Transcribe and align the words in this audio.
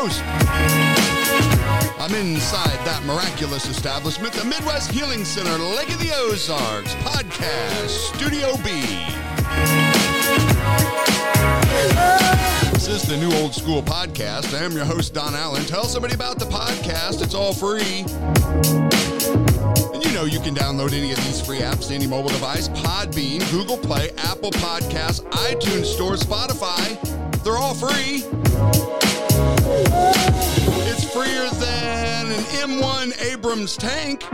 I'm 0.00 0.08
inside 2.14 2.78
that 2.86 3.02
miraculous 3.04 3.68
establishment, 3.68 4.32
the 4.32 4.46
Midwest 4.46 4.90
Healing 4.90 5.26
Center, 5.26 5.62
Lake 5.62 5.90
of 5.90 5.98
the 5.98 6.10
Ozarks 6.14 6.94
Podcast 6.94 7.90
Studio 8.14 8.56
B. 8.64 8.80
This 12.72 12.88
is 12.88 13.02
the 13.02 13.18
new 13.18 13.30
old 13.42 13.54
school 13.54 13.82
podcast. 13.82 14.58
I 14.58 14.64
am 14.64 14.72
your 14.72 14.86
host, 14.86 15.12
Don 15.12 15.34
Allen. 15.34 15.66
Tell 15.66 15.84
somebody 15.84 16.14
about 16.14 16.38
the 16.38 16.46
podcast, 16.46 17.22
it's 17.22 17.34
all 17.34 17.52
free. 17.52 18.06
And 19.92 20.02
you 20.02 20.12
know 20.12 20.24
you 20.24 20.40
can 20.40 20.54
download 20.54 20.94
any 20.94 21.12
of 21.12 21.18
these 21.26 21.42
free 21.42 21.58
apps 21.58 21.88
to 21.88 21.94
any 21.94 22.06
mobile 22.06 22.30
device 22.30 22.70
Podbean, 22.70 23.40
Google 23.50 23.76
Play, 23.76 24.12
Apple 24.16 24.52
Podcasts, 24.52 25.20
iTunes 25.32 25.84
Store, 25.84 26.14
Spotify. 26.14 26.96
They're 27.44 27.58
all 27.58 27.74
free. 27.74 28.99
It's 29.82 31.04
freer 31.12 31.48
than 31.58 32.26
an 32.26 32.42
M1 32.68 33.22
Abrams 33.22 33.76
tank. 33.76 34.24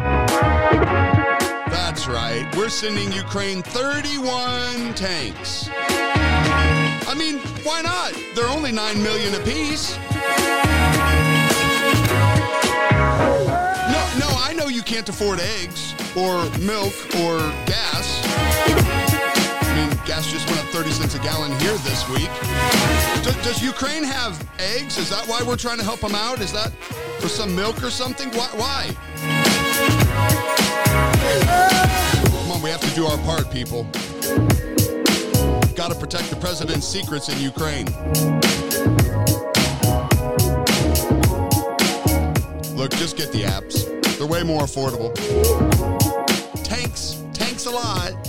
That's 1.68 2.08
right. 2.08 2.46
We're 2.56 2.68
sending 2.68 3.12
Ukraine 3.12 3.62
31 3.62 4.94
tanks. 4.94 5.68
I 5.72 7.14
mean, 7.16 7.38
why 7.62 7.82
not? 7.82 8.12
They're 8.34 8.48
only 8.48 8.72
9 8.72 9.02
million 9.02 9.34
apiece. 9.34 9.96
No, 13.86 14.02
no, 14.18 14.28
I 14.38 14.52
know 14.56 14.66
you 14.68 14.82
can't 14.82 15.08
afford 15.08 15.40
eggs 15.40 15.94
or 16.16 16.44
milk 16.58 16.94
or 17.20 17.38
gas. 17.66 19.05
Gas 20.06 20.30
just 20.30 20.48
went 20.48 20.60
up 20.60 20.66
30 20.66 20.90
cents 20.90 21.14
a 21.16 21.18
gallon 21.18 21.50
here 21.58 21.74
this 21.78 22.08
week. 22.08 22.30
Does, 23.24 23.34
does 23.42 23.60
Ukraine 23.60 24.04
have 24.04 24.40
eggs? 24.60 24.98
Is 24.98 25.10
that 25.10 25.26
why 25.26 25.42
we're 25.42 25.56
trying 25.56 25.78
to 25.78 25.84
help 25.84 25.98
them 25.98 26.14
out? 26.14 26.40
Is 26.40 26.52
that 26.52 26.72
for 27.18 27.26
some 27.26 27.56
milk 27.56 27.82
or 27.82 27.90
something? 27.90 28.30
Why? 28.30 28.46
why? 28.54 28.96
Come 32.38 32.52
on, 32.52 32.62
we 32.62 32.70
have 32.70 32.80
to 32.82 32.94
do 32.94 33.06
our 33.06 33.18
part, 33.18 33.50
people. 33.50 33.82
Got 35.74 35.90
to 35.90 35.98
protect 35.98 36.30
the 36.30 36.38
president's 36.40 36.86
secrets 36.86 37.28
in 37.28 37.40
Ukraine. 37.40 37.86
Look, 42.76 42.92
just 42.92 43.16
get 43.16 43.32
the 43.32 43.42
apps. 43.42 43.86
They're 44.18 44.26
way 44.28 44.44
more 44.44 44.62
affordable. 44.62 45.12
Tanks, 46.62 47.24
tanks 47.34 47.66
a 47.66 47.72
lot. 47.72 48.25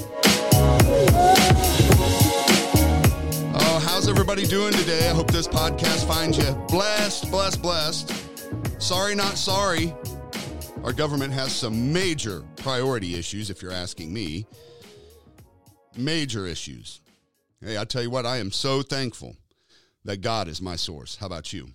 Everybody 4.30 4.46
doing 4.50 4.74
today? 4.74 5.10
I 5.10 5.14
hope 5.14 5.32
this 5.32 5.48
podcast 5.48 6.06
finds 6.06 6.38
you 6.38 6.54
blessed, 6.68 7.32
blessed, 7.32 7.62
blessed. 7.62 8.14
Sorry, 8.78 9.16
not 9.16 9.38
sorry. 9.38 9.96
Our 10.84 10.92
government 10.92 11.32
has 11.32 11.56
some 11.56 11.94
major 11.94 12.44
priority 12.58 13.16
issues, 13.16 13.50
if 13.50 13.62
you're 13.62 13.72
asking 13.72 14.12
me. 14.12 14.46
Major 15.96 16.46
issues. 16.46 17.00
Hey, 17.62 17.78
I 17.78 17.86
tell 17.86 18.02
you 18.02 18.10
what, 18.10 18.26
I 18.26 18.40
am 18.40 18.52
so 18.52 18.82
thankful 18.82 19.38
that 20.04 20.20
God 20.20 20.50
is 20.50 20.62
my 20.62 20.76
source. 20.76 21.16
How 21.16 21.28
about 21.28 21.54
you? 21.54 21.70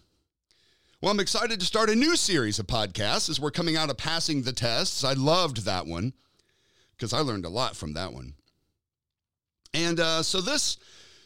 Well, 1.01 1.11
I'm 1.11 1.21
excited 1.21 1.59
to 1.59 1.65
start 1.65 1.89
a 1.89 1.95
new 1.95 2.17
series 2.17 2.59
of 2.59 2.67
podcasts 2.67 3.31
as 3.31 3.41
we're 3.41 3.51
coming 3.51 3.79
out 3.79 3.89
of 3.89 3.97
passing 3.97 4.43
the 4.43 4.53
tests. 4.53 5.05
I 5.05 5.15
loved 5.15 5.65
that 5.65 5.87
one 5.87 6.13
because 6.99 7.15
I 7.15 7.21
learned 7.21 7.47
a 7.47 7.49
lot 7.49 7.77
from 7.77 7.95
that 7.95 8.13
one. 8.13 8.35
And 9.73 9.99
uh, 9.99 10.23
so 10.23 10.43
this 10.43 10.77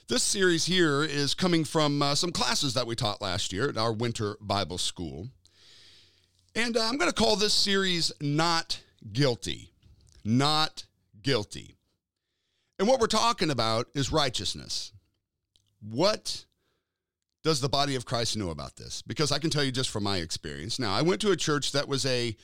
this 0.09 0.23
series 0.23 0.67
here 0.67 1.03
is 1.03 1.35
coming 1.35 1.65
from 1.65 2.01
uh, 2.01 2.15
some 2.15 2.31
classes 2.31 2.75
that 2.75 2.87
we 2.87 2.95
taught 2.95 3.21
last 3.21 3.53
year 3.53 3.69
at 3.69 3.77
our 3.77 3.93
winter 3.93 4.37
Bible 4.41 4.79
school. 4.79 5.29
And 6.55 6.77
uh, 6.77 6.85
I'm 6.85 6.97
going 6.97 7.11
to 7.11 7.15
call 7.15 7.37
this 7.37 7.53
series 7.53 8.13
Not 8.21 8.81
Guilty. 9.13 9.73
Not 10.25 10.85
Guilty. 11.23 11.77
And 12.79 12.87
what 12.87 13.01
we're 13.01 13.09
talking 13.09 13.51
about 13.51 13.89
is 13.95 14.13
righteousness. 14.13 14.93
What 15.81 16.45
does 17.43 17.61
the 17.61 17.69
body 17.69 17.97
of 17.97 18.05
Christ 18.07 18.37
know 18.37 18.51
about 18.51 18.77
this? 18.77 19.03
Because 19.03 19.33
I 19.33 19.39
can 19.39 19.51
tell 19.51 19.65
you 19.65 19.73
just 19.73 19.91
from 19.91 20.05
my 20.05 20.19
experience. 20.19 20.79
Now, 20.79 20.95
I 20.95 21.03
went 21.03 21.21
to 21.23 21.33
a 21.33 21.37
church 21.37 21.73
that 21.73 21.89
was 21.89 22.07
a, 22.07 22.37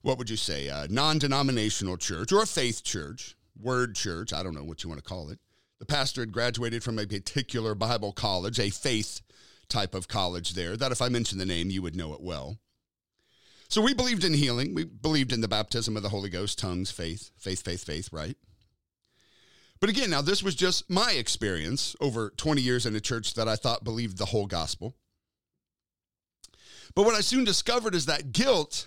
what 0.00 0.16
would 0.18 0.30
you 0.30 0.36
say, 0.36 0.68
a 0.68 0.86
non 0.88 1.18
denominational 1.18 1.98
church 1.98 2.32
or 2.32 2.42
a 2.42 2.46
faith 2.46 2.82
church, 2.82 3.36
word 3.60 3.94
church, 3.94 4.32
I 4.32 4.42
don't 4.42 4.54
know 4.54 4.64
what 4.64 4.82
you 4.82 4.88
want 4.88 5.02
to 5.02 5.08
call 5.08 5.28
it. 5.28 5.38
The 5.82 5.86
pastor 5.86 6.20
had 6.20 6.30
graduated 6.30 6.84
from 6.84 6.96
a 6.96 7.08
particular 7.08 7.74
Bible 7.74 8.12
college, 8.12 8.60
a 8.60 8.70
faith 8.70 9.20
type 9.68 9.96
of 9.96 10.06
college 10.06 10.54
there, 10.54 10.76
that 10.76 10.92
if 10.92 11.02
I 11.02 11.08
mentioned 11.08 11.40
the 11.40 11.44
name, 11.44 11.70
you 11.70 11.82
would 11.82 11.96
know 11.96 12.12
it 12.14 12.20
well. 12.20 12.60
So 13.68 13.82
we 13.82 13.92
believed 13.92 14.22
in 14.22 14.32
healing. 14.32 14.76
We 14.76 14.84
believed 14.84 15.32
in 15.32 15.40
the 15.40 15.48
baptism 15.48 15.96
of 15.96 16.04
the 16.04 16.10
Holy 16.10 16.30
Ghost, 16.30 16.56
tongues, 16.56 16.92
faith, 16.92 17.32
faith, 17.36 17.64
faith, 17.64 17.82
faith, 17.82 18.10
right? 18.12 18.36
But 19.80 19.90
again, 19.90 20.08
now 20.08 20.22
this 20.22 20.40
was 20.40 20.54
just 20.54 20.88
my 20.88 21.14
experience 21.14 21.96
over 22.00 22.30
20 22.36 22.60
years 22.62 22.86
in 22.86 22.94
a 22.94 23.00
church 23.00 23.34
that 23.34 23.48
I 23.48 23.56
thought 23.56 23.82
believed 23.82 24.18
the 24.18 24.26
whole 24.26 24.46
gospel. 24.46 24.94
But 26.94 27.06
what 27.06 27.16
I 27.16 27.22
soon 27.22 27.42
discovered 27.42 27.96
is 27.96 28.06
that 28.06 28.30
guilt 28.30 28.86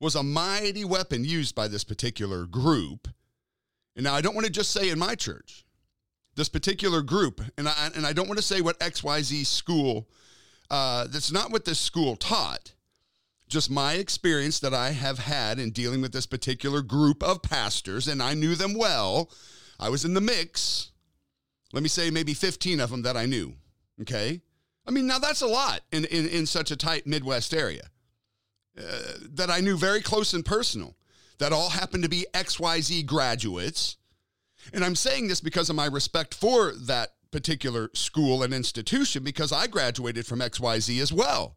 was 0.00 0.16
a 0.16 0.22
mighty 0.22 0.84
weapon 0.84 1.24
used 1.24 1.54
by 1.54 1.66
this 1.66 1.82
particular 1.82 2.44
group. 2.44 3.08
And 3.96 4.04
now 4.04 4.12
I 4.12 4.20
don't 4.20 4.34
want 4.34 4.46
to 4.46 4.52
just 4.52 4.70
say 4.70 4.90
in 4.90 4.98
my 4.98 5.14
church, 5.14 5.64
this 6.36 6.48
particular 6.48 7.02
group, 7.02 7.40
and 7.56 7.68
I, 7.68 7.90
and 7.94 8.06
I 8.06 8.12
don't 8.12 8.28
want 8.28 8.38
to 8.38 8.44
say 8.44 8.60
what 8.60 8.78
XYZ 8.80 9.46
school, 9.46 10.08
uh, 10.70 11.06
that's 11.08 11.32
not 11.32 11.50
what 11.50 11.64
this 11.64 11.78
school 11.78 12.16
taught, 12.16 12.72
just 13.48 13.70
my 13.70 13.94
experience 13.94 14.58
that 14.60 14.74
I 14.74 14.90
have 14.90 15.18
had 15.18 15.58
in 15.58 15.70
dealing 15.70 16.00
with 16.00 16.12
this 16.12 16.26
particular 16.26 16.82
group 16.82 17.22
of 17.22 17.42
pastors, 17.42 18.08
and 18.08 18.22
I 18.22 18.34
knew 18.34 18.54
them 18.54 18.74
well. 18.74 19.30
I 19.78 19.88
was 19.88 20.04
in 20.04 20.14
the 20.14 20.20
mix. 20.20 20.90
Let 21.72 21.82
me 21.82 21.88
say 21.88 22.10
maybe 22.10 22.34
15 22.34 22.80
of 22.80 22.90
them 22.90 23.02
that 23.02 23.16
I 23.16 23.26
knew. 23.26 23.54
Okay. 24.00 24.40
I 24.86 24.90
mean, 24.90 25.06
now 25.06 25.18
that's 25.18 25.42
a 25.42 25.46
lot 25.46 25.80
in, 25.92 26.04
in, 26.06 26.28
in 26.28 26.46
such 26.46 26.70
a 26.70 26.76
tight 26.76 27.06
Midwest 27.06 27.54
area 27.54 27.90
uh, 28.78 28.82
that 29.32 29.50
I 29.50 29.60
knew 29.60 29.76
very 29.76 30.00
close 30.00 30.34
and 30.34 30.44
personal, 30.44 30.96
that 31.38 31.52
all 31.52 31.70
happened 31.70 32.02
to 32.02 32.08
be 32.08 32.26
XYZ 32.34 33.06
graduates. 33.06 33.96
And 34.72 34.84
I'm 34.84 34.96
saying 34.96 35.28
this 35.28 35.40
because 35.40 35.70
of 35.70 35.76
my 35.76 35.86
respect 35.86 36.34
for 36.34 36.72
that 36.72 37.10
particular 37.30 37.90
school 37.94 38.42
and 38.42 38.54
institution, 38.54 39.24
because 39.24 39.52
I 39.52 39.66
graduated 39.66 40.26
from 40.26 40.40
XYZ 40.40 41.00
as 41.00 41.12
well. 41.12 41.56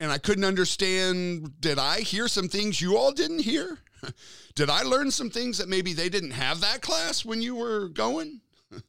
And 0.00 0.10
I 0.10 0.18
couldn't 0.18 0.44
understand 0.44 1.60
did 1.60 1.78
I 1.78 2.00
hear 2.00 2.26
some 2.26 2.48
things 2.48 2.80
you 2.80 2.96
all 2.96 3.12
didn't 3.12 3.40
hear? 3.40 3.78
Did 4.54 4.70
I 4.70 4.82
learn 4.82 5.10
some 5.10 5.28
things 5.28 5.58
that 5.58 5.68
maybe 5.68 5.92
they 5.92 6.08
didn't 6.08 6.30
have 6.30 6.62
that 6.62 6.80
class 6.80 7.22
when 7.22 7.42
you 7.42 7.54
were 7.54 7.88
going? 7.88 8.40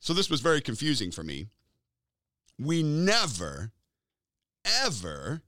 so 0.00 0.12
this 0.12 0.28
was 0.28 0.40
very 0.40 0.60
confusing 0.60 1.12
for 1.12 1.22
me. 1.22 1.46
We 2.58 2.82
never, 2.82 3.70
ever 4.64 5.42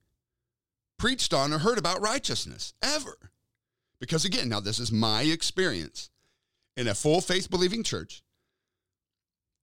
preached 0.97 1.33
on 1.33 1.53
or 1.53 1.59
heard 1.59 1.77
about 1.77 2.01
righteousness, 2.01 2.73
ever. 2.81 3.17
Because 3.99 4.25
again, 4.25 4.49
now 4.49 4.61
this 4.61 4.79
is 4.79 4.91
my 4.91 5.23
experience 5.23 6.09
in 6.77 6.87
a 6.87 6.95
full 6.95 7.21
faith 7.21 7.49
believing 7.49 7.83
church 7.83 8.21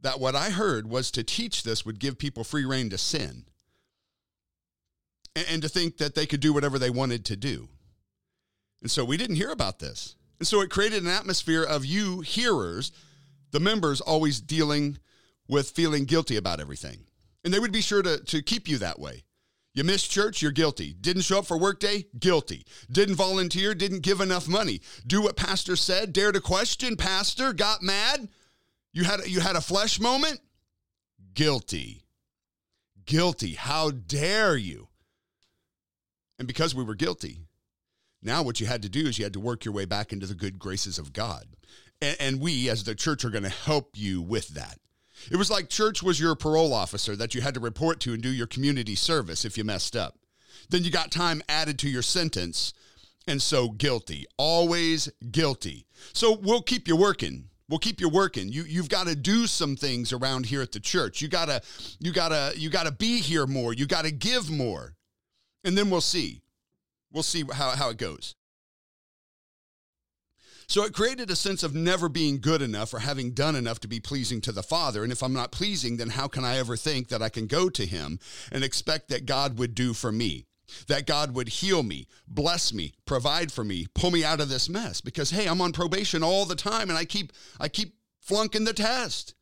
that 0.00 0.20
what 0.20 0.34
I 0.34 0.50
heard 0.50 0.88
was 0.88 1.10
to 1.12 1.22
teach 1.22 1.62
this 1.62 1.86
would 1.86 2.00
give 2.00 2.18
people 2.18 2.44
free 2.44 2.64
reign 2.64 2.90
to 2.90 2.98
sin 2.98 3.44
and 5.34 5.62
to 5.62 5.68
think 5.68 5.98
that 5.98 6.14
they 6.14 6.26
could 6.26 6.40
do 6.40 6.52
whatever 6.52 6.78
they 6.78 6.90
wanted 6.90 7.24
to 7.26 7.36
do. 7.36 7.68
And 8.82 8.90
so 8.90 9.04
we 9.04 9.16
didn't 9.16 9.37
hear 9.37 9.50
about 9.50 9.78
this. 9.78 10.16
And 10.38 10.46
so 10.46 10.60
it 10.60 10.70
created 10.70 11.04
an 11.04 11.08
atmosphere 11.08 11.62
of 11.62 11.87
you 11.87 12.20
hearers, 12.20 12.90
the 13.52 13.60
members, 13.60 14.00
always 14.00 14.40
dealing 14.40 14.98
with 15.48 15.70
feeling 15.70 16.04
guilty 16.04 16.37
about 16.37 16.60
everything. 16.60 17.04
And 17.44 17.54
they 17.54 17.60
would 17.60 17.72
be 17.72 17.81
sure 17.81 18.02
to, 18.02 18.19
to 18.25 18.42
keep 18.42 18.69
you 18.69 18.78
that 18.78 18.98
way. 18.98 19.25
You 19.74 19.84
missed 19.84 20.10
church, 20.10 20.42
you're 20.42 20.52
guilty. 20.52 20.92
Didn't 20.92 21.22
show 21.22 21.38
up 21.38 21.46
for 21.46 21.56
workday, 21.56 22.04
guilty. 22.19 22.66
Didn't 22.90 23.14
volunteer, 23.14 23.74
didn't 23.74 24.00
give 24.00 24.20
enough 24.20 24.46
money. 24.46 24.82
Do 25.06 25.22
what 25.22 25.36
pastor 25.36 25.76
said, 25.76 26.12
dare 26.12 26.32
to 26.32 26.40
question 26.40 26.96
pastor, 26.96 27.52
got 27.52 27.82
mad. 27.82 28.28
You 28.92 29.04
had 29.04 29.20
you 29.26 29.40
had 29.40 29.56
a 29.56 29.62
flesh 29.62 29.98
moment, 29.98 30.40
guilty. 31.34 32.04
Guilty. 33.06 33.54
How 33.54 33.90
dare 33.90 34.56
you? 34.56 34.88
And 36.38 36.46
because 36.46 36.75
we 36.75 36.84
were 36.84 36.94
guilty, 36.94 37.40
now, 38.22 38.42
what 38.42 38.60
you 38.60 38.66
had 38.66 38.82
to 38.82 38.88
do 38.88 39.00
is 39.06 39.18
you 39.18 39.25
had 39.25 39.32
to 39.32 39.40
work 39.40 39.64
your 39.64 39.75
way 39.75 39.84
back 39.84 40.12
into 40.12 40.26
the 40.26 40.34
good 40.34 40.58
graces 40.58 40.98
of 40.98 41.12
God. 41.12 41.44
And, 42.00 42.16
and 42.20 42.40
we, 42.40 42.70
as 42.70 42.84
the 42.84 42.94
church, 42.94 43.25
are 43.25 43.30
going 43.30 43.42
to 43.42 43.48
help 43.48 43.96
you 43.96 44.22
with 44.22 44.48
that. 44.50 44.78
It 45.30 45.36
was 45.36 45.50
like 45.50 45.69
church 45.69 46.02
was 46.02 46.20
your 46.20 46.34
parole 46.34 46.72
officer 46.72 47.16
that 47.16 47.34
you 47.34 47.40
had 47.40 47.54
to 47.54 47.60
report 47.60 48.00
to 48.00 48.12
and 48.12 48.22
do 48.22 48.30
your 48.30 48.46
community 48.46 48.94
service 48.94 49.44
if 49.44 49.56
you 49.56 49.64
messed 49.64 49.96
up. 49.96 50.19
Then 50.70 50.84
you 50.84 50.90
got 50.90 51.10
time 51.10 51.42
added 51.48 51.78
to 51.80 51.88
your 51.88 52.02
sentence, 52.02 52.72
and 53.26 53.40
so 53.40 53.69
guilty. 53.69 54.26
Always 54.36 55.08
guilty. 55.30 55.86
So 56.12 56.36
we'll 56.36 56.62
keep 56.62 56.88
you 56.88 56.96
working. 56.96 57.48
We'll 57.69 57.78
keep 57.78 58.00
you 58.00 58.08
working. 58.08 58.48
You 58.48 58.64
you've 58.64 58.88
got 58.88 59.06
to 59.06 59.16
do 59.16 59.46
some 59.46 59.76
things 59.76 60.12
around 60.12 60.46
here 60.46 60.60
at 60.60 60.72
the 60.72 60.80
church. 60.80 61.22
You 61.22 61.28
gotta 61.28 61.62
you 62.00 62.12
gotta 62.12 62.52
you 62.56 62.68
gotta 62.68 62.92
be 62.92 63.20
here 63.20 63.46
more. 63.46 63.72
You 63.72 63.86
gotta 63.86 64.10
give 64.10 64.50
more, 64.50 64.94
and 65.64 65.76
then 65.78 65.88
we'll 65.88 66.00
see. 66.00 66.42
We'll 67.12 67.22
see 67.22 67.44
how 67.52 67.70
how 67.70 67.90
it 67.90 67.96
goes. 67.96 68.34
So 70.72 70.84
it 70.84 70.94
created 70.94 71.30
a 71.30 71.36
sense 71.36 71.62
of 71.62 71.74
never 71.74 72.08
being 72.08 72.40
good 72.40 72.62
enough 72.62 72.94
or 72.94 73.00
having 73.00 73.32
done 73.32 73.56
enough 73.56 73.78
to 73.80 73.88
be 73.88 74.00
pleasing 74.00 74.40
to 74.40 74.52
the 74.52 74.62
Father. 74.62 75.02
And 75.02 75.12
if 75.12 75.22
I'm 75.22 75.34
not 75.34 75.52
pleasing, 75.52 75.98
then 75.98 76.08
how 76.08 76.28
can 76.28 76.46
I 76.46 76.56
ever 76.56 76.78
think 76.78 77.08
that 77.08 77.20
I 77.20 77.28
can 77.28 77.46
go 77.46 77.69
to 77.69 77.84
Him 77.84 78.19
and 78.50 78.64
expect 78.64 79.10
that 79.10 79.26
God 79.26 79.58
would 79.58 79.74
do 79.74 79.92
for 79.92 80.10
me? 80.10 80.46
That 80.88 81.06
God 81.06 81.34
would 81.34 81.50
heal 81.50 81.82
me, 81.82 82.08
bless 82.26 82.72
me, 82.72 82.94
provide 83.04 83.52
for 83.52 83.62
me, 83.62 83.86
pull 83.94 84.10
me 84.10 84.24
out 84.24 84.40
of 84.40 84.48
this 84.48 84.70
mess 84.70 85.02
because 85.02 85.28
hey, 85.28 85.46
I'm 85.46 85.60
on 85.60 85.72
probation 85.72 86.22
all 86.22 86.46
the 86.46 86.54
time 86.54 86.88
and 86.88 86.98
I 86.98 87.04
keep 87.04 87.34
I 87.60 87.68
keep 87.68 87.96
flunking 88.22 88.64
the 88.64 88.72
test. 88.72 89.34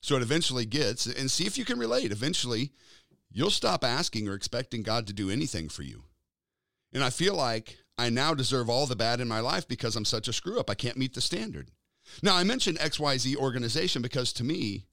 So 0.00 0.16
it 0.16 0.22
eventually 0.22 0.66
gets 0.66 1.06
and 1.06 1.30
see 1.30 1.46
if 1.46 1.56
you 1.56 1.64
can 1.64 1.78
relate. 1.78 2.10
Eventually, 2.10 2.72
you'll 3.30 3.50
stop 3.50 3.84
asking 3.84 4.28
or 4.28 4.34
expecting 4.34 4.82
God 4.82 5.06
to 5.06 5.12
do 5.12 5.30
anything 5.30 5.68
for 5.68 5.84
you. 5.84 6.02
And 6.92 7.04
I 7.04 7.10
feel 7.10 7.36
like 7.36 7.78
I 7.98 8.10
now 8.10 8.34
deserve 8.34 8.70
all 8.70 8.86
the 8.86 8.96
bad 8.96 9.20
in 9.20 9.28
my 9.28 9.40
life 9.40 9.68
because 9.68 9.96
I'm 9.96 10.04
such 10.04 10.28
a 10.28 10.32
screw 10.32 10.58
up. 10.58 10.70
I 10.70 10.74
can't 10.74 10.96
meet 10.96 11.14
the 11.14 11.20
standard. 11.20 11.70
Now, 12.22 12.36
I 12.36 12.44
mentioned 12.44 12.78
XYZ 12.78 13.36
organization 13.36 14.02
because 14.02 14.32
to 14.34 14.44
me, 14.44 14.86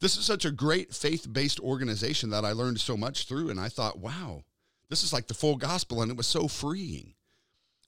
this 0.00 0.16
is 0.16 0.24
such 0.24 0.44
a 0.44 0.50
great 0.50 0.94
faith 0.94 1.32
based 1.32 1.60
organization 1.60 2.30
that 2.30 2.44
I 2.44 2.52
learned 2.52 2.80
so 2.80 2.96
much 2.96 3.26
through. 3.26 3.50
And 3.50 3.60
I 3.60 3.68
thought, 3.68 3.98
wow, 3.98 4.42
this 4.88 5.02
is 5.02 5.12
like 5.12 5.28
the 5.28 5.34
full 5.34 5.56
gospel. 5.56 6.02
And 6.02 6.10
it 6.10 6.16
was 6.16 6.26
so 6.26 6.48
freeing. 6.48 7.14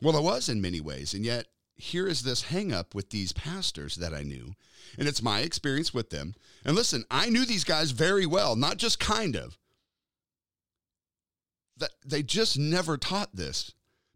Well, 0.00 0.16
it 0.16 0.22
was 0.22 0.48
in 0.48 0.60
many 0.60 0.80
ways. 0.80 1.14
And 1.14 1.24
yet, 1.24 1.46
here 1.76 2.06
is 2.06 2.22
this 2.22 2.44
hangup 2.44 2.94
with 2.94 3.10
these 3.10 3.32
pastors 3.32 3.96
that 3.96 4.14
I 4.14 4.22
knew. 4.22 4.54
And 4.98 5.08
it's 5.08 5.22
my 5.22 5.40
experience 5.40 5.92
with 5.92 6.10
them. 6.10 6.34
And 6.64 6.76
listen, 6.76 7.04
I 7.10 7.28
knew 7.28 7.44
these 7.44 7.64
guys 7.64 7.90
very 7.90 8.26
well, 8.26 8.54
not 8.54 8.76
just 8.76 9.00
kind 9.00 9.34
of. 9.34 9.58
That 11.76 11.90
they 12.06 12.22
just 12.22 12.56
never 12.56 12.96
taught 12.96 13.34
this. 13.34 13.72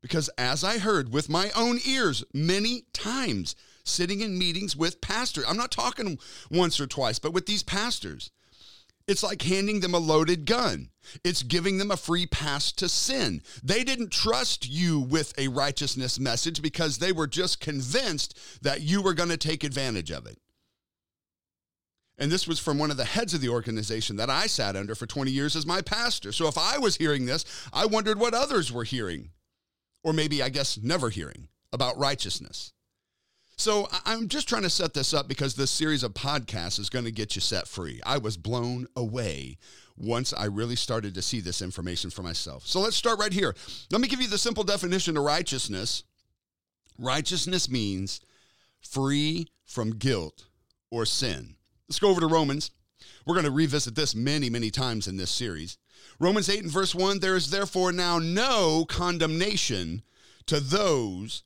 Because 0.08 0.30
as 0.38 0.64
I 0.64 0.78
heard 0.78 1.12
with 1.12 1.28
my 1.28 1.50
own 1.54 1.80
ears 1.86 2.24
many 2.32 2.84
times, 2.94 3.54
sitting 3.84 4.22
in 4.22 4.38
meetings 4.38 4.74
with 4.74 5.02
pastors, 5.02 5.44
I'm 5.46 5.58
not 5.58 5.70
talking 5.70 6.18
once 6.50 6.80
or 6.80 6.86
twice, 6.86 7.18
but 7.18 7.34
with 7.34 7.44
these 7.44 7.62
pastors, 7.62 8.30
it's 9.06 9.22
like 9.22 9.42
handing 9.42 9.80
them 9.80 9.92
a 9.92 9.98
loaded 9.98 10.46
gun. 10.46 10.88
It's 11.24 11.42
giving 11.42 11.76
them 11.76 11.90
a 11.90 11.96
free 11.98 12.24
pass 12.24 12.72
to 12.72 12.88
sin. 12.88 13.42
They 13.62 13.84
didn't 13.84 14.10
trust 14.10 14.66
you 14.66 14.98
with 14.98 15.38
a 15.38 15.48
righteousness 15.48 16.18
message 16.18 16.62
because 16.62 16.96
they 16.96 17.12
were 17.12 17.26
just 17.26 17.60
convinced 17.60 18.38
that 18.62 18.80
you 18.80 19.02
were 19.02 19.14
going 19.14 19.28
to 19.28 19.36
take 19.36 19.62
advantage 19.62 20.10
of 20.10 20.24
it. 20.24 20.38
And 22.16 22.32
this 22.32 22.48
was 22.48 22.58
from 22.58 22.78
one 22.78 22.90
of 22.90 22.96
the 22.96 23.04
heads 23.04 23.34
of 23.34 23.42
the 23.42 23.50
organization 23.50 24.16
that 24.16 24.30
I 24.30 24.46
sat 24.46 24.74
under 24.74 24.94
for 24.94 25.06
20 25.06 25.30
years 25.30 25.54
as 25.54 25.66
my 25.66 25.82
pastor. 25.82 26.32
So 26.32 26.48
if 26.48 26.56
I 26.56 26.78
was 26.78 26.96
hearing 26.96 27.26
this, 27.26 27.44
I 27.74 27.84
wondered 27.84 28.18
what 28.18 28.32
others 28.32 28.72
were 28.72 28.84
hearing 28.84 29.32
or 30.02 30.12
maybe 30.12 30.42
I 30.42 30.48
guess 30.48 30.78
never 30.78 31.10
hearing 31.10 31.48
about 31.72 31.98
righteousness. 31.98 32.72
So 33.56 33.88
I'm 34.04 34.28
just 34.28 34.48
trying 34.48 34.62
to 34.62 34.70
set 34.70 34.94
this 34.94 35.12
up 35.12 35.26
because 35.26 35.54
this 35.54 35.72
series 35.72 36.04
of 36.04 36.14
podcasts 36.14 36.78
is 36.78 36.88
going 36.88 37.04
to 37.04 37.10
get 37.10 37.34
you 37.34 37.40
set 37.40 37.66
free. 37.66 38.00
I 38.06 38.18
was 38.18 38.36
blown 38.36 38.86
away 38.94 39.58
once 39.96 40.32
I 40.32 40.44
really 40.44 40.76
started 40.76 41.12
to 41.14 41.22
see 41.22 41.40
this 41.40 41.60
information 41.60 42.10
for 42.10 42.22
myself. 42.22 42.64
So 42.66 42.78
let's 42.78 42.94
start 42.94 43.18
right 43.18 43.32
here. 43.32 43.56
Let 43.90 44.00
me 44.00 44.06
give 44.06 44.20
you 44.20 44.28
the 44.28 44.38
simple 44.38 44.62
definition 44.62 45.16
of 45.16 45.24
righteousness. 45.24 46.04
Righteousness 47.00 47.68
means 47.68 48.20
free 48.80 49.48
from 49.64 49.90
guilt 49.90 50.46
or 50.92 51.04
sin. 51.04 51.56
Let's 51.88 51.98
go 51.98 52.10
over 52.10 52.20
to 52.20 52.28
Romans. 52.28 52.70
We're 53.24 53.34
going 53.34 53.44
to 53.44 53.50
revisit 53.50 53.94
this 53.94 54.14
many, 54.14 54.50
many 54.50 54.70
times 54.70 55.06
in 55.06 55.16
this 55.16 55.30
series. 55.30 55.78
Romans 56.18 56.48
8 56.48 56.62
and 56.62 56.72
verse 56.72 56.94
1 56.94 57.20
there 57.20 57.36
is 57.36 57.50
therefore 57.50 57.92
now 57.92 58.18
no 58.18 58.84
condemnation 58.88 60.02
to 60.46 60.60
those 60.60 61.42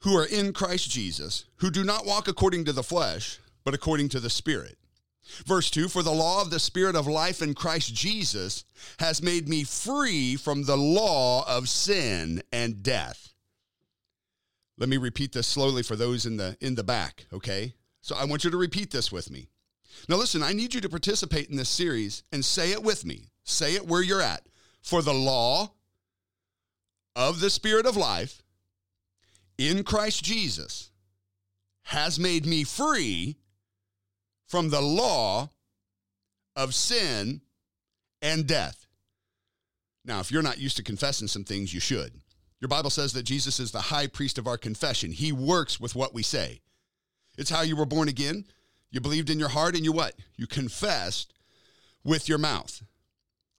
who 0.00 0.16
are 0.16 0.26
in 0.26 0.52
Christ 0.52 0.90
Jesus, 0.90 1.44
who 1.56 1.70
do 1.70 1.84
not 1.84 2.06
walk 2.06 2.26
according 2.28 2.64
to 2.64 2.72
the 2.72 2.82
flesh, 2.82 3.38
but 3.64 3.74
according 3.74 4.08
to 4.10 4.20
the 4.20 4.30
Spirit. 4.30 4.76
Verse 5.46 5.70
2 5.70 5.88
For 5.88 6.02
the 6.02 6.10
law 6.10 6.42
of 6.42 6.50
the 6.50 6.58
Spirit 6.58 6.96
of 6.96 7.06
life 7.06 7.40
in 7.40 7.54
Christ 7.54 7.94
Jesus 7.94 8.64
has 8.98 9.22
made 9.22 9.48
me 9.48 9.64
free 9.64 10.36
from 10.36 10.64
the 10.64 10.76
law 10.76 11.44
of 11.46 11.68
sin 11.68 12.42
and 12.52 12.82
death. 12.82 13.32
Let 14.78 14.88
me 14.88 14.96
repeat 14.96 15.32
this 15.32 15.46
slowly 15.46 15.82
for 15.82 15.94
those 15.94 16.26
in 16.26 16.36
the 16.36 16.56
in 16.60 16.74
the 16.74 16.82
back, 16.82 17.26
okay? 17.32 17.74
So 18.00 18.16
I 18.16 18.24
want 18.24 18.42
you 18.42 18.50
to 18.50 18.56
repeat 18.56 18.90
this 18.90 19.12
with 19.12 19.30
me. 19.30 19.48
Now 20.08 20.16
listen, 20.16 20.42
I 20.42 20.52
need 20.52 20.74
you 20.74 20.80
to 20.80 20.88
participate 20.88 21.48
in 21.48 21.56
this 21.56 21.68
series 21.68 22.22
and 22.32 22.44
say 22.44 22.72
it 22.72 22.82
with 22.82 23.04
me. 23.04 23.30
Say 23.44 23.74
it 23.74 23.86
where 23.86 24.02
you're 24.02 24.22
at. 24.22 24.46
For 24.80 25.02
the 25.02 25.14
law 25.14 25.72
of 27.14 27.40
the 27.40 27.50
Spirit 27.50 27.86
of 27.86 27.96
life 27.96 28.42
in 29.58 29.84
Christ 29.84 30.24
Jesus 30.24 30.90
has 31.84 32.18
made 32.18 32.46
me 32.46 32.64
free 32.64 33.36
from 34.48 34.70
the 34.70 34.80
law 34.80 35.50
of 36.56 36.74
sin 36.74 37.40
and 38.20 38.46
death. 38.46 38.86
Now, 40.04 40.20
if 40.20 40.30
you're 40.30 40.42
not 40.42 40.58
used 40.58 40.76
to 40.78 40.82
confessing 40.82 41.28
some 41.28 41.44
things, 41.44 41.72
you 41.72 41.80
should. 41.80 42.12
Your 42.60 42.68
Bible 42.68 42.90
says 42.90 43.12
that 43.14 43.24
Jesus 43.24 43.58
is 43.60 43.72
the 43.72 43.80
high 43.80 44.06
priest 44.06 44.38
of 44.38 44.46
our 44.46 44.58
confession. 44.58 45.12
He 45.12 45.32
works 45.32 45.80
with 45.80 45.94
what 45.94 46.14
we 46.14 46.22
say. 46.22 46.60
It's 47.36 47.50
how 47.50 47.62
you 47.62 47.76
were 47.76 47.86
born 47.86 48.08
again. 48.08 48.44
You 48.92 49.00
believed 49.00 49.30
in 49.30 49.40
your 49.40 49.48
heart 49.48 49.74
and 49.74 49.84
you 49.84 49.90
what? 49.90 50.14
You 50.36 50.46
confessed 50.46 51.34
with 52.04 52.28
your 52.28 52.38
mouth. 52.38 52.82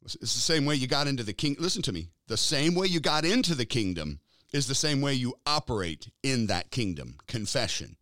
It's 0.06 0.16
the 0.20 0.28
same 0.28 0.66
way 0.66 0.76
you 0.76 0.88
got 0.88 1.08
into 1.08 1.24
the 1.24 1.34
king. 1.34 1.56
Listen 1.60 1.82
to 1.82 1.92
me. 1.92 2.10
The 2.28 2.38
same 2.38 2.76
way 2.76 2.88
you 2.88 3.00
got 3.00 3.26
into 3.26 3.56
the 3.56 3.66
kingdom 3.66 4.20
is 4.54 4.68
the 4.68 4.76
same 4.76 5.02
way 5.02 5.14
you 5.14 5.34
operate 5.46 6.10
in 6.22 6.48
that 6.48 6.72
kingdom. 6.72 7.16
Confession. 7.28 7.96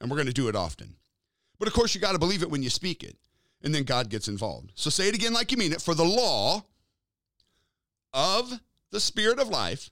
And 0.00 0.10
we're 0.10 0.16
going 0.16 0.26
to 0.26 0.32
do 0.32 0.48
it 0.48 0.56
often. 0.56 0.96
But 1.58 1.68
of 1.68 1.74
course, 1.74 1.94
you 1.94 2.00
got 2.00 2.12
to 2.12 2.18
believe 2.18 2.42
it 2.42 2.50
when 2.50 2.62
you 2.62 2.70
speak 2.70 3.02
it. 3.02 3.16
And 3.62 3.74
then 3.74 3.84
God 3.84 4.10
gets 4.10 4.28
involved. 4.28 4.72
So 4.74 4.90
say 4.90 5.08
it 5.08 5.14
again 5.14 5.32
like 5.32 5.50
you 5.50 5.58
mean 5.58 5.72
it. 5.72 5.82
For 5.82 5.94
the 5.94 6.04
law 6.04 6.64
of 8.12 8.60
the 8.90 9.00
Spirit 9.00 9.38
of 9.40 9.48
life 9.48 9.90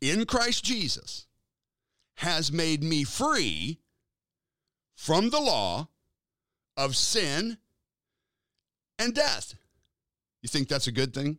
in 0.00 0.24
Christ 0.26 0.64
Jesus 0.64 1.26
has 2.16 2.52
made 2.52 2.82
me 2.82 3.04
free 3.04 3.80
from 4.96 5.30
the 5.30 5.40
law 5.40 5.88
of 6.76 6.96
sin 6.96 7.58
and 8.98 9.14
death. 9.14 9.54
You 10.42 10.48
think 10.48 10.68
that's 10.68 10.86
a 10.86 10.92
good 10.92 11.14
thing? 11.14 11.38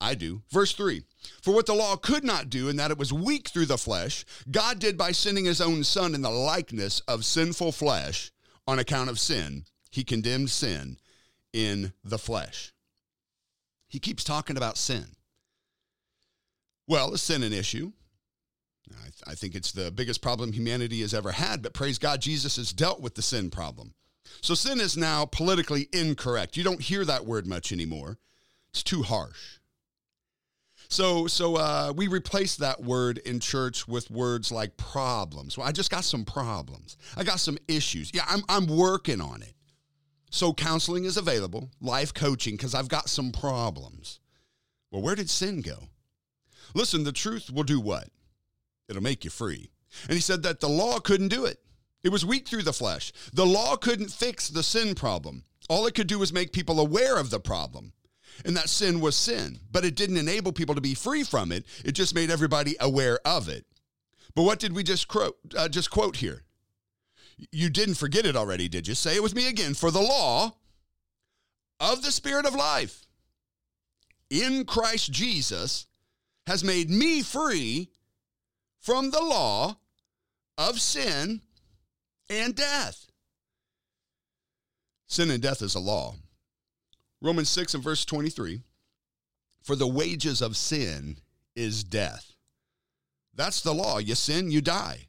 I 0.00 0.14
do. 0.14 0.42
Verse 0.50 0.72
3 0.72 1.02
For 1.42 1.54
what 1.54 1.66
the 1.66 1.74
law 1.74 1.96
could 1.96 2.24
not 2.24 2.50
do, 2.50 2.68
in 2.68 2.76
that 2.76 2.90
it 2.90 2.98
was 2.98 3.12
weak 3.12 3.48
through 3.48 3.66
the 3.66 3.78
flesh, 3.78 4.24
God 4.50 4.78
did 4.78 4.98
by 4.98 5.12
sending 5.12 5.46
his 5.46 5.60
own 5.60 5.84
Son 5.84 6.14
in 6.14 6.22
the 6.22 6.30
likeness 6.30 7.00
of 7.00 7.24
sinful 7.24 7.72
flesh 7.72 8.30
on 8.66 8.78
account 8.78 9.10
of 9.10 9.18
sin. 9.18 9.64
He 9.90 10.04
condemned 10.04 10.50
sin 10.50 10.98
in 11.52 11.92
the 12.04 12.18
flesh. 12.18 12.74
He 13.88 13.98
keeps 13.98 14.24
talking 14.24 14.56
about 14.56 14.76
sin. 14.76 15.06
Well, 16.86 17.14
is 17.14 17.22
sin 17.22 17.42
an 17.42 17.52
issue? 17.52 17.92
I, 18.92 19.02
th- 19.02 19.22
I 19.26 19.34
think 19.34 19.54
it's 19.54 19.72
the 19.72 19.90
biggest 19.90 20.22
problem 20.22 20.52
humanity 20.52 21.00
has 21.00 21.14
ever 21.14 21.32
had, 21.32 21.62
but 21.62 21.74
praise 21.74 21.98
God, 21.98 22.20
Jesus 22.20 22.56
has 22.56 22.72
dealt 22.72 23.00
with 23.00 23.14
the 23.14 23.22
sin 23.22 23.50
problem. 23.50 23.94
So 24.40 24.54
sin 24.54 24.80
is 24.80 24.96
now 24.96 25.24
politically 25.24 25.88
incorrect. 25.92 26.56
You 26.56 26.64
don't 26.64 26.80
hear 26.80 27.04
that 27.04 27.26
word 27.26 27.46
much 27.46 27.72
anymore. 27.72 28.18
It's 28.70 28.82
too 28.82 29.02
harsh. 29.02 29.58
So, 30.88 31.26
so 31.26 31.56
uh, 31.56 31.92
we 31.96 32.06
replace 32.06 32.56
that 32.56 32.82
word 32.82 33.18
in 33.18 33.40
church 33.40 33.88
with 33.88 34.10
words 34.10 34.52
like 34.52 34.76
problems. 34.76 35.58
Well, 35.58 35.66
I 35.66 35.72
just 35.72 35.90
got 35.90 36.04
some 36.04 36.24
problems. 36.24 36.96
I 37.16 37.24
got 37.24 37.40
some 37.40 37.58
issues. 37.66 38.12
Yeah, 38.14 38.24
I'm, 38.28 38.42
I'm 38.48 38.66
working 38.66 39.20
on 39.20 39.42
it. 39.42 39.54
So 40.30 40.52
counseling 40.52 41.04
is 41.04 41.16
available, 41.16 41.70
life 41.80 42.12
coaching, 42.12 42.56
because 42.56 42.74
I've 42.74 42.88
got 42.88 43.08
some 43.08 43.32
problems. 43.32 44.20
Well, 44.90 45.02
where 45.02 45.14
did 45.14 45.30
sin 45.30 45.60
go? 45.60 45.78
Listen, 46.74 47.04
the 47.04 47.12
truth 47.12 47.50
will 47.50 47.64
do 47.64 47.80
what? 47.80 48.08
It'll 48.88 49.02
make 49.02 49.24
you 49.24 49.30
free. 49.30 49.70
And 50.04 50.14
he 50.14 50.20
said 50.20 50.42
that 50.42 50.60
the 50.60 50.68
law 50.68 50.98
couldn't 50.98 51.28
do 51.28 51.44
it. 51.44 51.58
It 52.04 52.10
was 52.10 52.24
weak 52.24 52.46
through 52.46 52.62
the 52.62 52.72
flesh. 52.72 53.12
The 53.32 53.46
law 53.46 53.76
couldn't 53.76 54.12
fix 54.12 54.48
the 54.48 54.62
sin 54.62 54.94
problem. 54.94 55.44
All 55.68 55.86
it 55.86 55.94
could 55.94 56.06
do 56.06 56.18
was 56.18 56.32
make 56.32 56.52
people 56.52 56.78
aware 56.78 57.18
of 57.18 57.30
the 57.30 57.40
problem. 57.40 57.92
And 58.44 58.56
that 58.56 58.68
sin 58.68 59.00
was 59.00 59.16
sin, 59.16 59.58
but 59.72 59.84
it 59.84 59.96
didn't 59.96 60.18
enable 60.18 60.52
people 60.52 60.74
to 60.74 60.80
be 60.80 60.94
free 60.94 61.24
from 61.24 61.50
it. 61.50 61.64
It 61.84 61.92
just 61.92 62.14
made 62.14 62.30
everybody 62.30 62.76
aware 62.80 63.18
of 63.24 63.48
it. 63.48 63.64
But 64.34 64.42
what 64.42 64.58
did 64.58 64.74
we 64.74 64.82
just 64.82 65.08
quote, 65.08 65.36
uh, 65.56 65.68
just 65.68 65.90
quote 65.90 66.16
here? 66.16 66.44
You 67.50 67.70
didn't 67.70 67.94
forget 67.94 68.26
it 68.26 68.36
already, 68.36 68.68
did 68.68 68.86
you? 68.86 68.94
Say 68.94 69.16
it 69.16 69.22
with 69.22 69.34
me 69.34 69.48
again. 69.48 69.74
For 69.74 69.90
the 69.90 70.00
law 70.00 70.56
of 71.80 72.02
the 72.02 72.12
Spirit 72.12 72.46
of 72.46 72.54
life 72.54 73.06
in 74.30 74.64
Christ 74.64 75.10
Jesus 75.12 75.86
has 76.46 76.62
made 76.62 76.90
me 76.90 77.22
free 77.22 77.90
from 78.86 79.10
the 79.10 79.20
law 79.20 79.76
of 80.56 80.80
sin 80.80 81.40
and 82.30 82.54
death. 82.54 83.10
Sin 85.08 85.28
and 85.32 85.42
death 85.42 85.60
is 85.60 85.74
a 85.74 85.80
law. 85.80 86.14
Romans 87.20 87.48
6 87.48 87.74
and 87.74 87.82
verse 87.82 88.04
23 88.04 88.60
For 89.60 89.74
the 89.74 89.88
wages 89.88 90.40
of 90.40 90.56
sin 90.56 91.16
is 91.56 91.82
death. 91.82 92.34
That's 93.34 93.60
the 93.60 93.74
law. 93.74 93.98
You 93.98 94.14
sin, 94.14 94.52
you 94.52 94.60
die. 94.60 95.08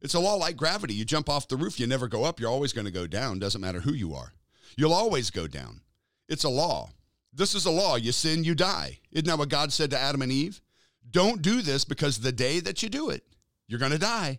It's 0.00 0.14
a 0.14 0.20
law 0.20 0.36
like 0.36 0.56
gravity. 0.56 0.94
You 0.94 1.04
jump 1.04 1.28
off 1.28 1.46
the 1.46 1.58
roof, 1.58 1.78
you 1.78 1.86
never 1.86 2.08
go 2.08 2.24
up. 2.24 2.40
You're 2.40 2.48
always 2.48 2.72
going 2.72 2.86
to 2.86 2.90
go 2.90 3.06
down. 3.06 3.38
Doesn't 3.38 3.60
matter 3.60 3.80
who 3.80 3.92
you 3.92 4.14
are. 4.14 4.32
You'll 4.78 4.94
always 4.94 5.30
go 5.30 5.46
down. 5.46 5.82
It's 6.26 6.44
a 6.44 6.48
law. 6.48 6.88
This 7.34 7.54
is 7.54 7.66
a 7.66 7.70
law. 7.70 7.96
You 7.96 8.12
sin, 8.12 8.44
you 8.44 8.54
die. 8.54 9.00
Isn't 9.12 9.26
that 9.26 9.38
what 9.38 9.50
God 9.50 9.74
said 9.74 9.90
to 9.90 10.00
Adam 10.00 10.22
and 10.22 10.32
Eve? 10.32 10.62
Don't 11.10 11.42
do 11.42 11.62
this 11.62 11.84
because 11.84 12.18
the 12.18 12.32
day 12.32 12.60
that 12.60 12.82
you 12.82 12.88
do 12.88 13.10
it, 13.10 13.24
you're 13.66 13.80
going 13.80 13.92
to 13.92 13.98
die. 13.98 14.38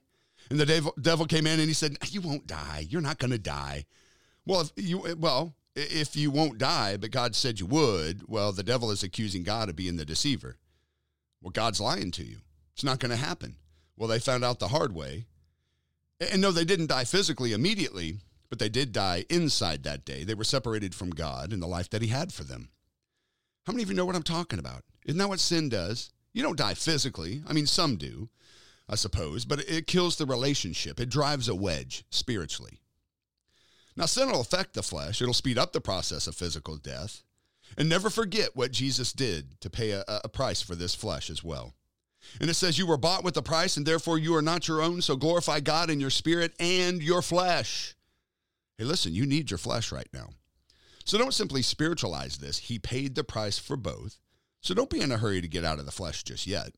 And 0.50 0.60
the 0.60 0.66
devil, 0.66 0.94
devil 1.00 1.26
came 1.26 1.48
in 1.48 1.60
and 1.60 1.68
he 1.68 1.74
said, 1.74 1.98
"You 2.10 2.22
won't 2.22 2.48
die. 2.48 2.86
You're 2.90 3.02
not 3.02 3.20
going 3.20 3.32
to 3.32 3.38
die." 3.38 3.86
Well, 4.46 4.62
if 4.62 4.72
you 4.76 5.16
well, 5.18 5.56
if 5.76 6.16
you 6.16 6.32
won't 6.32 6.58
die, 6.58 6.98
but 6.98 7.12
God 7.12 7.36
said 7.36 7.60
you 7.60 7.66
would, 7.68 8.28
well, 8.28 8.52
the 8.52 8.64
devil 8.64 8.92
is 8.92 9.04
accusing 9.04 9.44
God 9.44 9.70
of 9.70 9.76
being 9.76 9.96
the 9.96 10.06
deceiver. 10.06 10.58
Well, 11.42 11.52
God's 11.52 11.80
lying 11.80 12.12
to 12.12 12.24
you. 12.24 12.38
It's 12.74 12.84
not 12.84 13.00
going 13.00 13.12
to 13.12 13.16
happen. 13.16 13.56
Well, 13.96 14.10
they 14.10 14.20
found 14.20 14.44
out 14.44 14.60
the 14.60 14.70
hard 14.70 14.94
way. 14.94 15.26
And 16.20 16.42
no, 16.42 16.52
they 16.52 16.66
didn't 16.66 16.90
die 16.90 17.04
physically 17.04 17.54
immediately, 17.54 18.20
but 18.50 18.60
they 18.60 18.70
did 18.70 18.92
die 18.92 19.26
inside 19.30 19.84
that 19.84 20.06
day. 20.06 20.24
They 20.24 20.36
were 20.36 20.44
separated 20.44 20.94
from 20.94 21.12
God 21.12 21.52
and 21.54 21.62
the 21.62 21.68
life 21.68 21.90
that 21.92 22.02
He 22.02 22.10
had 22.10 22.32
for 22.34 22.44
them. 22.44 22.70
How 23.66 23.74
many 23.74 23.84
of 23.84 23.90
you 23.90 23.96
know 23.96 24.06
what 24.06 24.16
I'm 24.16 24.24
talking 24.24 24.60
about? 24.60 24.84
Isn't 25.06 25.18
that 25.18 25.30
what 25.30 25.40
sin 25.40 25.70
does? 25.70 26.12
You 26.34 26.44
don't 26.44 26.58
die 26.58 26.74
physically. 26.74 27.44
I 27.48 27.54
mean, 27.54 27.68
some 27.68 27.98
do, 27.98 28.30
I 28.88 28.96
suppose, 28.96 29.46
but 29.46 29.60
it 29.62 29.88
kills 29.88 30.16
the 30.16 30.26
relationship. 30.26 31.00
It 31.00 31.10
drives 31.10 31.50
a 31.50 31.56
wedge 31.56 32.06
spiritually. 32.10 32.80
Now, 33.96 34.06
sin 34.06 34.32
will 34.32 34.42
affect 34.42 34.74
the 34.74 34.84
flesh, 34.84 35.22
it'll 35.22 35.34
speed 35.34 35.58
up 35.58 35.74
the 35.74 35.82
process 35.82 36.28
of 36.28 36.36
physical 36.36 36.78
death. 36.78 37.24
And 37.78 37.88
never 37.88 38.10
forget 38.10 38.56
what 38.56 38.72
Jesus 38.72 39.14
did 39.14 39.60
to 39.62 39.70
pay 39.70 39.92
a, 39.92 40.04
a 40.08 40.28
price 40.28 40.62
for 40.62 40.76
this 40.76 40.94
flesh 40.94 41.30
as 41.30 41.44
well. 41.44 41.74
And 42.40 42.50
it 42.50 42.56
says, 42.56 42.78
You 42.78 42.86
were 42.86 42.98
bought 42.98 43.24
with 43.24 43.38
a 43.38 43.42
price, 43.42 43.78
and 43.78 43.86
therefore 43.86 44.18
you 44.18 44.36
are 44.36 44.42
not 44.42 44.68
your 44.68 44.82
own. 44.82 45.02
So 45.02 45.16
glorify 45.16 45.60
God 45.60 45.90
in 45.90 46.00
your 46.00 46.10
spirit 46.10 46.54
and 46.60 47.02
your 47.02 47.22
flesh. 47.22 47.96
Hey, 48.78 48.84
listen, 48.84 49.14
you 49.14 49.26
need 49.26 49.52
your 49.52 49.58
flesh 49.58 49.92
right 49.92 50.10
now. 50.14 50.30
So 51.06 51.18
don't 51.18 51.34
simply 51.34 51.62
spiritualize 51.62 52.38
this. 52.38 52.58
He 52.58 52.80
paid 52.80 53.16
the 53.16 53.24
price 53.24 53.58
for 53.58 53.76
both. 53.76 54.21
So 54.62 54.74
don't 54.74 54.90
be 54.90 55.02
in 55.02 55.12
a 55.12 55.18
hurry 55.18 55.42
to 55.42 55.48
get 55.48 55.66
out 55.66 55.80
of 55.80 55.86
the 55.86 55.92
flesh 55.92 56.24
just 56.24 56.48
yet. 56.48 56.72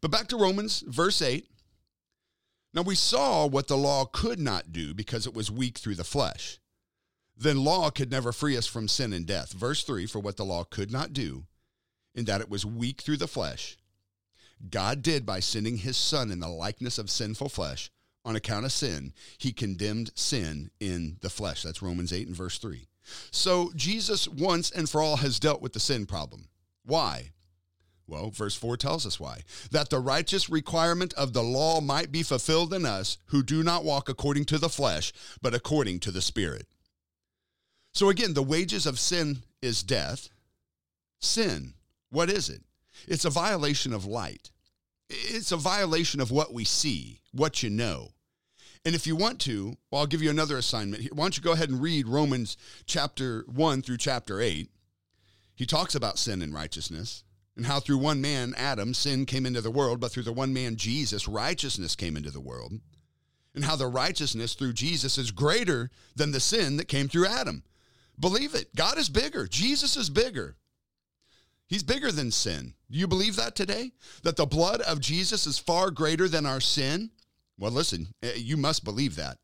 But 0.00 0.10
back 0.10 0.26
to 0.28 0.36
Romans, 0.36 0.82
verse 0.86 1.22
8. 1.22 1.48
Now 2.74 2.82
we 2.82 2.94
saw 2.94 3.46
what 3.46 3.68
the 3.68 3.76
law 3.76 4.04
could 4.04 4.38
not 4.38 4.72
do 4.72 4.92
because 4.92 5.26
it 5.26 5.34
was 5.34 5.50
weak 5.50 5.78
through 5.78 5.94
the 5.94 6.04
flesh. 6.04 6.58
Then 7.36 7.64
law 7.64 7.90
could 7.90 8.10
never 8.10 8.32
free 8.32 8.56
us 8.56 8.66
from 8.66 8.88
sin 8.88 9.12
and 9.12 9.24
death. 9.24 9.52
Verse 9.52 9.84
3 9.84 10.06
For 10.06 10.18
what 10.18 10.36
the 10.36 10.44
law 10.44 10.64
could 10.64 10.90
not 10.90 11.12
do, 11.12 11.46
in 12.14 12.24
that 12.24 12.40
it 12.40 12.50
was 12.50 12.66
weak 12.66 13.00
through 13.00 13.16
the 13.18 13.28
flesh, 13.28 13.78
God 14.70 15.02
did 15.02 15.24
by 15.24 15.38
sending 15.40 15.78
his 15.78 15.96
Son 15.96 16.32
in 16.32 16.40
the 16.40 16.48
likeness 16.48 16.98
of 16.98 17.10
sinful 17.10 17.48
flesh. 17.48 17.90
On 18.24 18.36
account 18.36 18.66
of 18.66 18.72
sin, 18.72 19.14
he 19.38 19.52
condemned 19.52 20.10
sin 20.14 20.70
in 20.80 21.16
the 21.20 21.30
flesh. 21.30 21.62
That's 21.62 21.80
Romans 21.80 22.12
8 22.12 22.26
and 22.26 22.36
verse 22.36 22.58
3. 22.58 22.88
So 23.30 23.70
Jesus 23.74 24.28
once 24.28 24.70
and 24.70 24.90
for 24.90 25.00
all 25.00 25.16
has 25.16 25.38
dealt 25.38 25.62
with 25.62 25.72
the 25.72 25.80
sin 25.80 26.04
problem. 26.04 26.48
Why? 26.88 27.32
Well, 28.06 28.30
verse 28.30 28.56
4 28.56 28.78
tells 28.78 29.04
us 29.04 29.20
why. 29.20 29.42
That 29.70 29.90
the 29.90 30.00
righteous 30.00 30.48
requirement 30.48 31.12
of 31.12 31.34
the 31.34 31.42
law 31.42 31.82
might 31.82 32.10
be 32.10 32.22
fulfilled 32.22 32.72
in 32.72 32.86
us 32.86 33.18
who 33.26 33.42
do 33.42 33.62
not 33.62 33.84
walk 33.84 34.08
according 34.08 34.46
to 34.46 34.58
the 34.58 34.70
flesh, 34.70 35.12
but 35.42 35.54
according 35.54 36.00
to 36.00 36.10
the 36.10 36.22
Spirit. 36.22 36.66
So 37.92 38.08
again, 38.08 38.32
the 38.32 38.42
wages 38.42 38.86
of 38.86 38.98
sin 38.98 39.42
is 39.60 39.82
death. 39.82 40.30
Sin, 41.20 41.74
what 42.08 42.30
is 42.30 42.48
it? 42.48 42.62
It's 43.06 43.26
a 43.26 43.30
violation 43.30 43.92
of 43.92 44.06
light. 44.06 44.50
It's 45.10 45.52
a 45.52 45.58
violation 45.58 46.22
of 46.22 46.30
what 46.30 46.54
we 46.54 46.64
see, 46.64 47.20
what 47.32 47.62
you 47.62 47.68
know. 47.68 48.12
And 48.86 48.94
if 48.94 49.06
you 49.06 49.14
want 49.14 49.40
to, 49.40 49.76
well, 49.90 50.00
I'll 50.00 50.06
give 50.06 50.22
you 50.22 50.30
another 50.30 50.56
assignment 50.56 51.02
here. 51.02 51.10
Why 51.12 51.24
don't 51.24 51.36
you 51.36 51.42
go 51.42 51.52
ahead 51.52 51.68
and 51.68 51.82
read 51.82 52.08
Romans 52.08 52.56
chapter 52.86 53.44
1 53.46 53.82
through 53.82 53.98
chapter 53.98 54.40
8? 54.40 54.70
He 55.58 55.66
talks 55.66 55.96
about 55.96 56.20
sin 56.20 56.40
and 56.40 56.54
righteousness 56.54 57.24
and 57.56 57.66
how 57.66 57.80
through 57.80 57.98
one 57.98 58.20
man, 58.20 58.54
Adam, 58.56 58.94
sin 58.94 59.26
came 59.26 59.44
into 59.44 59.60
the 59.60 59.72
world, 59.72 59.98
but 59.98 60.12
through 60.12 60.22
the 60.22 60.32
one 60.32 60.52
man, 60.52 60.76
Jesus, 60.76 61.26
righteousness 61.26 61.96
came 61.96 62.16
into 62.16 62.30
the 62.30 62.40
world. 62.40 62.74
And 63.56 63.64
how 63.64 63.74
the 63.74 63.88
righteousness 63.88 64.54
through 64.54 64.74
Jesus 64.74 65.18
is 65.18 65.32
greater 65.32 65.90
than 66.14 66.30
the 66.30 66.38
sin 66.38 66.76
that 66.76 66.86
came 66.86 67.08
through 67.08 67.26
Adam. 67.26 67.64
Believe 68.20 68.54
it. 68.54 68.76
God 68.76 68.98
is 68.98 69.08
bigger. 69.08 69.48
Jesus 69.48 69.96
is 69.96 70.10
bigger. 70.10 70.54
He's 71.66 71.82
bigger 71.82 72.12
than 72.12 72.30
sin. 72.30 72.74
Do 72.88 72.96
you 72.96 73.08
believe 73.08 73.34
that 73.34 73.56
today? 73.56 73.90
That 74.22 74.36
the 74.36 74.46
blood 74.46 74.80
of 74.82 75.00
Jesus 75.00 75.44
is 75.44 75.58
far 75.58 75.90
greater 75.90 76.28
than 76.28 76.46
our 76.46 76.60
sin? 76.60 77.10
Well, 77.58 77.72
listen, 77.72 78.14
eh, 78.22 78.34
you 78.36 78.56
must 78.56 78.84
believe 78.84 79.16
that. 79.16 79.38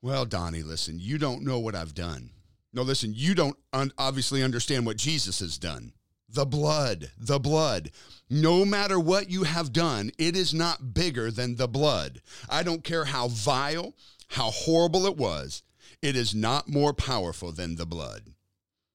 Well, 0.00 0.24
Donnie, 0.24 0.62
listen, 0.62 0.98
you 0.98 1.18
don't 1.18 1.44
know 1.44 1.58
what 1.58 1.74
I've 1.74 1.94
done. 1.94 2.30
No, 2.72 2.82
listen, 2.82 3.12
you 3.14 3.34
don't 3.34 3.56
un- 3.72 3.92
obviously 3.98 4.42
understand 4.42 4.86
what 4.86 4.96
Jesus 4.96 5.40
has 5.40 5.58
done. 5.58 5.92
The 6.28 6.46
blood, 6.46 7.10
the 7.18 7.38
blood. 7.38 7.90
No 8.30 8.64
matter 8.64 8.98
what 8.98 9.30
you 9.30 9.42
have 9.42 9.72
done, 9.72 10.10
it 10.16 10.34
is 10.34 10.54
not 10.54 10.94
bigger 10.94 11.30
than 11.30 11.56
the 11.56 11.68
blood. 11.68 12.22
I 12.48 12.62
don't 12.62 12.82
care 12.82 13.04
how 13.04 13.28
vile, 13.28 13.94
how 14.28 14.50
horrible 14.50 15.04
it 15.04 15.16
was, 15.16 15.62
it 16.00 16.16
is 16.16 16.34
not 16.34 16.68
more 16.68 16.94
powerful 16.94 17.52
than 17.52 17.76
the 17.76 17.84
blood. 17.84 18.32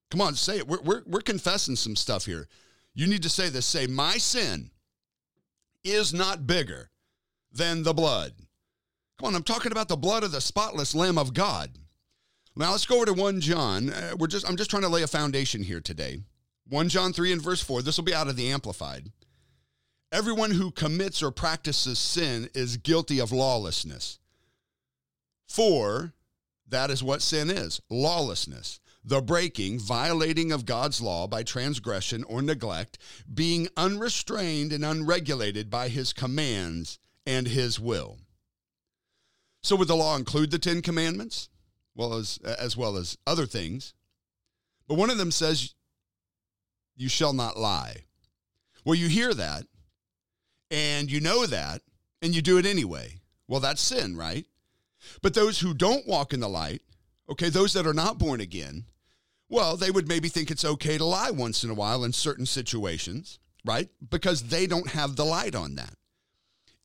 Come 0.10 0.22
on, 0.22 0.34
say 0.36 0.58
it. 0.58 0.68
We're, 0.68 0.82
we're, 0.82 1.04
we're 1.06 1.22
confessing 1.22 1.76
some 1.76 1.96
stuff 1.96 2.26
here. 2.26 2.48
You 2.96 3.06
need 3.06 3.24
to 3.24 3.30
say 3.30 3.50
this 3.50 3.66
say, 3.66 3.86
My 3.86 4.18
sin 4.18 4.72
is 5.84 6.14
not 6.14 6.48
bigger 6.48 6.90
than 7.52 7.84
the 7.84 7.94
blood. 7.94 8.34
Come 9.20 9.28
on, 9.28 9.36
I'm 9.36 9.44
talking 9.44 9.72
about 9.72 9.88
the 9.88 9.96
blood 9.96 10.24
of 10.24 10.32
the 10.32 10.42
spotless 10.42 10.96
Lamb 10.96 11.18
of 11.18 11.34
God. 11.34 11.78
Now 12.58 12.72
let's 12.72 12.88
go 12.88 12.98
over 12.98 13.06
to 13.06 13.14
1 13.14 13.40
John. 13.40 13.92
Uh, 13.92 14.16
we're 14.18 14.28
just 14.28 14.48
I'm 14.50 14.58
just 14.58 14.72
trying 14.72 14.82
to 14.82 14.90
lay 14.90 15.04
a 15.04 15.08
foundation 15.08 15.62
here 15.62 15.80
today. 15.80 16.22
1 16.70 16.90
John 16.90 17.14
3 17.14 17.34
and 17.34 17.42
verse 17.42 17.62
4. 17.62 17.84
This 17.84 17.98
will 17.98 18.04
be 18.04 18.16
out 18.16 18.28
of 18.28 18.36
the 18.36 18.50
amplified. 18.50 19.12
Everyone 20.12 20.52
who 20.52 20.72
commits 20.72 21.22
or 21.22 21.32
practices 21.32 22.00
sin 22.00 22.50
is 22.56 22.78
guilty 22.78 23.20
of 23.20 23.32
lawlessness. 23.32 24.20
For 25.48 26.14
that 26.68 26.90
is 26.90 27.04
what 27.04 27.22
sin 27.22 27.50
is, 27.50 27.80
lawlessness. 27.90 28.80
The 29.04 29.22
breaking, 29.22 29.80
violating 29.80 30.52
of 30.52 30.66
God's 30.66 31.00
law 31.00 31.28
by 31.28 31.44
transgression 31.44 32.24
or 32.24 32.42
neglect, 32.42 32.98
being 33.32 33.68
unrestrained 33.78 34.74
and 34.74 34.84
unregulated 34.84 35.70
by 35.70 35.90
his 35.90 36.12
commands 36.12 37.00
and 37.26 37.48
his 37.48 37.80
will. 37.80 38.18
So, 39.62 39.76
would 39.76 39.88
the 39.88 39.96
law 39.96 40.16
include 40.18 40.52
the 40.52 40.60
Ten 40.60 40.82
Commandments? 40.82 41.50
Well, 41.98 42.14
as, 42.14 42.38
as 42.46 42.78
well 42.78 42.96
as 42.96 43.18
other 43.26 43.48
things. 43.48 43.94
But 44.88 44.96
one 44.96 45.10
of 45.10 45.18
them 45.18 45.32
says, 45.32 45.74
You 46.96 47.10
shall 47.10 47.34
not 47.34 47.58
lie. 47.58 48.04
Well, 48.86 48.96
you 48.96 49.08
hear 49.08 49.34
that, 49.34 49.66
and 50.72 51.12
you 51.12 51.20
know 51.20 51.46
that, 51.48 51.82
and 52.22 52.36
you 52.36 52.42
do 52.42 52.60
it 52.60 52.66
anyway. 52.66 53.16
Well, 53.48 53.60
that's 53.60 53.82
sin, 53.82 54.16
right? 54.16 54.46
But 55.22 55.34
those 55.34 55.60
who 55.60 55.74
don't 55.74 56.08
walk 56.08 56.34
in 56.34 56.40
the 56.40 56.48
light, 56.48 56.82
okay, 57.30 57.50
those 57.50 57.74
that 57.74 57.88
are 57.88 57.94
not 57.94 58.20
born 58.20 58.42
again, 58.42 58.86
well, 59.50 59.76
they 59.76 59.92
would 59.92 60.08
maybe 60.08 60.30
think 60.30 60.52
it's 60.52 60.66
okay 60.66 60.98
to 60.98 61.06
lie 61.06 61.32
once 61.32 61.64
in 61.64 61.70
a 61.70 61.74
while 61.76 62.04
in 62.04 62.14
certain 62.14 62.46
situations, 62.46 63.40
right? 63.66 63.90
Because 64.10 64.44
they 64.44 64.68
don't 64.68 64.90
have 64.90 65.16
the 65.16 65.26
light 65.26 65.56
on 65.56 65.76
that. 65.76 65.96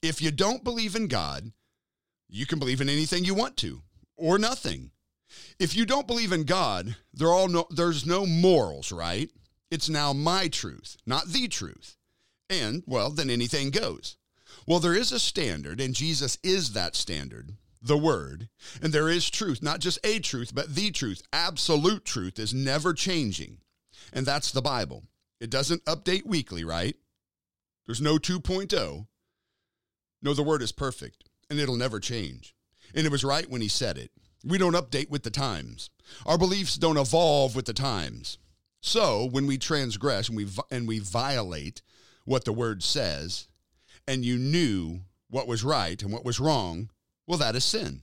If 0.00 0.22
you 0.22 0.30
don't 0.30 0.64
believe 0.64 0.96
in 0.96 1.06
God, 1.06 1.52
you 2.28 2.46
can 2.46 2.58
believe 2.58 2.80
in 2.80 2.88
anything 2.88 3.24
you 3.24 3.34
want 3.34 3.56
to 3.58 3.82
or 4.16 4.38
nothing. 4.38 4.90
If 5.58 5.76
you 5.76 5.86
don't 5.86 6.06
believe 6.06 6.32
in 6.32 6.44
God, 6.44 6.96
there 7.12 7.32
all 7.32 7.48
no, 7.48 7.66
there's 7.70 8.06
no 8.06 8.26
morals, 8.26 8.92
right? 8.92 9.30
It's 9.70 9.88
now 9.88 10.12
my 10.12 10.48
truth, 10.48 10.96
not 11.06 11.28
the 11.28 11.48
truth. 11.48 11.96
And, 12.50 12.82
well, 12.86 13.10
then 13.10 13.30
anything 13.30 13.70
goes. 13.70 14.16
Well, 14.66 14.80
there 14.80 14.94
is 14.94 15.12
a 15.12 15.18
standard, 15.18 15.80
and 15.80 15.94
Jesus 15.94 16.38
is 16.42 16.72
that 16.72 16.94
standard, 16.94 17.52
the 17.80 17.96
Word. 17.96 18.48
And 18.82 18.92
there 18.92 19.08
is 19.08 19.30
truth, 19.30 19.62
not 19.62 19.80
just 19.80 19.98
a 20.04 20.18
truth, 20.18 20.54
but 20.54 20.74
the 20.74 20.90
truth. 20.90 21.22
Absolute 21.32 22.04
truth 22.04 22.38
is 22.38 22.52
never 22.52 22.92
changing. 22.92 23.58
And 24.12 24.26
that's 24.26 24.52
the 24.52 24.62
Bible. 24.62 25.04
It 25.40 25.50
doesn't 25.50 25.84
update 25.86 26.26
weekly, 26.26 26.64
right? 26.64 26.94
There's 27.86 28.00
no 28.00 28.18
2.0. 28.18 29.06
No, 30.22 30.34
the 30.34 30.42
word 30.42 30.62
is 30.62 30.72
perfect 30.72 31.24
and 31.50 31.58
it'll 31.58 31.76
never 31.76 32.00
change. 32.00 32.54
And 32.94 33.06
it 33.06 33.12
was 33.12 33.24
right 33.24 33.48
when 33.50 33.60
he 33.60 33.68
said 33.68 33.98
it. 33.98 34.10
We 34.44 34.58
don't 34.58 34.74
update 34.74 35.10
with 35.10 35.22
the 35.22 35.30
times. 35.30 35.90
Our 36.26 36.38
beliefs 36.38 36.76
don't 36.76 36.96
evolve 36.96 37.54
with 37.54 37.66
the 37.66 37.72
times. 37.72 38.38
So 38.80 39.28
when 39.30 39.46
we 39.46 39.58
transgress 39.58 40.28
and 40.28 40.36
we, 40.36 40.46
and 40.70 40.88
we 40.88 40.98
violate 40.98 41.82
what 42.24 42.44
the 42.44 42.52
word 42.52 42.82
says, 42.82 43.46
and 44.08 44.24
you 44.24 44.36
knew 44.36 45.00
what 45.30 45.46
was 45.46 45.62
right 45.62 46.02
and 46.02 46.12
what 46.12 46.24
was 46.24 46.40
wrong, 46.40 46.90
well, 47.26 47.38
that 47.38 47.54
is 47.54 47.64
sin. 47.64 48.02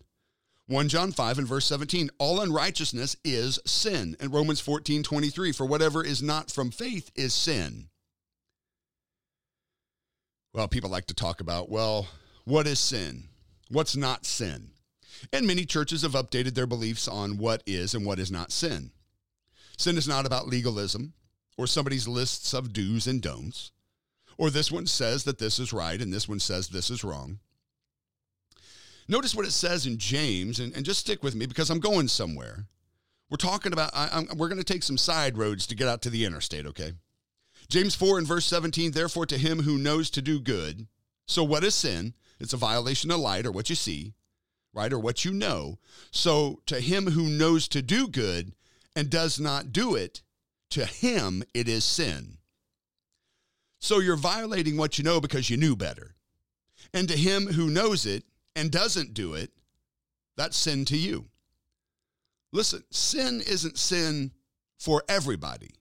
1 0.67 0.88
John 0.88 1.12
5 1.12 1.39
and 1.39 1.48
verse 1.48 1.65
17, 1.65 2.12
all 2.19 2.39
unrighteousness 2.39 3.17
is 3.25 3.60
sin. 3.65 4.15
And 4.19 4.31
Romans 4.31 4.62
14, 4.62 5.03
23, 5.03 5.51
for 5.51 5.65
whatever 5.65 6.03
is 6.03 6.22
not 6.22 6.51
from 6.51 6.72
faith 6.72 7.12
is 7.15 7.34
sin. 7.34 7.89
Well, 10.53 10.67
people 10.67 10.89
like 10.89 11.08
to 11.08 11.13
talk 11.13 11.41
about, 11.41 11.69
well, 11.69 12.08
what 12.46 12.67
is 12.67 12.79
sin? 12.79 13.25
What's 13.69 13.96
not 13.96 14.25
sin? 14.25 14.72
And 15.33 15.45
many 15.45 15.65
churches 15.65 16.01
have 16.03 16.13
updated 16.13 16.55
their 16.55 16.67
beliefs 16.67 17.07
on 17.07 17.38
what 17.38 17.63
is 17.65 17.93
and 17.93 18.05
what 18.05 18.19
is 18.19 18.31
not 18.31 18.51
sin. 18.51 18.91
Sin 19.77 19.97
is 19.97 20.07
not 20.07 20.25
about 20.25 20.47
legalism 20.47 21.13
or 21.57 21.67
somebody's 21.67 22.07
lists 22.07 22.53
of 22.53 22.71
do's 22.71 23.05
and 23.05 23.21
don'ts, 23.21 23.71
or 24.38 24.49
this 24.49 24.71
one 24.71 24.85
says 24.85 25.25
that 25.25 25.39
this 25.39 25.59
is 25.59 25.73
right 25.73 26.01
and 26.01 26.13
this 26.13 26.27
one 26.27 26.39
says 26.39 26.69
this 26.69 26.89
is 26.89 27.03
wrong. 27.03 27.39
Notice 29.09 29.35
what 29.35 29.45
it 29.45 29.51
says 29.51 29.85
in 29.85 29.97
James, 29.97 30.59
and, 30.59 30.73
and 30.75 30.85
just 30.85 30.99
stick 30.99 31.23
with 31.23 31.35
me 31.35 31.47
because 31.47 31.69
I'm 31.69 31.79
going 31.79 32.07
somewhere. 32.07 32.67
We're 33.29 33.38
talking 33.38 33.73
about, 33.73 33.89
I, 33.93 34.23
we're 34.35 34.47
going 34.47 34.61
to 34.61 34.63
take 34.63 34.83
some 34.83 34.97
side 34.97 35.38
roads 35.38 35.67
to 35.67 35.75
get 35.75 35.88
out 35.88 36.01
to 36.03 36.09
the 36.09 36.25
interstate, 36.25 36.65
okay? 36.67 36.93
James 37.69 37.95
4 37.95 38.19
and 38.19 38.27
verse 38.27 38.45
17, 38.45 38.91
therefore 38.91 39.25
to 39.25 39.38
him 39.38 39.63
who 39.63 39.77
knows 39.77 40.09
to 40.11 40.21
do 40.21 40.39
good. 40.39 40.88
So 41.25 41.43
what 41.43 41.63
is 41.63 41.75
sin? 41.75 42.13
It's 42.39 42.53
a 42.53 42.57
violation 42.57 43.11
of 43.11 43.19
light 43.19 43.45
or 43.45 43.51
what 43.51 43.69
you 43.69 43.75
see, 43.75 44.13
right? 44.73 44.91
Or 44.91 44.99
what 44.99 45.25
you 45.25 45.31
know. 45.31 45.79
So 46.11 46.61
to 46.65 46.79
him 46.79 47.07
who 47.07 47.23
knows 47.23 47.67
to 47.69 47.81
do 47.81 48.07
good 48.07 48.53
and 48.95 49.09
does 49.09 49.39
not 49.39 49.71
do 49.71 49.95
it, 49.95 50.21
to 50.71 50.85
him 50.85 51.43
it 51.53 51.67
is 51.67 51.83
sin. 51.83 52.38
So 53.79 53.99
you're 53.99 54.15
violating 54.15 54.77
what 54.77 54.97
you 54.97 55.03
know 55.03 55.21
because 55.21 55.49
you 55.49 55.57
knew 55.57 55.75
better. 55.75 56.15
And 56.93 57.07
to 57.07 57.15
him 57.15 57.47
who 57.47 57.69
knows 57.69 58.05
it 58.05 58.23
and 58.55 58.71
doesn't 58.71 59.13
do 59.13 59.33
it, 59.33 59.51
that's 60.35 60.57
sin 60.57 60.85
to 60.85 60.97
you. 60.97 61.25
Listen, 62.51 62.83
sin 62.91 63.41
isn't 63.45 63.77
sin 63.77 64.31
for 64.77 65.03
everybody. 65.07 65.71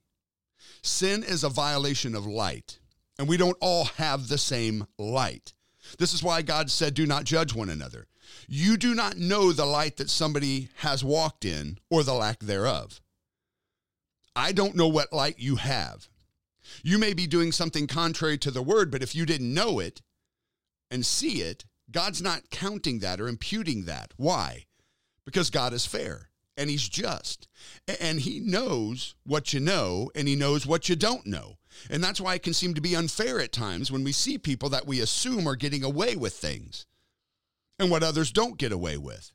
Sin 0.83 1.23
is 1.23 1.45
a 1.45 1.49
violation 1.49 2.15
of 2.15 2.27
light, 2.27 2.79
and 3.19 3.29
we 3.29 3.37
don't 3.37 3.57
all 3.61 3.85
have 3.85 4.29
the 4.29 4.39
same 4.39 4.87
light. 4.99 5.55
This 5.99 6.13
is 6.13 6.23
why 6.23 6.43
God 6.43 6.71
said, 6.71 6.95
Do 6.95 7.07
not 7.07 7.25
judge 7.25 7.55
one 7.55 7.71
another. 7.71 8.07
You 8.47 8.77
do 8.77 8.95
not 8.95 9.17
know 9.17 9.53
the 9.53 9.67
light 9.67 9.97
that 9.97 10.11
somebody 10.11 10.69
has 10.77 11.05
walked 11.05 11.45
in 11.45 11.79
or 11.91 12.03
the 12.03 12.15
lack 12.15 12.41
thereof. 12.41 13.01
I 14.35 14.53
don't 14.53 14.77
know 14.77 14.89
what 14.89 15.13
light 15.13 15.39
you 15.39 15.57
have. 15.57 16.09
You 16.83 16.99
may 16.99 17.13
be 17.13 17.27
doing 17.27 17.53
something 17.53 17.87
contrary 17.87 18.39
to 18.39 18.51
the 18.51 18.63
word, 18.63 18.91
but 18.91 19.03
if 19.03 19.15
you 19.15 19.27
didn't 19.27 19.53
know 19.53 19.79
it 19.79 20.03
and 20.91 21.05
see 21.05 21.43
it, 21.43 21.65
God's 21.91 22.23
not 22.23 22.51
counting 22.51 23.01
that 23.01 23.21
or 23.21 23.29
imputing 23.29 23.85
that. 23.85 24.13
Why? 24.17 24.67
Because 25.25 25.51
God 25.51 25.73
is 25.73 25.87
fair 25.87 26.29
and 26.57 26.69
he's 26.69 26.89
just. 26.89 27.49
And 28.01 28.21
he 28.21 28.41
knows 28.41 29.15
what 29.25 29.53
you 29.53 29.61
know 29.61 30.11
and 30.15 30.29
he 30.29 30.37
knows 30.37 30.67
what 30.67 30.89
you 30.89 30.97
don't 30.97 31.27
know. 31.27 31.59
And 31.89 32.03
that's 32.03 32.21
why 32.21 32.35
it 32.35 32.43
can 32.43 32.55
seem 32.55 32.75
to 32.75 32.81
be 32.81 32.97
unfair 32.97 33.41
at 33.41 33.53
times 33.53 33.91
when 33.91 34.05
we 34.05 34.13
see 34.13 34.39
people 34.39 34.69
that 34.71 34.87
we 34.87 35.01
assume 35.01 35.47
are 35.49 35.57
getting 35.57 35.85
away 35.85 36.17
with 36.17 36.35
things 36.35 36.87
and 37.79 37.91
what 37.91 38.03
others 38.03 38.33
don't 38.33 38.59
get 38.59 38.73
away 38.73 38.97
with. 38.97 39.33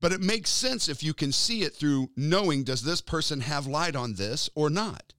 But 0.00 0.12
it 0.12 0.20
makes 0.20 0.50
sense 0.50 0.88
if 0.88 1.02
you 1.02 1.14
can 1.14 1.32
see 1.32 1.62
it 1.62 1.74
through 1.74 2.10
knowing 2.16 2.64
does 2.64 2.82
this 2.82 3.00
person 3.00 3.40
have 3.40 3.66
light 3.66 3.96
on 3.96 4.14
this 4.14 4.50
or 4.54 4.68
not? 4.68 5.14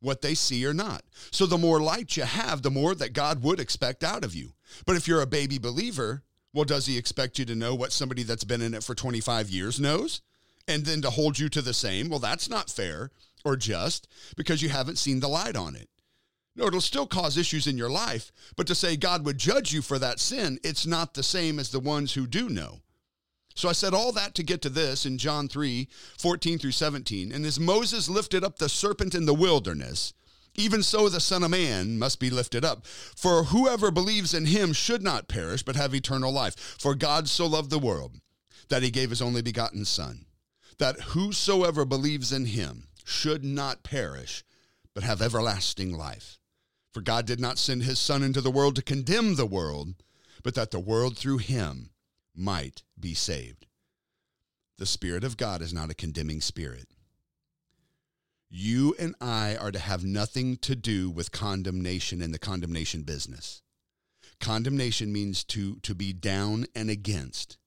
What 0.00 0.22
they 0.22 0.34
see 0.34 0.64
or 0.64 0.72
not. 0.72 1.02
So 1.30 1.46
the 1.46 1.58
more 1.58 1.80
light 1.80 2.16
you 2.16 2.22
have, 2.22 2.62
the 2.62 2.70
more 2.70 2.94
that 2.94 3.12
God 3.12 3.42
would 3.42 3.60
expect 3.60 4.04
out 4.04 4.24
of 4.24 4.34
you. 4.34 4.52
But 4.86 4.96
if 4.96 5.06
you're 5.06 5.22
a 5.22 5.26
baby 5.26 5.58
believer, 5.58 6.22
well, 6.54 6.64
does 6.64 6.86
he 6.86 6.96
expect 6.96 7.38
you 7.38 7.44
to 7.46 7.54
know 7.54 7.74
what 7.74 7.92
somebody 7.92 8.22
that's 8.22 8.44
been 8.44 8.62
in 8.62 8.72
it 8.72 8.84
for 8.84 8.94
25 8.94 9.50
years 9.50 9.78
knows? 9.78 10.22
And 10.68 10.86
then 10.86 11.02
to 11.02 11.10
hold 11.10 11.38
you 11.38 11.48
to 11.50 11.62
the 11.62 11.74
same? 11.74 12.08
Well, 12.08 12.18
that's 12.18 12.48
not 12.48 12.70
fair 12.70 13.10
or 13.44 13.56
just 13.56 14.08
because 14.36 14.62
you 14.62 14.68
haven't 14.68 14.98
seen 14.98 15.20
the 15.20 15.28
light 15.28 15.56
on 15.56 15.76
it. 15.76 15.88
No, 16.56 16.66
it'll 16.66 16.80
still 16.80 17.06
cause 17.06 17.36
issues 17.36 17.66
in 17.66 17.76
your 17.76 17.90
life, 17.90 18.32
but 18.56 18.66
to 18.66 18.74
say 18.74 18.96
God 18.96 19.26
would 19.26 19.36
judge 19.36 19.72
you 19.72 19.82
for 19.82 19.98
that 19.98 20.18
sin, 20.18 20.58
it's 20.64 20.86
not 20.86 21.12
the 21.12 21.22
same 21.22 21.58
as 21.58 21.70
the 21.70 21.80
ones 21.80 22.14
who 22.14 22.26
do 22.26 22.48
know. 22.48 22.80
So 23.54 23.68
I 23.68 23.72
said 23.72 23.94
all 23.94 24.12
that 24.12 24.34
to 24.34 24.42
get 24.42 24.62
to 24.62 24.70
this 24.70 25.06
in 25.06 25.18
John 25.18 25.48
3 25.48 25.88
14 26.18 26.58
through 26.58 26.72
17. 26.72 27.32
And 27.32 27.44
as 27.44 27.60
Moses 27.60 28.08
lifted 28.08 28.42
up 28.42 28.58
the 28.58 28.68
serpent 28.68 29.14
in 29.14 29.26
the 29.26 29.34
wilderness, 29.34 30.14
even 30.58 30.82
so, 30.82 31.08
the 31.08 31.20
Son 31.20 31.42
of 31.42 31.50
Man 31.50 31.98
must 31.98 32.18
be 32.18 32.30
lifted 32.30 32.64
up. 32.64 32.86
For 32.86 33.44
whoever 33.44 33.90
believes 33.90 34.32
in 34.32 34.46
him 34.46 34.72
should 34.72 35.02
not 35.02 35.28
perish, 35.28 35.62
but 35.62 35.76
have 35.76 35.94
eternal 35.94 36.32
life. 36.32 36.56
For 36.56 36.94
God 36.94 37.28
so 37.28 37.46
loved 37.46 37.70
the 37.70 37.78
world 37.78 38.12
that 38.68 38.82
he 38.82 38.90
gave 38.90 39.10
his 39.10 39.20
only 39.20 39.42
begotten 39.42 39.84
Son, 39.84 40.24
that 40.78 41.00
whosoever 41.00 41.84
believes 41.84 42.32
in 42.32 42.46
him 42.46 42.88
should 43.04 43.44
not 43.44 43.82
perish, 43.82 44.44
but 44.94 45.04
have 45.04 45.20
everlasting 45.20 45.96
life. 45.96 46.38
For 46.96 47.02
God 47.02 47.26
did 47.26 47.40
not 47.40 47.58
send 47.58 47.82
his 47.82 47.98
Son 47.98 48.22
into 48.22 48.40
the 48.40 48.50
world 48.50 48.74
to 48.76 48.82
condemn 48.82 49.34
the 49.34 49.44
world, 49.44 49.96
but 50.42 50.54
that 50.54 50.70
the 50.70 50.80
world 50.80 51.18
through 51.18 51.36
him 51.36 51.90
might 52.34 52.84
be 52.98 53.12
saved. 53.12 53.66
The 54.78 54.86
Spirit 54.86 55.22
of 55.22 55.36
God 55.36 55.60
is 55.60 55.74
not 55.74 55.90
a 55.90 55.94
condemning 55.94 56.40
spirit. 56.40 56.88
You 58.48 58.96
and 58.98 59.14
I 59.20 59.56
are 59.56 59.70
to 59.72 59.78
have 59.78 60.04
nothing 60.04 60.56
to 60.62 60.74
do 60.74 61.10
with 61.10 61.32
condemnation 61.32 62.22
and 62.22 62.32
the 62.32 62.38
condemnation 62.38 63.02
business. 63.02 63.60
Condemnation 64.40 65.12
means 65.12 65.44
to, 65.44 65.76
to 65.80 65.94
be 65.94 66.14
down 66.14 66.64
and 66.74 66.88
against. 66.88 67.58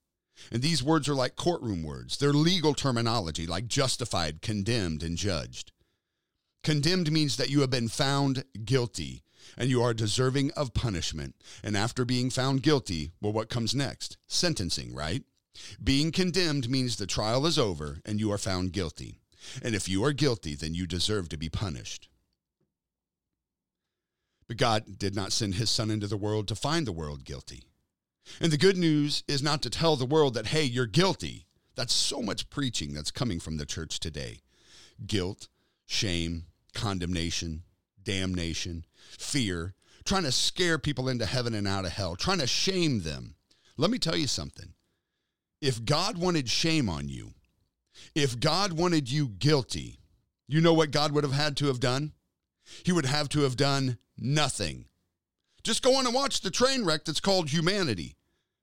And 0.52 0.64
these 0.64 0.82
words 0.82 1.08
are 1.08 1.14
like 1.14 1.36
courtroom 1.36 1.84
words. 1.84 2.18
They're 2.18 2.34
legal 2.34 2.74
terminology, 2.74 3.46
like 3.46 3.68
justified, 3.68 4.42
condemned, 4.42 5.04
and 5.04 5.16
judged. 5.16 5.72
Condemned 6.64 7.12
means 7.12 7.38
that 7.38 7.50
you 7.50 7.62
have 7.62 7.70
been 7.70 7.88
found 7.88 8.44
guilty 8.66 9.24
and 9.58 9.70
you 9.70 9.82
are 9.82 9.94
deserving 9.94 10.52
of 10.52 10.74
punishment. 10.74 11.36
And 11.64 11.76
after 11.76 12.06
being 12.06 12.30
found 12.30 12.64
guilty, 12.64 13.12
well, 13.22 13.34
what 13.34 13.50
comes 13.50 13.74
next? 13.74 14.18
Sentencing, 14.28 14.94
right? 14.94 15.24
Being 15.84 16.12
condemned 16.12 16.70
means 16.70 16.96
the 16.96 17.08
trial 17.08 17.46
is 17.46 17.58
over 17.58 18.00
and 18.06 18.20
you 18.20 18.32
are 18.32 18.38
found 18.38 18.72
guilty. 18.72 19.20
And 19.62 19.74
if 19.74 19.88
you 19.88 20.04
are 20.04 20.14
guilty, 20.14 20.56
then 20.56 20.74
you 20.74 20.86
deserve 20.86 21.30
to 21.30 21.38
be 21.38 21.50
punished. 21.50 22.10
But 24.48 24.58
God 24.58 24.98
did 24.98 25.16
not 25.16 25.32
send 25.32 25.56
his 25.56 25.70
son 25.70 25.92
into 25.92 26.08
the 26.08 26.18
world 26.18 26.48
to 26.48 26.56
find 26.56 26.86
the 26.86 26.92
world 26.92 27.24
guilty. 27.24 27.64
And 28.42 28.52
the 28.52 28.58
good 28.58 28.78
news 28.78 29.24
is 29.28 29.42
not 29.42 29.62
to 29.64 29.70
tell 29.70 29.96
the 29.96 30.06
world 30.06 30.34
that, 30.34 30.48
hey, 30.48 30.64
you're 30.64 30.86
guilty. 30.86 31.46
That's 31.76 31.94
so 31.94 32.22
much 32.22 32.50
preaching 32.50 32.94
that's 32.94 33.12
coming 33.12 33.40
from 33.40 33.58
the 33.58 33.66
church 33.66 34.00
today 34.00 34.42
guilt, 35.06 35.48
shame, 35.86 36.46
condemnation, 36.74 37.64
damnation, 38.04 38.86
fear, 39.18 39.74
trying 40.06 40.24
to 40.24 40.32
scare 40.32 40.80
people 40.80 41.10
into 41.10 41.26
heaven 41.26 41.54
and 41.54 41.68
out 41.68 41.86
of 41.86 41.92
hell, 41.92 42.16
trying 42.16 42.40
to 42.40 42.48
shame 42.48 43.02
them. 43.02 43.36
Let 43.78 43.92
me 43.92 44.00
tell 44.00 44.16
you 44.16 44.28
something. 44.28 44.74
If 45.62 45.84
God 45.86 46.18
wanted 46.18 46.50
shame 46.50 46.90
on 46.90 47.10
you, 47.10 47.32
if 48.16 48.40
God 48.40 48.74
wanted 48.74 49.12
you 49.12 49.28
guilty, 49.28 50.00
you 50.48 50.62
know 50.62 50.74
what 50.74 50.92
God 50.92 51.12
would 51.12 51.24
have 51.24 51.34
had 51.34 51.58
to 51.58 51.68
have 51.68 51.80
done? 51.80 52.14
He 52.84 52.92
would 52.92 53.06
have 53.06 53.30
to 53.30 53.42
have 53.42 53.58
done 53.58 53.98
nothing. 54.18 54.86
Just 55.64 55.84
go 55.84 55.96
on 55.96 56.06
and 56.06 56.16
watch 56.16 56.42
the 56.42 56.52
train 56.52 56.86
wreck 56.86 57.06
that's 57.06 57.20
called 57.20 57.50
humanity. 57.50 58.16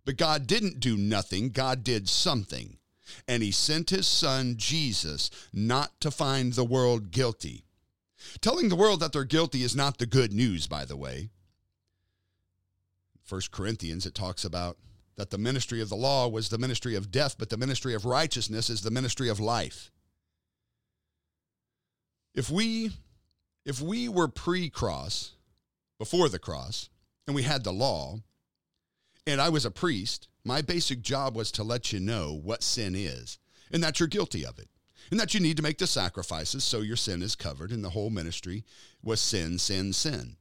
But 0.04 0.16
God 0.16 0.46
didn't 0.46 0.80
do 0.80 0.96
nothing, 0.96 1.50
God 1.50 1.84
did 1.84 2.08
something. 2.08 2.78
And 3.28 3.42
he 3.42 3.50
sent 3.50 3.90
his 3.90 4.06
son, 4.06 4.54
Jesus, 4.56 5.30
not 5.52 6.00
to 6.00 6.10
find 6.10 6.52
the 6.52 6.64
world 6.64 7.10
guilty. 7.10 7.65
Telling 8.40 8.68
the 8.68 8.76
world 8.76 9.00
that 9.00 9.12
they're 9.12 9.24
guilty 9.24 9.62
is 9.62 9.76
not 9.76 9.98
the 9.98 10.06
good 10.06 10.32
news, 10.32 10.66
by 10.66 10.84
the 10.84 10.96
way. 10.96 11.30
First 13.24 13.50
Corinthians, 13.50 14.06
it 14.06 14.14
talks 14.14 14.44
about 14.44 14.78
that 15.16 15.30
the 15.30 15.38
ministry 15.38 15.80
of 15.80 15.88
the 15.88 15.96
law 15.96 16.28
was 16.28 16.48
the 16.48 16.58
ministry 16.58 16.94
of 16.94 17.10
death, 17.10 17.36
but 17.38 17.50
the 17.50 17.56
ministry 17.56 17.94
of 17.94 18.04
righteousness 18.04 18.70
is 18.70 18.82
the 18.82 18.90
ministry 18.90 19.28
of 19.28 19.40
life. 19.40 19.90
If 22.34 22.50
we 22.50 22.92
if 23.64 23.80
we 23.80 24.08
were 24.08 24.28
pre-cross, 24.28 25.32
before 25.98 26.28
the 26.28 26.38
cross, 26.38 26.88
and 27.26 27.34
we 27.34 27.42
had 27.42 27.64
the 27.64 27.72
law, 27.72 28.20
and 29.26 29.40
I 29.40 29.48
was 29.48 29.64
a 29.64 29.72
priest, 29.72 30.28
my 30.44 30.62
basic 30.62 31.00
job 31.02 31.34
was 31.34 31.50
to 31.52 31.64
let 31.64 31.92
you 31.92 31.98
know 31.98 32.32
what 32.32 32.62
sin 32.62 32.94
is 32.94 33.38
and 33.72 33.82
that 33.82 33.98
you're 33.98 34.06
guilty 34.06 34.46
of 34.46 34.60
it 34.60 34.68
and 35.10 35.18
that 35.20 35.34
you 35.34 35.40
need 35.40 35.56
to 35.56 35.62
make 35.62 35.78
the 35.78 35.86
sacrifices 35.86 36.64
so 36.64 36.80
your 36.80 36.96
sin 36.96 37.22
is 37.22 37.36
covered. 37.36 37.70
And 37.70 37.84
the 37.84 37.90
whole 37.90 38.10
ministry 38.10 38.64
was 39.02 39.20
sin, 39.20 39.58
sin, 39.58 39.92
sin, 39.92 40.36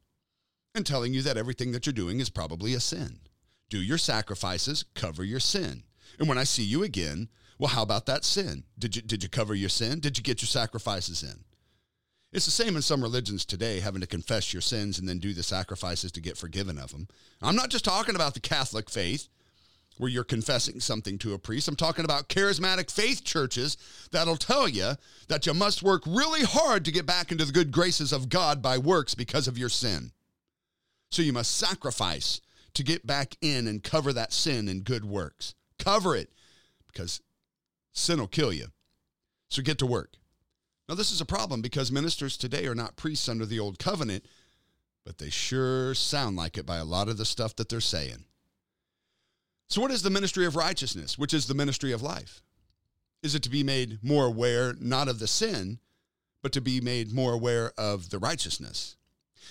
and 0.74 0.84
telling 0.84 1.14
you 1.14 1.22
that 1.22 1.36
everything 1.36 1.72
that 1.72 1.86
you're 1.86 1.92
doing 1.92 2.20
is 2.20 2.30
probably 2.30 2.74
a 2.74 2.80
sin. 2.80 3.20
Do 3.68 3.78
your 3.78 3.98
sacrifices, 3.98 4.84
cover 4.94 5.24
your 5.24 5.40
sin. 5.40 5.82
And 6.18 6.28
when 6.28 6.38
I 6.38 6.44
see 6.44 6.62
you 6.62 6.82
again, 6.82 7.28
well, 7.58 7.68
how 7.68 7.82
about 7.82 8.06
that 8.06 8.24
sin? 8.24 8.64
Did 8.78 8.96
you, 8.96 9.02
did 9.02 9.22
you 9.22 9.28
cover 9.28 9.54
your 9.54 9.68
sin? 9.68 10.00
Did 10.00 10.18
you 10.18 10.24
get 10.24 10.42
your 10.42 10.48
sacrifices 10.48 11.22
in? 11.22 11.44
It's 12.32 12.44
the 12.44 12.50
same 12.50 12.76
in 12.76 12.82
some 12.82 13.02
religions 13.02 13.44
today, 13.44 13.80
having 13.80 14.02
to 14.02 14.06
confess 14.06 14.52
your 14.52 14.60
sins 14.60 14.98
and 14.98 15.08
then 15.08 15.18
do 15.18 15.32
the 15.32 15.42
sacrifices 15.42 16.12
to 16.12 16.20
get 16.20 16.36
forgiven 16.36 16.78
of 16.78 16.90
them. 16.90 17.08
I'm 17.40 17.56
not 17.56 17.70
just 17.70 17.84
talking 17.84 18.14
about 18.14 18.34
the 18.34 18.40
Catholic 18.40 18.90
faith. 18.90 19.28
Where 19.98 20.10
you're 20.10 20.24
confessing 20.24 20.80
something 20.80 21.18
to 21.18 21.34
a 21.34 21.38
priest. 21.38 21.68
I'm 21.68 21.76
talking 21.76 22.04
about 22.04 22.28
charismatic 22.28 22.90
faith 22.90 23.24
churches 23.24 23.76
that'll 24.12 24.36
tell 24.36 24.68
you 24.68 24.92
that 25.28 25.46
you 25.46 25.54
must 25.54 25.82
work 25.82 26.02
really 26.06 26.42
hard 26.42 26.84
to 26.84 26.92
get 26.92 27.06
back 27.06 27.32
into 27.32 27.44
the 27.44 27.52
good 27.52 27.72
graces 27.72 28.12
of 28.12 28.28
God 28.28 28.62
by 28.62 28.78
works 28.78 29.14
because 29.14 29.48
of 29.48 29.58
your 29.58 29.68
sin. 29.68 30.12
So 31.10 31.22
you 31.22 31.32
must 31.32 31.56
sacrifice 31.56 32.40
to 32.74 32.82
get 32.82 33.06
back 33.06 33.36
in 33.40 33.66
and 33.66 33.82
cover 33.82 34.12
that 34.12 34.32
sin 34.32 34.68
in 34.68 34.80
good 34.80 35.04
works. 35.04 35.54
Cover 35.78 36.14
it 36.14 36.30
because 36.92 37.22
sin 37.92 38.20
will 38.20 38.26
kill 38.26 38.52
you. 38.52 38.66
So 39.48 39.62
get 39.62 39.78
to 39.78 39.86
work. 39.86 40.12
Now, 40.88 40.94
this 40.94 41.10
is 41.10 41.20
a 41.20 41.26
problem 41.26 41.62
because 41.62 41.90
ministers 41.90 42.36
today 42.36 42.66
are 42.66 42.74
not 42.74 42.96
priests 42.96 43.28
under 43.28 43.46
the 43.46 43.58
old 43.58 43.78
covenant, 43.78 44.24
but 45.04 45.18
they 45.18 45.30
sure 45.30 45.94
sound 45.94 46.36
like 46.36 46.58
it 46.58 46.66
by 46.66 46.76
a 46.76 46.84
lot 46.84 47.08
of 47.08 47.16
the 47.16 47.24
stuff 47.24 47.56
that 47.56 47.68
they're 47.68 47.80
saying. 47.80 48.25
So, 49.68 49.80
what 49.80 49.90
is 49.90 50.02
the 50.02 50.10
ministry 50.10 50.46
of 50.46 50.56
righteousness, 50.56 51.18
which 51.18 51.34
is 51.34 51.46
the 51.46 51.54
ministry 51.54 51.92
of 51.92 52.02
life? 52.02 52.42
Is 53.22 53.34
it 53.34 53.42
to 53.42 53.50
be 53.50 53.62
made 53.62 53.98
more 54.02 54.26
aware 54.26 54.74
not 54.78 55.08
of 55.08 55.18
the 55.18 55.26
sin, 55.26 55.78
but 56.42 56.52
to 56.52 56.60
be 56.60 56.80
made 56.80 57.12
more 57.12 57.32
aware 57.32 57.72
of 57.76 58.10
the 58.10 58.18
righteousness? 58.18 58.96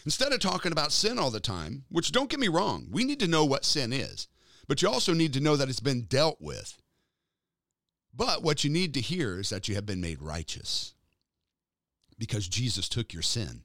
Instead 0.06 0.32
of 0.32 0.40
talking 0.40 0.72
about 0.72 0.92
sin 0.92 1.18
all 1.18 1.32
the 1.32 1.40
time, 1.40 1.84
which 1.90 2.12
don't 2.12 2.30
get 2.30 2.40
me 2.40 2.48
wrong, 2.48 2.88
we 2.92 3.04
need 3.04 3.20
to 3.20 3.28
know 3.28 3.44
what 3.44 3.66
sin 3.66 3.92
is, 3.92 4.28
but 4.68 4.82
you 4.82 4.88
also 4.88 5.14
need 5.14 5.34
to 5.34 5.40
know 5.40 5.56
that 5.56 5.70
it's 5.70 5.80
been 5.80 6.04
dealt 6.04 6.38
with. 6.40 6.78
But 8.14 8.44
what 8.44 8.64
you 8.64 8.70
need 8.70 8.94
to 8.94 9.02
hear 9.02 9.40
is 9.40 9.50
that 9.50 9.68
you 9.68 9.76
have 9.76 9.86
been 9.86 10.00
made 10.00 10.22
righteous 10.22 10.94
because 12.18 12.48
Jesus 12.48 12.88
took 12.88 13.12
your 13.12 13.22
sin 13.22 13.64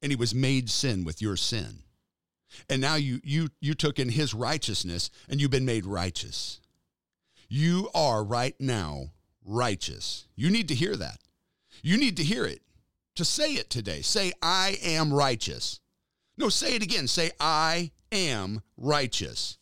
and 0.00 0.12
he 0.12 0.16
was 0.16 0.34
made 0.34 0.70
sin 0.70 1.02
with 1.02 1.20
your 1.20 1.36
sin. 1.36 1.83
And 2.68 2.80
now 2.80 2.94
you 2.94 3.20
you 3.24 3.48
you 3.60 3.74
took 3.74 3.98
in 3.98 4.08
his 4.08 4.34
righteousness 4.34 5.10
and 5.28 5.40
you've 5.40 5.50
been 5.50 5.64
made 5.64 5.86
righteous. 5.86 6.60
You 7.48 7.88
are 7.94 8.24
right 8.24 8.54
now 8.58 9.12
righteous. 9.44 10.26
You 10.34 10.50
need 10.50 10.68
to 10.68 10.74
hear 10.74 10.96
that. 10.96 11.18
You 11.82 11.96
need 11.96 12.16
to 12.16 12.24
hear 12.24 12.44
it. 12.44 12.62
To 13.16 13.24
say 13.24 13.52
it 13.52 13.70
today. 13.70 14.00
Say 14.00 14.32
I 14.42 14.78
am 14.82 15.12
righteous. 15.12 15.80
No, 16.36 16.48
say 16.48 16.74
it 16.74 16.82
again. 16.82 17.06
Say 17.06 17.30
I 17.38 17.92
am 18.10 18.62
righteous. 18.76 19.58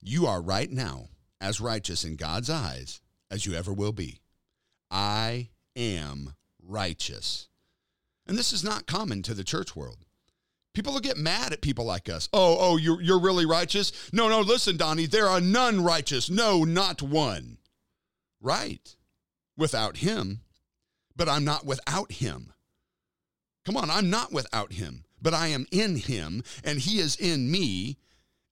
You 0.00 0.26
are 0.26 0.42
right 0.42 0.70
now 0.70 1.08
as 1.40 1.60
righteous 1.60 2.04
in 2.04 2.16
God's 2.16 2.50
eyes 2.50 3.00
as 3.30 3.46
you 3.46 3.54
ever 3.54 3.72
will 3.72 3.92
be. 3.92 4.20
I 4.90 5.50
am 5.76 6.34
righteous. 6.62 7.48
And 8.26 8.36
this 8.36 8.52
is 8.52 8.62
not 8.62 8.86
common 8.86 9.22
to 9.22 9.34
the 9.34 9.44
church 9.44 9.74
world. 9.74 10.04
People 10.78 10.92
will 10.92 11.00
get 11.00 11.16
mad 11.16 11.52
at 11.52 11.60
people 11.60 11.84
like 11.84 12.08
us. 12.08 12.28
Oh, 12.32 12.56
oh, 12.60 12.76
you're, 12.76 13.02
you're 13.02 13.18
really 13.18 13.44
righteous? 13.44 13.90
No, 14.12 14.28
no, 14.28 14.42
listen, 14.42 14.76
Donnie, 14.76 15.06
there 15.06 15.26
are 15.26 15.40
none 15.40 15.82
righteous. 15.82 16.30
No, 16.30 16.62
not 16.62 17.02
one. 17.02 17.58
Right. 18.40 18.94
Without 19.56 19.96
him. 19.96 20.42
But 21.16 21.28
I'm 21.28 21.44
not 21.44 21.66
without 21.66 22.12
him. 22.12 22.52
Come 23.66 23.76
on, 23.76 23.90
I'm 23.90 24.08
not 24.08 24.30
without 24.30 24.74
him, 24.74 25.04
but 25.20 25.34
I 25.34 25.48
am 25.48 25.66
in 25.72 25.96
him, 25.96 26.44
and 26.62 26.78
he 26.78 27.00
is 27.00 27.16
in 27.16 27.50
me, 27.50 27.98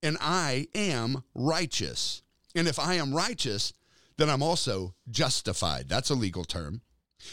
and 0.03 0.19
I 0.21 0.67
am 0.75 1.23
righteous. 1.33 2.23
And 2.57 2.67
if 2.67 2.81
I 2.81 2.95
am 2.95 3.15
righteous, 3.15 3.73
then 4.17 4.29
I'm 4.29 4.43
also 4.43 4.97
justified. 5.09 5.89
That's 5.89 6.11
a 6.11 6.17
legal 6.17 6.45
term. 6.45 6.81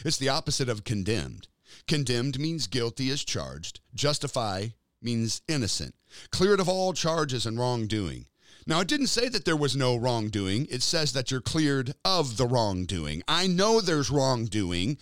It's 0.05 0.17
the 0.17 0.29
opposite 0.29 0.69
of 0.69 0.83
condemned. 0.83 1.47
Condemned 1.87 2.39
means 2.39 2.67
guilty 2.67 3.09
as 3.09 3.23
charged. 3.23 3.79
Justify 3.95 4.67
means 5.03 5.41
innocent, 5.47 5.95
cleared 6.31 6.59
of 6.59 6.69
all 6.69 6.93
charges 6.93 7.45
and 7.45 7.59
wrongdoing. 7.59 8.27
Now, 8.65 8.79
it 8.79 8.87
didn't 8.87 9.07
say 9.07 9.27
that 9.29 9.43
there 9.45 9.57
was 9.57 9.75
no 9.75 9.95
wrongdoing. 9.95 10.67
It 10.69 10.81
says 10.81 11.11
that 11.13 11.31
you're 11.31 11.41
cleared 11.41 11.95
of 12.05 12.37
the 12.37 12.47
wrongdoing. 12.47 13.21
I 13.27 13.47
know 13.47 13.81
there's 13.81 14.09
wrongdoing, 14.09 14.97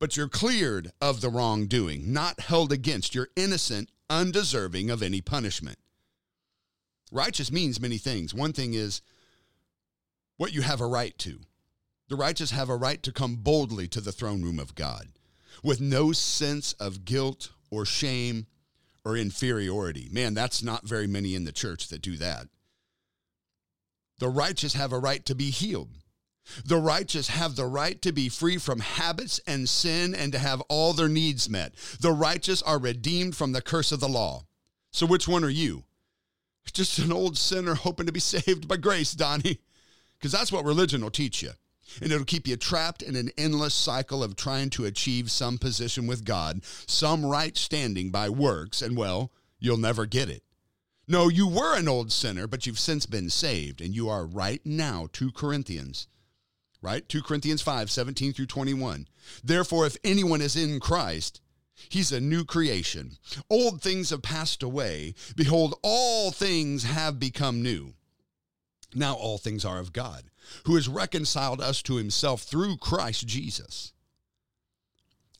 but 0.00 0.16
you're 0.16 0.28
cleared 0.28 0.90
of 1.00 1.20
the 1.20 1.30
wrongdoing, 1.30 2.12
not 2.12 2.40
held 2.40 2.72
against. 2.72 3.14
You're 3.14 3.28
innocent, 3.36 3.90
undeserving 4.10 4.90
of 4.90 5.02
any 5.02 5.20
punishment. 5.20 5.78
Righteous 7.12 7.52
means 7.52 7.80
many 7.80 7.98
things. 7.98 8.34
One 8.34 8.52
thing 8.52 8.74
is 8.74 9.02
what 10.36 10.52
you 10.52 10.62
have 10.62 10.80
a 10.80 10.86
right 10.86 11.16
to. 11.18 11.40
The 12.08 12.16
righteous 12.16 12.50
have 12.50 12.68
a 12.68 12.76
right 12.76 13.02
to 13.04 13.12
come 13.12 13.36
boldly 13.36 13.88
to 13.88 14.00
the 14.00 14.12
throne 14.12 14.42
room 14.42 14.58
of 14.58 14.74
God 14.74 15.08
with 15.62 15.80
no 15.80 16.12
sense 16.12 16.72
of 16.74 17.04
guilt 17.04 17.50
or 17.70 17.84
shame 17.84 18.46
or 19.06 19.16
inferiority. 19.16 20.08
Man, 20.10 20.34
that's 20.34 20.64
not 20.64 20.84
very 20.84 21.06
many 21.06 21.36
in 21.36 21.44
the 21.44 21.52
church 21.52 21.86
that 21.88 22.02
do 22.02 22.16
that. 22.16 22.48
The 24.18 24.28
righteous 24.28 24.74
have 24.74 24.92
a 24.92 24.98
right 24.98 25.24
to 25.26 25.34
be 25.36 25.50
healed. 25.50 25.90
The 26.64 26.78
righteous 26.78 27.28
have 27.28 27.54
the 27.54 27.66
right 27.66 28.02
to 28.02 28.10
be 28.10 28.28
free 28.28 28.58
from 28.58 28.80
habits 28.80 29.40
and 29.46 29.68
sin 29.68 30.12
and 30.12 30.32
to 30.32 30.40
have 30.40 30.60
all 30.62 30.92
their 30.92 31.08
needs 31.08 31.48
met. 31.48 31.74
The 32.00 32.10
righteous 32.10 32.62
are 32.62 32.80
redeemed 32.80 33.36
from 33.36 33.52
the 33.52 33.62
curse 33.62 33.92
of 33.92 34.00
the 34.00 34.08
law. 34.08 34.46
So, 34.90 35.06
which 35.06 35.28
one 35.28 35.44
are 35.44 35.50
you? 35.50 35.84
Just 36.72 36.98
an 36.98 37.12
old 37.12 37.38
sinner 37.38 37.74
hoping 37.74 38.06
to 38.06 38.12
be 38.12 38.20
saved 38.34 38.66
by 38.66 38.76
grace, 38.76 39.12
Donnie. 39.12 39.60
Because 40.18 40.32
that's 40.32 40.50
what 40.50 40.64
religion 40.64 41.00
will 41.00 41.10
teach 41.10 41.42
you. 41.42 41.50
And 42.00 42.12
it'll 42.12 42.24
keep 42.24 42.46
you 42.46 42.56
trapped 42.56 43.02
in 43.02 43.16
an 43.16 43.30
endless 43.38 43.74
cycle 43.74 44.22
of 44.22 44.36
trying 44.36 44.70
to 44.70 44.84
achieve 44.84 45.30
some 45.30 45.58
position 45.58 46.06
with 46.06 46.24
God, 46.24 46.60
some 46.86 47.24
right 47.24 47.56
standing 47.56 48.10
by 48.10 48.28
works, 48.28 48.82
and 48.82 48.96
well, 48.96 49.32
you'll 49.58 49.76
never 49.76 50.06
get 50.06 50.28
it. 50.28 50.42
No, 51.08 51.28
you 51.28 51.46
were 51.46 51.76
an 51.76 51.88
old 51.88 52.10
sinner, 52.10 52.46
but 52.46 52.66
you've 52.66 52.80
since 52.80 53.06
been 53.06 53.30
saved, 53.30 53.80
and 53.80 53.94
you 53.94 54.08
are 54.08 54.26
right 54.26 54.60
now, 54.64 55.08
2 55.12 55.30
Corinthians, 55.30 56.08
right? 56.82 57.08
2 57.08 57.22
Corinthians 57.22 57.62
5, 57.62 57.90
17 57.90 58.32
through 58.32 58.46
21. 58.46 59.06
Therefore, 59.42 59.86
if 59.86 59.96
anyone 60.02 60.42
is 60.42 60.56
in 60.56 60.80
Christ, 60.80 61.40
he's 61.88 62.10
a 62.10 62.20
new 62.20 62.44
creation. 62.44 63.18
Old 63.48 63.80
things 63.80 64.10
have 64.10 64.22
passed 64.22 64.64
away. 64.64 65.14
Behold, 65.36 65.78
all 65.82 66.32
things 66.32 66.82
have 66.82 67.20
become 67.20 67.62
new. 67.62 67.94
Now 68.94 69.14
all 69.14 69.38
things 69.38 69.64
are 69.64 69.78
of 69.78 69.92
God 69.92 70.24
who 70.64 70.74
has 70.74 70.88
reconciled 70.88 71.60
us 71.60 71.82
to 71.82 71.96
himself 71.96 72.42
through 72.42 72.76
Christ 72.78 73.26
Jesus 73.26 73.92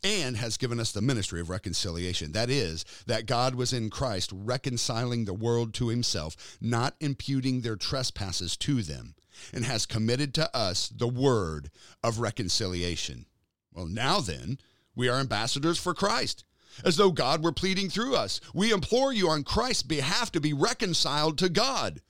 and 0.06 0.36
has 0.36 0.56
given 0.56 0.78
us 0.78 0.92
the 0.92 1.00
ministry 1.00 1.40
of 1.40 1.50
reconciliation. 1.50 2.32
That 2.32 2.50
is, 2.50 2.84
that 3.06 3.26
God 3.26 3.54
was 3.54 3.72
in 3.72 3.90
Christ 3.90 4.30
reconciling 4.32 5.24
the 5.24 5.34
world 5.34 5.74
to 5.74 5.88
himself, 5.88 6.58
not 6.60 6.94
imputing 7.00 7.60
their 7.60 7.76
trespasses 7.76 8.56
to 8.58 8.82
them, 8.82 9.14
and 9.52 9.64
has 9.64 9.84
committed 9.86 10.32
to 10.34 10.56
us 10.56 10.88
the 10.88 11.08
word 11.08 11.70
of 12.04 12.20
reconciliation. 12.20 13.26
Well, 13.72 13.86
now 13.86 14.20
then, 14.20 14.58
we 14.94 15.08
are 15.08 15.18
ambassadors 15.18 15.78
for 15.78 15.92
Christ, 15.92 16.44
as 16.84 16.96
though 16.96 17.10
God 17.10 17.42
were 17.42 17.52
pleading 17.52 17.90
through 17.90 18.14
us. 18.14 18.40
We 18.54 18.72
implore 18.72 19.12
you 19.12 19.28
on 19.28 19.44
Christ's 19.44 19.82
behalf 19.82 20.30
to 20.32 20.40
be 20.40 20.52
reconciled 20.52 21.36
to 21.38 21.48
God. 21.48 22.00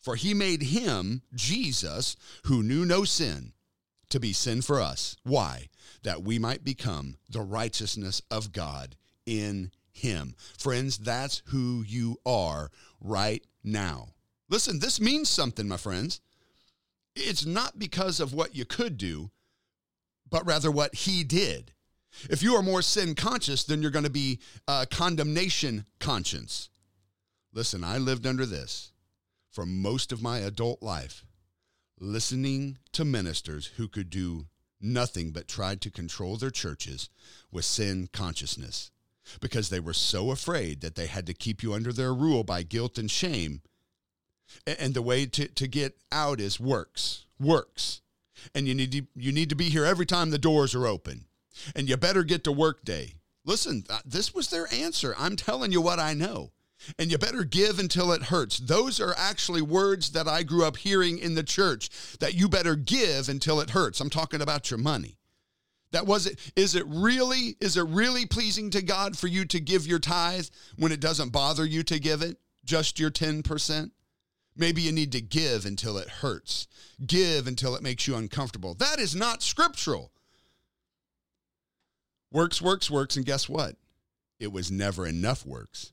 For 0.00 0.16
he 0.16 0.32
made 0.32 0.62
him, 0.62 1.22
Jesus, 1.34 2.16
who 2.44 2.62
knew 2.62 2.84
no 2.86 3.04
sin, 3.04 3.52
to 4.08 4.18
be 4.18 4.32
sin 4.32 4.62
for 4.62 4.80
us. 4.80 5.16
Why? 5.24 5.68
That 6.02 6.22
we 6.22 6.38
might 6.38 6.64
become 6.64 7.16
the 7.28 7.42
righteousness 7.42 8.22
of 8.30 8.52
God 8.52 8.96
in 9.26 9.70
him. 9.92 10.34
Friends, 10.58 10.98
that's 10.98 11.42
who 11.46 11.84
you 11.86 12.16
are 12.24 12.70
right 13.00 13.44
now. 13.62 14.08
Listen, 14.48 14.80
this 14.80 15.00
means 15.00 15.28
something, 15.28 15.68
my 15.68 15.76
friends. 15.76 16.20
It's 17.14 17.44
not 17.44 17.78
because 17.78 18.20
of 18.20 18.32
what 18.32 18.54
you 18.54 18.64
could 18.64 18.96
do, 18.96 19.30
but 20.28 20.46
rather 20.46 20.70
what 20.70 20.94
he 20.94 21.24
did. 21.24 21.72
If 22.28 22.42
you 22.42 22.54
are 22.54 22.62
more 22.62 22.82
sin 22.82 23.14
conscious, 23.14 23.64
then 23.64 23.82
you're 23.82 23.90
going 23.90 24.04
to 24.04 24.10
be 24.10 24.40
uh, 24.66 24.86
condemnation 24.90 25.84
conscience. 25.98 26.70
Listen, 27.52 27.84
I 27.84 27.98
lived 27.98 28.26
under 28.26 28.46
this 28.46 28.92
for 29.50 29.66
most 29.66 30.12
of 30.12 30.22
my 30.22 30.38
adult 30.38 30.82
life 30.82 31.24
listening 32.00 32.78
to 32.92 33.04
ministers 33.04 33.66
who 33.76 33.86
could 33.86 34.08
do 34.08 34.46
nothing 34.80 35.30
but 35.30 35.46
try 35.46 35.74
to 35.74 35.90
control 35.90 36.36
their 36.36 36.50
churches 36.50 37.10
with 37.52 37.64
sin 37.64 38.08
consciousness 38.12 38.90
because 39.40 39.68
they 39.68 39.80
were 39.80 39.92
so 39.92 40.30
afraid 40.30 40.80
that 40.80 40.94
they 40.94 41.06
had 41.06 41.26
to 41.26 41.34
keep 41.34 41.62
you 41.62 41.74
under 41.74 41.92
their 41.92 42.14
rule 42.14 42.42
by 42.42 42.62
guilt 42.62 42.96
and 42.98 43.10
shame. 43.10 43.60
And 44.66 44.94
the 44.94 45.02
way 45.02 45.26
to, 45.26 45.46
to 45.46 45.68
get 45.68 45.98
out 46.10 46.40
is 46.40 46.58
works, 46.58 47.26
works. 47.38 48.00
And 48.54 48.66
you 48.66 48.74
need 48.74 48.92
to, 48.92 49.02
you 49.14 49.30
need 49.30 49.50
to 49.50 49.54
be 49.54 49.68
here 49.68 49.84
every 49.84 50.06
time 50.06 50.30
the 50.30 50.38
doors 50.38 50.74
are 50.74 50.86
open. 50.86 51.26
And 51.76 51.88
you 51.88 51.96
better 51.96 52.24
get 52.24 52.42
to 52.44 52.52
work 52.52 52.84
day. 52.84 53.14
Listen, 53.44 53.84
uh, 53.90 53.98
this 54.04 54.34
was 54.34 54.48
their 54.48 54.66
answer. 54.72 55.14
I'm 55.18 55.36
telling 55.36 55.70
you 55.70 55.80
what 55.80 56.00
I 56.00 56.14
know 56.14 56.50
and 56.98 57.10
you 57.10 57.18
better 57.18 57.44
give 57.44 57.78
until 57.78 58.12
it 58.12 58.24
hurts. 58.24 58.58
Those 58.58 59.00
are 59.00 59.14
actually 59.16 59.62
words 59.62 60.12
that 60.12 60.28
I 60.28 60.42
grew 60.42 60.64
up 60.64 60.76
hearing 60.76 61.18
in 61.18 61.34
the 61.34 61.42
church 61.42 61.90
that 62.18 62.34
you 62.34 62.48
better 62.48 62.76
give 62.76 63.28
until 63.28 63.60
it 63.60 63.70
hurts. 63.70 64.00
I'm 64.00 64.10
talking 64.10 64.40
about 64.40 64.70
your 64.70 64.78
money. 64.78 65.16
That 65.92 66.06
was 66.06 66.26
it. 66.26 66.38
Is 66.54 66.74
it 66.74 66.84
really, 66.86 67.56
is 67.60 67.76
it 67.76 67.86
really 67.86 68.24
pleasing 68.24 68.70
to 68.70 68.82
God 68.82 69.18
for 69.18 69.26
you 69.26 69.44
to 69.46 69.60
give 69.60 69.86
your 69.86 69.98
tithe 69.98 70.46
when 70.76 70.92
it 70.92 71.00
doesn't 71.00 71.32
bother 71.32 71.64
you 71.64 71.82
to 71.84 71.98
give 71.98 72.22
it? 72.22 72.38
Just 72.64 73.00
your 73.00 73.10
10%? 73.10 73.90
Maybe 74.56 74.82
you 74.82 74.92
need 74.92 75.12
to 75.12 75.20
give 75.20 75.64
until 75.64 75.96
it 75.96 76.08
hurts, 76.08 76.68
give 77.04 77.46
until 77.46 77.74
it 77.74 77.82
makes 77.82 78.06
you 78.06 78.14
uncomfortable. 78.16 78.74
That 78.74 78.98
is 78.98 79.16
not 79.16 79.42
scriptural. 79.42 80.12
Works, 82.32 82.60
works, 82.62 82.90
works, 82.90 83.16
and 83.16 83.24
guess 83.24 83.48
what? 83.48 83.76
It 84.38 84.52
was 84.52 84.70
never 84.70 85.06
enough 85.06 85.44
works. 85.44 85.92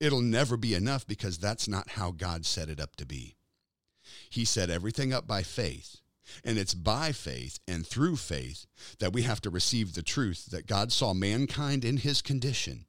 It'll 0.00 0.20
never 0.20 0.56
be 0.56 0.74
enough 0.74 1.06
because 1.06 1.38
that's 1.38 1.68
not 1.68 1.90
how 1.90 2.10
God 2.10 2.44
set 2.44 2.68
it 2.68 2.80
up 2.80 2.96
to 2.96 3.06
be. 3.06 3.36
He 4.30 4.44
set 4.44 4.70
everything 4.70 5.12
up 5.12 5.26
by 5.26 5.42
faith. 5.42 6.00
And 6.44 6.58
it's 6.58 6.74
by 6.74 7.12
faith 7.12 7.60
and 7.68 7.86
through 7.86 8.16
faith 8.16 8.66
that 8.98 9.12
we 9.12 9.22
have 9.22 9.40
to 9.42 9.50
receive 9.50 9.94
the 9.94 10.02
truth 10.02 10.46
that 10.46 10.66
God 10.66 10.90
saw 10.92 11.14
mankind 11.14 11.84
in 11.84 11.98
his 11.98 12.20
condition. 12.20 12.86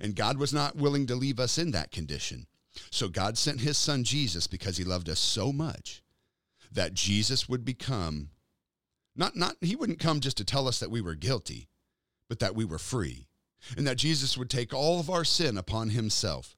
And 0.00 0.16
God 0.16 0.38
was 0.38 0.52
not 0.52 0.76
willing 0.76 1.06
to 1.06 1.14
leave 1.14 1.38
us 1.38 1.56
in 1.56 1.70
that 1.70 1.92
condition. 1.92 2.46
So 2.90 3.08
God 3.08 3.38
sent 3.38 3.60
his 3.60 3.78
son 3.78 4.04
Jesus 4.04 4.46
because 4.46 4.76
he 4.76 4.84
loved 4.84 5.08
us 5.08 5.20
so 5.20 5.52
much 5.52 6.02
that 6.72 6.94
Jesus 6.94 7.48
would 7.48 7.64
become 7.64 8.30
not 9.16 9.34
not 9.36 9.56
he 9.60 9.76
wouldn't 9.76 9.98
come 9.98 10.20
just 10.20 10.36
to 10.36 10.44
tell 10.44 10.68
us 10.68 10.78
that 10.78 10.90
we 10.90 11.00
were 11.00 11.14
guilty, 11.14 11.68
but 12.28 12.38
that 12.38 12.54
we 12.54 12.64
were 12.64 12.78
free. 12.78 13.26
And 13.76 13.86
that 13.86 13.98
Jesus 13.98 14.36
would 14.36 14.50
take 14.50 14.72
all 14.72 15.00
of 15.00 15.10
our 15.10 15.24
sin 15.24 15.56
upon 15.56 15.90
himself 15.90 16.56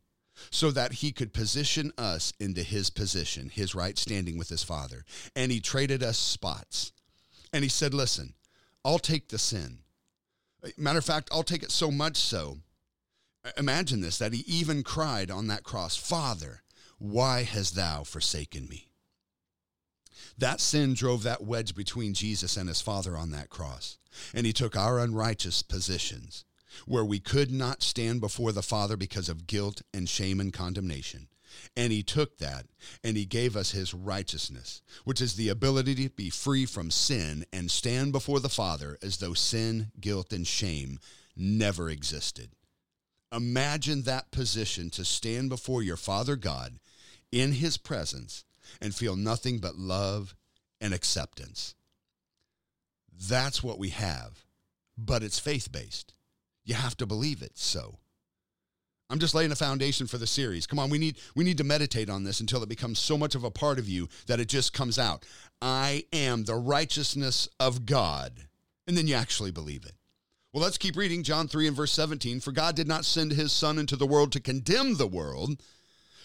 so 0.50 0.70
that 0.70 0.94
he 0.94 1.12
could 1.12 1.32
position 1.32 1.92
us 1.98 2.32
into 2.40 2.62
his 2.62 2.90
position, 2.90 3.48
his 3.48 3.74
right 3.74 3.98
standing 3.98 4.38
with 4.38 4.48
his 4.48 4.64
Father. 4.64 5.04
And 5.36 5.52
he 5.52 5.60
traded 5.60 6.02
us 6.02 6.18
spots. 6.18 6.92
And 7.52 7.62
he 7.62 7.68
said, 7.68 7.94
Listen, 7.94 8.34
I'll 8.84 8.98
take 8.98 9.28
the 9.28 9.38
sin. 9.38 9.78
Matter 10.76 10.98
of 10.98 11.04
fact, 11.04 11.28
I'll 11.32 11.42
take 11.42 11.62
it 11.62 11.72
so 11.72 11.90
much 11.90 12.16
so. 12.16 12.58
Imagine 13.56 14.00
this 14.00 14.18
that 14.18 14.32
he 14.32 14.44
even 14.46 14.82
cried 14.82 15.30
on 15.30 15.48
that 15.48 15.64
cross, 15.64 15.96
Father, 15.96 16.62
why 16.98 17.42
hast 17.42 17.74
thou 17.74 18.04
forsaken 18.04 18.68
me? 18.68 18.88
That 20.38 20.60
sin 20.60 20.94
drove 20.94 21.24
that 21.24 21.42
wedge 21.42 21.74
between 21.74 22.14
Jesus 22.14 22.56
and 22.56 22.68
his 22.68 22.80
Father 22.80 23.16
on 23.16 23.32
that 23.32 23.50
cross. 23.50 23.98
And 24.32 24.46
he 24.46 24.52
took 24.52 24.76
our 24.76 25.00
unrighteous 25.00 25.62
positions 25.62 26.44
where 26.86 27.04
we 27.04 27.20
could 27.20 27.50
not 27.50 27.82
stand 27.82 28.20
before 28.20 28.52
the 28.52 28.62
Father 28.62 28.96
because 28.96 29.28
of 29.28 29.46
guilt 29.46 29.82
and 29.92 30.08
shame 30.08 30.40
and 30.40 30.52
condemnation. 30.52 31.28
And 31.76 31.92
he 31.92 32.02
took 32.02 32.38
that 32.38 32.66
and 33.04 33.16
he 33.16 33.24
gave 33.24 33.56
us 33.56 33.72
his 33.72 33.94
righteousness, 33.94 34.82
which 35.04 35.20
is 35.20 35.34
the 35.34 35.48
ability 35.48 35.94
to 35.96 36.10
be 36.10 36.30
free 36.30 36.66
from 36.66 36.90
sin 36.90 37.44
and 37.52 37.70
stand 37.70 38.12
before 38.12 38.40
the 38.40 38.48
Father 38.48 38.98
as 39.02 39.18
though 39.18 39.34
sin, 39.34 39.92
guilt, 40.00 40.32
and 40.32 40.46
shame 40.46 40.98
never 41.36 41.90
existed. 41.90 42.50
Imagine 43.32 44.02
that 44.02 44.30
position 44.30 44.90
to 44.90 45.04
stand 45.04 45.48
before 45.48 45.82
your 45.82 45.96
Father 45.96 46.36
God 46.36 46.78
in 47.30 47.52
his 47.52 47.78
presence 47.78 48.44
and 48.80 48.94
feel 48.94 49.16
nothing 49.16 49.58
but 49.58 49.76
love 49.76 50.34
and 50.80 50.92
acceptance. 50.92 51.74
That's 53.28 53.62
what 53.62 53.78
we 53.78 53.90
have, 53.90 54.44
but 54.98 55.22
it's 55.22 55.38
faith 55.38 55.70
based. 55.72 56.14
You 56.64 56.74
have 56.74 56.96
to 56.98 57.06
believe 57.06 57.42
it. 57.42 57.52
So 57.58 57.96
I'm 59.10 59.18
just 59.18 59.34
laying 59.34 59.52
a 59.52 59.56
foundation 59.56 60.06
for 60.06 60.16
the 60.16 60.26
series. 60.26 60.66
Come 60.66 60.78
on, 60.78 60.88
we 60.88 60.98
need 60.98 61.18
we 61.34 61.44
need 61.44 61.58
to 61.58 61.64
meditate 61.64 62.08
on 62.08 62.24
this 62.24 62.40
until 62.40 62.62
it 62.62 62.68
becomes 62.68 62.98
so 62.98 63.18
much 63.18 63.34
of 63.34 63.44
a 63.44 63.50
part 63.50 63.78
of 63.78 63.88
you 63.88 64.08
that 64.26 64.40
it 64.40 64.48
just 64.48 64.72
comes 64.72 64.98
out. 64.98 65.26
I 65.60 66.04
am 66.12 66.44
the 66.44 66.56
righteousness 66.56 67.48
of 67.60 67.84
God. 67.84 68.48
And 68.86 68.96
then 68.96 69.06
you 69.06 69.14
actually 69.14 69.50
believe 69.50 69.84
it. 69.84 69.92
Well, 70.52 70.62
let's 70.62 70.78
keep 70.78 70.96
reading 70.96 71.22
John 71.22 71.46
3 71.48 71.68
and 71.68 71.76
verse 71.76 71.92
17. 71.92 72.40
For 72.40 72.52
God 72.52 72.74
did 72.74 72.88
not 72.88 73.04
send 73.04 73.32
his 73.32 73.52
son 73.52 73.78
into 73.78 73.96
the 73.96 74.06
world 74.06 74.32
to 74.32 74.40
condemn 74.40 74.96
the 74.96 75.06
world, 75.06 75.62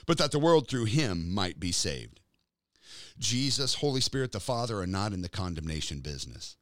but 0.05 0.17
that 0.17 0.31
the 0.31 0.39
world 0.39 0.67
through 0.67 0.85
him 0.85 1.33
might 1.33 1.59
be 1.59 1.71
saved. 1.71 2.19
Jesus, 3.19 3.75
Holy 3.75 4.01
Spirit, 4.01 4.31
the 4.31 4.39
Father 4.39 4.79
are 4.79 4.87
not 4.87 5.13
in 5.13 5.21
the 5.21 5.29
condemnation 5.29 5.99
business. 5.99 6.57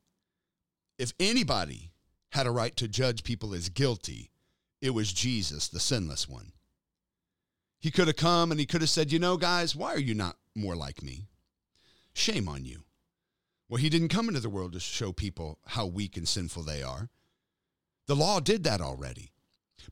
If 0.98 1.14
anybody 1.20 1.92
had 2.36 2.46
a 2.46 2.52
right 2.52 2.76
to 2.76 2.88
judge 2.88 3.24
people 3.24 3.54
as 3.54 3.70
guilty, 3.70 4.30
it 4.82 4.90
was 4.90 5.14
Jesus, 5.14 5.70
the 5.70 5.80
sinless 5.80 6.28
one. 6.28 6.52
He 7.80 7.92
could 7.92 8.08
have 8.08 8.18
come 8.18 8.52
and 8.52 8.60
he 8.60 8.66
could 8.66 8.82
have 8.82 8.90
said, 8.90 9.10
You 9.10 9.20
know, 9.20 9.38
guys, 9.38 9.74
why 9.74 9.94
are 9.94 10.00
you 10.00 10.14
not 10.14 10.36
more 10.54 10.76
like 10.76 11.02
me? 11.02 11.28
Shame 12.14 12.50
on 12.50 12.66
you. 12.66 12.84
Well, 13.70 13.82
he 13.82 13.90
didn't 13.90 14.10
come 14.10 14.28
into 14.28 14.42
the 14.42 14.50
world 14.50 14.74
to 14.74 14.82
show 14.82 15.14
people 15.14 15.60
how 15.66 15.86
weak 15.86 16.18
and 16.18 16.28
sinful 16.28 16.64
they 16.64 16.84
are. 16.84 17.10
The 18.06 18.18
law 18.18 18.42
did 18.42 18.66
that 18.66 18.82
already. 18.82 19.32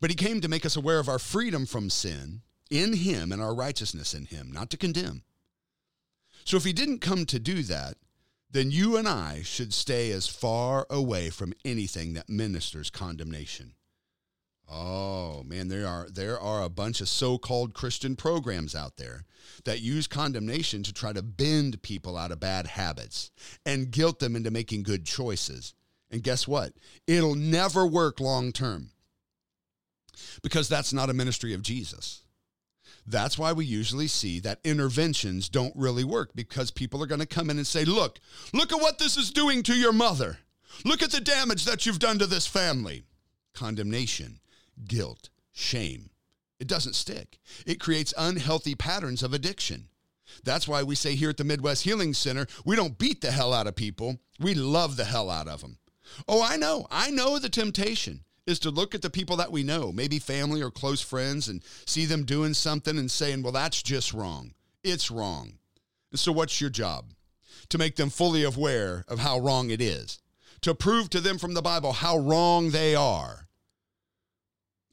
But 0.02 0.10
he 0.10 0.16
came 0.18 0.42
to 0.42 0.50
make 0.50 0.66
us 0.66 0.76
aware 0.76 1.00
of 1.00 1.08
our 1.08 1.20
freedom 1.20 1.66
from 1.66 1.90
sin 1.90 2.42
in 2.70 2.94
him 2.94 3.32
and 3.32 3.42
our 3.42 3.56
righteousness 3.56 4.14
in 4.14 4.26
him, 4.26 4.52
not 4.52 4.70
to 4.72 4.78
condemn. 4.78 5.24
So 6.44 6.58
if 6.58 6.66
he 6.66 6.74
didn't 6.74 7.00
come 7.00 7.26
to 7.28 7.40
do 7.40 7.64
that, 7.64 7.96
then 8.54 8.72
you 8.72 8.96
and 8.98 9.08
I 9.08 9.42
should 9.44 9.74
stay 9.74 10.12
as 10.12 10.28
far 10.28 10.86
away 10.90 11.30
from 11.30 11.54
anything 11.66 12.14
that 12.14 12.30
ministers 12.30 12.90
condemnation. 12.90 13.74
Oh 14.72 15.44
man, 15.44 15.68
there 15.68 15.88
are 15.88 16.08
there 16.10 16.40
are 16.40 16.64
a 16.64 16.70
bunch 16.70 17.02
of 17.02 17.10
so-called 17.10 17.74
Christian 17.74 18.16
programs 18.16 18.74
out 18.74 18.98
there 18.98 19.26
that 19.66 19.82
use 19.82 20.08
condemnation 20.08 20.84
to 20.84 20.94
try 20.94 21.14
to 21.14 21.22
bend 21.22 21.82
people 21.82 22.18
out 22.18 22.32
of 22.32 22.40
bad 22.40 22.68
habits 22.68 23.32
and 23.66 23.92
guilt 23.92 24.20
them 24.20 24.36
into 24.36 24.52
making 24.52 24.84
good 24.84 25.06
choices. 25.06 25.74
And 26.10 26.24
guess 26.24 26.48
what? 26.48 26.74
It'll 27.08 27.36
never 27.36 27.86
work 27.86 28.20
long 28.20 28.52
term. 28.52 28.92
Because 30.42 30.70
that's 30.70 30.94
not 30.94 31.10
a 31.10 31.14
ministry 31.14 31.54
of 31.54 31.62
Jesus. 31.62 32.23
That's 33.06 33.38
why 33.38 33.52
we 33.52 33.66
usually 33.66 34.08
see 34.08 34.40
that 34.42 34.60
interventions 34.64 35.50
don't 35.50 35.76
really 35.76 36.04
work 36.04 36.32
because 36.36 36.72
people 36.72 37.04
are 37.04 37.08
going 37.08 37.20
to 37.20 37.26
come 37.26 37.50
in 37.50 37.58
and 37.58 37.68
say, 37.68 37.84
Look, 37.86 38.20
look 38.54 38.72
at 38.72 38.82
what 38.82 38.98
this 38.98 39.18
is 39.18 39.32
doing 39.32 39.64
to 39.64 39.74
your 39.74 39.94
mother. 39.94 40.40
Look 40.86 41.04
at 41.04 41.12
the 41.12 41.22
damage 41.22 41.66
that 41.66 41.86
you've 41.86 42.00
done 42.00 42.18
to 42.20 42.26
this 42.26 42.48
family. 42.48 43.04
Condemnation, 43.54 44.40
guilt, 44.86 45.30
shame. 45.52 46.10
It 46.60 46.68
doesn't 46.68 46.96
stick. 46.96 47.40
It 47.66 47.80
creates 47.80 48.14
unhealthy 48.18 48.74
patterns 48.74 49.22
of 49.22 49.34
addiction. 49.34 49.90
That's 50.44 50.68
why 50.68 50.82
we 50.82 50.96
say 50.96 51.16
here 51.16 51.30
at 51.30 51.38
the 51.38 51.44
Midwest 51.44 51.84
Healing 51.84 52.14
Center, 52.14 52.48
we 52.66 52.76
don't 52.76 52.98
beat 52.98 53.22
the 53.22 53.32
hell 53.32 53.54
out 53.54 53.68
of 53.68 53.76
people, 53.76 54.20
we 54.40 54.56
love 54.56 54.96
the 54.96 55.06
hell 55.06 55.30
out 55.30 55.48
of 55.48 55.62
them. 55.62 55.78
Oh, 56.28 56.42
I 56.42 56.58
know. 56.58 56.88
I 56.90 57.12
know 57.12 57.38
the 57.38 57.50
temptation 57.50 58.24
is 58.46 58.60
to 58.60 58.70
look 58.70 58.94
at 58.94 59.02
the 59.02 59.10
people 59.10 59.38
that 59.38 59.52
we 59.52 59.64
know, 59.64 59.92
maybe 59.92 60.20
family 60.20 60.62
or 60.62 60.72
close 60.72 61.02
friends, 61.02 61.48
and 61.48 61.64
see 61.86 62.06
them 62.06 62.26
doing 62.26 62.54
something 62.54 62.98
and 62.98 63.10
saying, 63.10 63.42
well, 63.42 63.54
that's 63.54 63.82
just 63.82 64.14
wrong. 64.14 64.54
It's 64.84 65.10
wrong. 65.10 65.54
And 66.12 66.20
so, 66.20 66.32
what's 66.32 66.60
your 66.60 66.70
job? 66.70 67.14
To 67.70 67.78
make 67.78 67.96
them 67.96 68.10
fully 68.10 68.44
aware 68.44 69.06
of 69.08 69.20
how 69.20 69.40
wrong 69.40 69.70
it 69.70 69.82
is, 69.82 70.20
to 70.62 70.76
prove 70.76 71.10
to 71.12 71.22
them 71.22 71.38
from 71.38 71.54
the 71.54 71.62
Bible 71.62 71.94
how 71.94 72.18
wrong 72.18 72.72
they 72.72 72.94
are. 72.94 73.48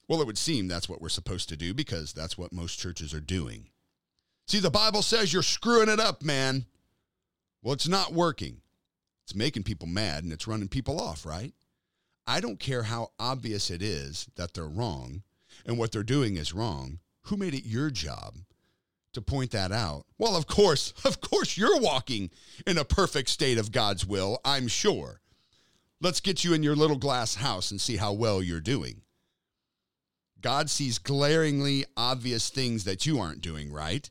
Well, 0.08 0.20
it 0.20 0.26
would 0.26 0.38
seem 0.38 0.66
that's 0.66 0.88
what 0.88 1.00
we're 1.00 1.08
supposed 1.08 1.48
to 1.50 1.56
do 1.56 1.74
because 1.74 2.12
that's 2.12 2.38
what 2.38 2.52
most 2.52 2.78
churches 2.78 3.14
are 3.14 3.20
doing. 3.20 3.68
See, 4.46 4.58
the 4.58 4.70
Bible 4.70 5.02
says 5.02 5.32
you're 5.32 5.42
screwing 5.42 5.88
it 5.88 6.00
up, 6.00 6.22
man. 6.22 6.66
Well, 7.62 7.74
it's 7.74 7.86
not 7.86 8.12
working. 8.12 8.62
It's 9.24 9.34
making 9.36 9.62
people 9.62 9.86
mad 9.86 10.24
and 10.24 10.32
it's 10.32 10.48
running 10.48 10.66
people 10.66 11.00
off, 11.00 11.24
right? 11.24 11.52
I 12.26 12.40
don't 12.40 12.60
care 12.60 12.84
how 12.84 13.10
obvious 13.18 13.70
it 13.70 13.82
is 13.82 14.28
that 14.36 14.54
they're 14.54 14.68
wrong 14.68 15.22
and 15.64 15.78
what 15.78 15.92
they're 15.92 16.02
doing 16.02 16.36
is 16.36 16.52
wrong. 16.52 17.00
Who 17.22 17.36
made 17.36 17.54
it 17.54 17.66
your 17.66 17.90
job 17.90 18.36
to 19.12 19.20
point 19.20 19.50
that 19.50 19.72
out? 19.72 20.06
Well, 20.18 20.36
of 20.36 20.46
course, 20.46 20.92
of 21.04 21.20
course, 21.20 21.56
you're 21.56 21.80
walking 21.80 22.30
in 22.66 22.78
a 22.78 22.84
perfect 22.84 23.28
state 23.28 23.58
of 23.58 23.72
God's 23.72 24.06
will, 24.06 24.38
I'm 24.44 24.68
sure. 24.68 25.20
Let's 26.00 26.20
get 26.20 26.44
you 26.44 26.54
in 26.54 26.62
your 26.62 26.76
little 26.76 26.96
glass 26.96 27.34
house 27.36 27.70
and 27.70 27.80
see 27.80 27.96
how 27.96 28.12
well 28.12 28.42
you're 28.42 28.60
doing. 28.60 29.02
God 30.40 30.70
sees 30.70 30.98
glaringly 30.98 31.84
obvious 31.96 32.48
things 32.48 32.84
that 32.84 33.04
you 33.04 33.18
aren't 33.18 33.42
doing 33.42 33.70
right. 33.70 34.10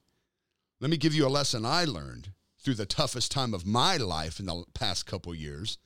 Let 0.79 0.91
me 0.91 0.97
give 0.97 1.15
you 1.15 1.25
a 1.25 1.29
lesson 1.29 1.65
I 1.65 1.85
learned 1.85 2.31
through 2.59 2.75
the 2.75 2.85
toughest 2.85 3.31
time 3.31 3.53
of 3.53 3.65
my 3.65 3.97
life 3.97 4.39
in 4.39 4.45
the 4.45 4.63
past 4.73 5.05
couple 5.07 5.33
years. 5.33 5.77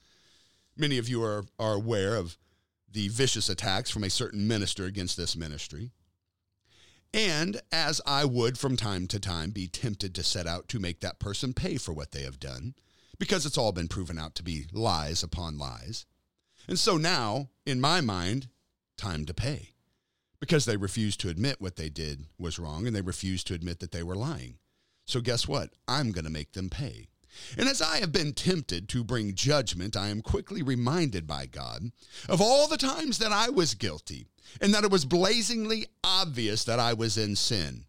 Many 0.76 0.98
of 0.98 1.08
you 1.08 1.24
are, 1.24 1.46
are 1.60 1.74
aware 1.74 2.16
of 2.16 2.38
the 2.92 3.08
vicious 3.10 3.50
attacks 3.50 3.90
from 3.90 4.04
a 4.04 4.10
certain 4.10 4.48
minister 4.48 4.86
against 4.86 5.18
this 5.18 5.36
ministry. 5.36 5.92
And 7.14 7.62
as 7.72 8.02
I 8.06 8.26
would 8.26 8.58
from 8.58 8.76
time 8.76 9.08
to 9.08 9.20
time 9.20 9.52
be 9.52 9.68
tempted 9.68 10.16
to 10.16 10.24
set 10.24 10.48
out 10.48 10.68
to 10.70 10.80
make 10.80 11.00
that 11.02 11.20
person 11.20 11.54
pay 11.54 11.78
for 11.78 11.94
what 11.94 12.12
they 12.12 12.24
have 12.24 12.40
done, 12.40 12.74
because 13.20 13.46
it's 13.46 13.58
all 13.58 13.72
been 13.72 13.88
proven 13.88 14.18
out 14.18 14.34
to 14.36 14.44
be 14.44 14.66
lies 14.72 15.22
upon 15.22 15.58
lies. 15.58 16.06
And 16.68 16.80
so 16.80 16.98
now, 16.98 17.50
in 17.66 17.80
my 17.80 18.02
mind, 18.02 18.48
time 18.98 19.26
to 19.26 19.34
pay. 19.34 19.70
Because 20.40 20.66
they 20.66 20.78
refused 20.78 21.20
to 21.22 21.30
admit 21.30 21.62
what 21.62 21.76
they 21.76 21.90
did 21.90 22.26
was 22.38 22.60
wrong 22.60 22.88
and 22.88 22.96
they 22.96 23.02
refused 23.02 23.48
to 23.48 23.54
admit 23.54 23.80
that 23.80 23.92
they 23.92 24.04
were 24.04 24.16
lying. 24.16 24.58
So 25.06 25.22
guess 25.22 25.48
what? 25.48 25.70
I'm 25.88 26.12
going 26.12 26.26
to 26.26 26.32
make 26.32 26.54
them 26.54 26.70
pay. 26.70 27.08
And 27.58 27.67
as 27.67 27.82
I 27.82 27.98
have 27.98 28.12
been 28.12 28.34
tempted 28.34 28.88
to 28.89 29.04
bring 29.04 29.34
judgment, 29.36 29.96
I 29.98 30.10
am 30.10 30.22
quickly 30.22 30.62
reminded 30.62 31.26
by 31.28 31.46
God 31.46 31.91
of 32.30 32.41
all 32.41 32.67
the 32.67 32.78
times 32.78 33.17
that 33.17 33.32
I 33.32 33.50
was 33.50 33.74
guilty 33.74 34.28
and 34.62 34.74
that 34.74 34.84
it 34.84 34.91
was 34.91 35.06
blazingly 35.06 35.88
obvious 36.04 36.63
that 36.63 36.80
I 36.80 36.93
was 36.93 37.17
in 37.17 37.36
sin. 37.36 37.86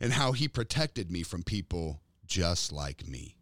and 0.00 0.14
how 0.14 0.32
he 0.32 0.48
protected 0.48 1.10
me 1.10 1.22
from 1.22 1.42
people 1.42 2.00
just 2.26 2.72
like 2.72 3.06
me. 3.06 3.36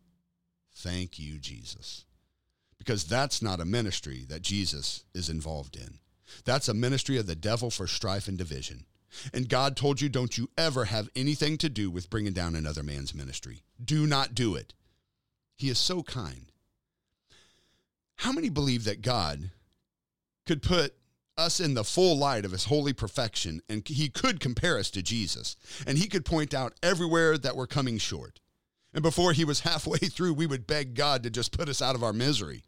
Thank 0.74 1.18
you, 1.18 1.38
Jesus. 1.38 2.04
Because 2.78 3.04
that's 3.04 3.42
not 3.42 3.60
a 3.60 3.64
ministry 3.64 4.24
that 4.28 4.42
Jesus 4.42 5.04
is 5.14 5.28
involved 5.28 5.76
in. 5.76 5.98
That's 6.44 6.68
a 6.68 6.74
ministry 6.74 7.16
of 7.16 7.26
the 7.26 7.34
devil 7.34 7.70
for 7.70 7.86
strife 7.86 8.28
and 8.28 8.36
division. 8.38 8.86
And 9.32 9.48
God 9.48 9.76
told 9.76 10.00
you, 10.00 10.08
don't 10.08 10.36
you 10.36 10.50
ever 10.58 10.84
have 10.86 11.08
anything 11.16 11.56
to 11.58 11.68
do 11.68 11.90
with 11.90 12.10
bringing 12.10 12.34
down 12.34 12.54
another 12.54 12.82
man's 12.82 13.14
ministry. 13.14 13.62
Do 13.82 14.06
not 14.06 14.34
do 14.34 14.54
it. 14.54 14.74
He 15.58 15.68
is 15.68 15.78
so 15.78 16.02
kind. 16.02 16.52
How 18.16 18.32
many 18.32 18.48
believe 18.48 18.84
that 18.84 19.02
God 19.02 19.50
could 20.46 20.62
put 20.62 20.94
us 21.36 21.60
in 21.60 21.74
the 21.74 21.84
full 21.84 22.16
light 22.16 22.44
of 22.44 22.52
his 22.52 22.64
holy 22.64 22.92
perfection 22.92 23.60
and 23.68 23.86
he 23.86 24.08
could 24.08 24.40
compare 24.40 24.78
us 24.78 24.88
to 24.90 25.02
Jesus 25.02 25.56
and 25.86 25.98
he 25.98 26.08
could 26.08 26.24
point 26.24 26.54
out 26.54 26.74
everywhere 26.80 27.36
that 27.36 27.56
we're 27.56 27.66
coming 27.66 27.98
short? 27.98 28.40
And 28.94 29.02
before 29.02 29.32
he 29.32 29.44
was 29.44 29.60
halfway 29.68 29.98
through, 29.98 30.34
we 30.34 30.46
would 30.46 30.66
beg 30.66 30.94
God 30.94 31.24
to 31.24 31.30
just 31.30 31.56
put 31.56 31.68
us 31.68 31.82
out 31.82 31.96
of 31.96 32.04
our 32.04 32.12
misery. 32.12 32.62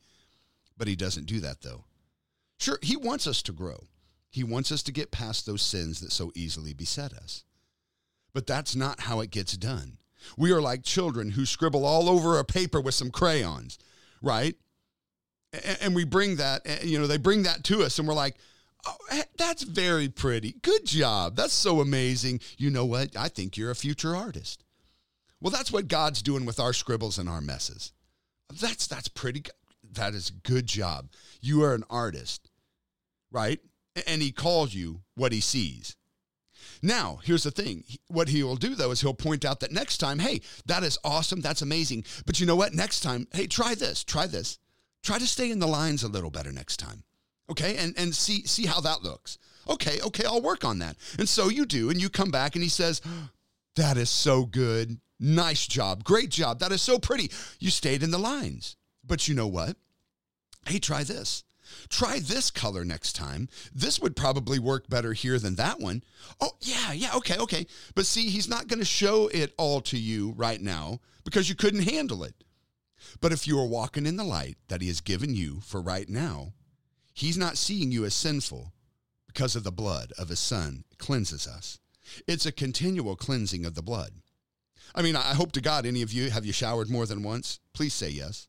But 0.76 0.88
he 0.88 0.96
doesn't 0.96 1.26
do 1.26 1.38
that, 1.40 1.62
though. 1.62 1.85
Sure, 2.59 2.79
he 2.83 2.96
wants 2.96 3.26
us 3.26 3.40
to 3.42 3.53
grow. 3.53 3.85
He 4.31 4.42
wants 4.42 4.72
us 4.72 4.83
to 4.85 4.92
get 4.92 5.12
past 5.12 5.46
those 5.46 5.62
sins 5.62 6.00
that 6.00 6.12
so 6.12 6.33
easily 6.35 6.72
beset 6.72 7.12
us. 7.12 7.44
But 8.33 8.46
that's 8.46 8.74
not 8.74 9.00
how 9.00 9.20
it 9.20 9.31
gets 9.31 9.57
done. 9.57 9.98
We 10.37 10.52
are 10.52 10.61
like 10.61 10.83
children 10.83 11.30
who 11.30 11.46
scribble 11.46 11.85
all 11.85 12.09
over 12.09 12.38
a 12.38 12.44
paper 12.44 12.80
with 12.80 12.94
some 12.94 13.11
crayons, 13.11 13.78
right? 14.22 14.54
And 15.80 15.94
we 15.94 16.04
bring 16.04 16.37
that, 16.37 16.62
eh, 16.64 16.78
you 16.85 16.98
know, 16.98 17.06
they 17.06 17.16
bring 17.16 17.42
that 17.42 17.64
to 17.64 17.83
us 17.83 17.98
and 17.98 18.06
we're 18.06 18.14
like, 18.14 18.37
oh, 18.87 19.22
that's 19.37 19.62
very 19.62 20.09
pretty. 20.09 20.54
Good 20.62 20.87
job. 20.87 21.37
That's 21.37 21.52
so 21.52 21.80
amazing. 21.80 22.40
You 22.56 22.70
know 22.70 22.85
what? 22.85 23.16
I 23.16 23.28
think 23.28 23.56
you're 23.56 23.70
a 23.70 23.76
future 23.76 24.14
artist. 24.14 24.64
Well, 25.40 25.50
that's 25.50 25.72
what 25.72 25.88
God's 25.88 26.22
doing 26.22 26.44
with 26.44 26.61
our 26.61 26.72
scribbles 26.72 27.18
and 27.18 27.28
our 27.28 27.40
messes. 27.40 27.92
That's 28.61 28.87
that's 28.87 29.09
pretty 29.09 29.44
that 29.94 30.14
is 30.14 30.30
good 30.30 30.66
job. 30.66 31.09
You 31.40 31.62
are 31.64 31.74
an 31.74 31.85
artist, 31.90 32.50
right? 33.30 33.59
And 34.06 34.22
he 34.22 34.33
calls 34.33 34.74
you 34.74 35.00
what 35.14 35.33
he 35.33 35.40
sees. 35.40 35.96
Now, 36.83 37.20
here's 37.23 37.42
the 37.42 37.51
thing. 37.51 37.85
What 38.09 38.29
he 38.29 38.42
will 38.42 38.57
do 38.57 38.75
though 38.75 38.90
is 38.90 39.01
he'll 39.01 39.14
point 39.14 39.44
out 39.44 39.61
that 39.61 39.73
next 39.73 39.99
time, 39.99 40.18
hey, 40.18 40.40
that 40.66 40.83
is 40.83 40.99
awesome. 41.05 41.40
That's 41.40 41.62
amazing. 41.62 42.05
But 42.27 42.40
you 42.40 42.46
know 42.46 42.57
what? 42.57 42.75
Next 42.75 43.01
time, 43.01 43.27
hey, 43.33 43.46
try 43.46 43.75
this. 43.75 44.05
Try 44.05 44.27
this. 44.27 44.59
Try 45.03 45.18
to 45.18 45.27
stay 45.27 45.51
in 45.51 45.59
the 45.59 45.66
lines 45.66 46.03
a 46.03 46.09
little 46.09 46.31
better 46.31 46.53
next 46.53 46.79
time. 46.79 47.03
Okay? 47.51 47.77
And 47.77 47.94
and 47.96 48.14
see 48.14 48.46
see 48.46 48.66
how 48.66 48.81
that 48.81 49.03
looks. 49.03 49.38
Okay, 49.68 50.01
okay, 50.01 50.25
I'll 50.25 50.42
work 50.42 50.64
on 50.64 50.79
that. 50.81 50.96
And 51.18 51.29
so 51.29 51.49
you 51.49 51.64
do, 51.64 51.90
and 51.90 52.01
you 52.01 52.09
come 52.09 52.31
back 52.31 52.55
and 52.55 52.62
he 52.62 52.70
says, 52.70 53.01
That 53.77 53.96
is 53.96 54.11
so 54.11 54.44
good. 54.44 55.01
Nice 55.20 55.66
job. 55.66 56.03
Great 56.03 56.31
job. 56.31 56.59
That 56.59 56.73
is 56.73 56.83
so 56.83 56.99
pretty. 56.99 57.31
You 57.59 57.70
stayed 57.70 58.03
in 58.03 58.11
the 58.11 58.18
lines. 58.18 58.77
But 59.05 59.29
you 59.29 59.35
know 59.35 59.46
what? 59.46 59.77
Hey, 60.66 60.79
try 60.79 61.05
this. 61.05 61.44
Try 61.88 62.18
this 62.20 62.50
color 62.50 62.85
next 62.85 63.14
time. 63.14 63.48
This 63.74 64.00
would 64.00 64.16
probably 64.16 64.59
work 64.59 64.88
better 64.88 65.12
here 65.12 65.38
than 65.38 65.56
that 65.56 65.80
one. 65.80 66.02
Oh, 66.40 66.52
yeah, 66.61 66.92
yeah, 66.92 67.14
okay, 67.16 67.37
okay. 67.38 67.66
But 67.94 68.06
see, 68.06 68.28
he's 68.28 68.48
not 68.48 68.68
going 68.68 68.78
to 68.78 68.85
show 68.85 69.28
it 69.28 69.52
all 69.56 69.80
to 69.83 69.98
you 69.98 70.33
right 70.37 70.61
now 70.61 71.00
because 71.24 71.48
you 71.48 71.54
couldn't 71.54 71.88
handle 71.88 72.24
it. 72.24 72.35
But 73.20 73.33
if 73.33 73.46
you 73.46 73.59
are 73.59 73.66
walking 73.66 74.06
in 74.06 74.16
the 74.16 74.24
light 74.24 74.56
that 74.68 74.83
he 74.83 74.88
has 74.88 75.00
given 75.00 75.35
you 75.35 75.61
for 75.61 75.80
right 75.80 76.09
now, 76.09 76.52
he's 77.14 77.38
not 77.38 77.59
seeing 77.59 77.90
you 77.92 78.04
as 78.04 78.14
sinful 78.14 78.72
because 79.26 79.56
of 79.56 79.64
the 79.64 79.72
blood 79.72 80.12
of 80.18 80.28
his 80.28 80.40
son 80.40 80.85
cleanses 80.98 81.46
us. 81.46 81.78
It's 82.26 82.46
a 82.46 82.52
continual 82.52 83.16
cleansing 83.16 83.64
of 83.64 83.74
the 83.74 83.83
blood. 83.83 84.12
I 84.94 85.02
mean, 85.02 85.16
I 85.16 85.35
hope 85.35 85.52
to 85.52 85.61
God 85.61 85.87
any 85.87 86.02
of 86.02 86.12
you 86.12 86.30
have 86.30 86.44
you 86.44 86.52
showered 86.52 86.90
more 86.90 87.06
than 87.06 87.22
once? 87.22 87.61
Please 87.72 87.94
say 87.94 88.11
yes. 88.11 88.48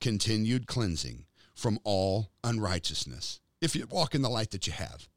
Continued 0.00 0.66
cleansing 0.66 1.24
from 1.62 1.78
all 1.84 2.32
unrighteousness 2.42 3.38
if 3.60 3.76
you 3.76 3.86
walk 3.88 4.16
in 4.16 4.22
the 4.22 4.28
light 4.28 4.50
that 4.50 4.66
you 4.66 4.72
have. 4.72 5.08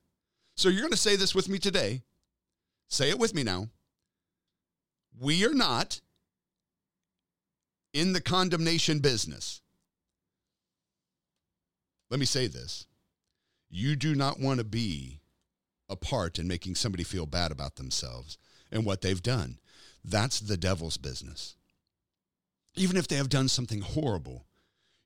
So 0.55 0.69
you're 0.69 0.81
going 0.81 0.91
to 0.91 0.97
say 0.97 1.15
this 1.15 1.33
with 1.33 1.49
me 1.49 1.57
today. 1.57 2.03
Say 2.87 3.09
it 3.09 3.17
with 3.17 3.33
me 3.33 3.41
now. 3.41 3.69
We 5.19 5.43
are 5.43 5.55
not 5.55 6.01
in 7.93 8.13
the 8.13 8.21
condemnation 8.21 8.99
business. 8.99 9.61
Let 12.11 12.19
me 12.19 12.27
say 12.27 12.45
this. 12.45 12.85
You 13.71 13.95
do 13.95 14.13
not 14.13 14.39
want 14.39 14.59
to 14.59 14.63
be 14.63 15.21
a 15.89 15.95
part 15.95 16.37
in 16.37 16.47
making 16.47 16.75
somebody 16.75 17.03
feel 17.03 17.25
bad 17.25 17.51
about 17.51 17.75
themselves 17.75 18.37
and 18.71 18.85
what 18.85 19.01
they've 19.01 19.23
done. 19.23 19.57
That's 20.03 20.39
the 20.39 20.57
devil's 20.57 20.97
business. 20.97 21.55
Even 22.75 22.97
if 22.97 23.07
they 23.07 23.15
have 23.15 23.29
done 23.29 23.47
something 23.47 23.81
horrible, 23.81 24.45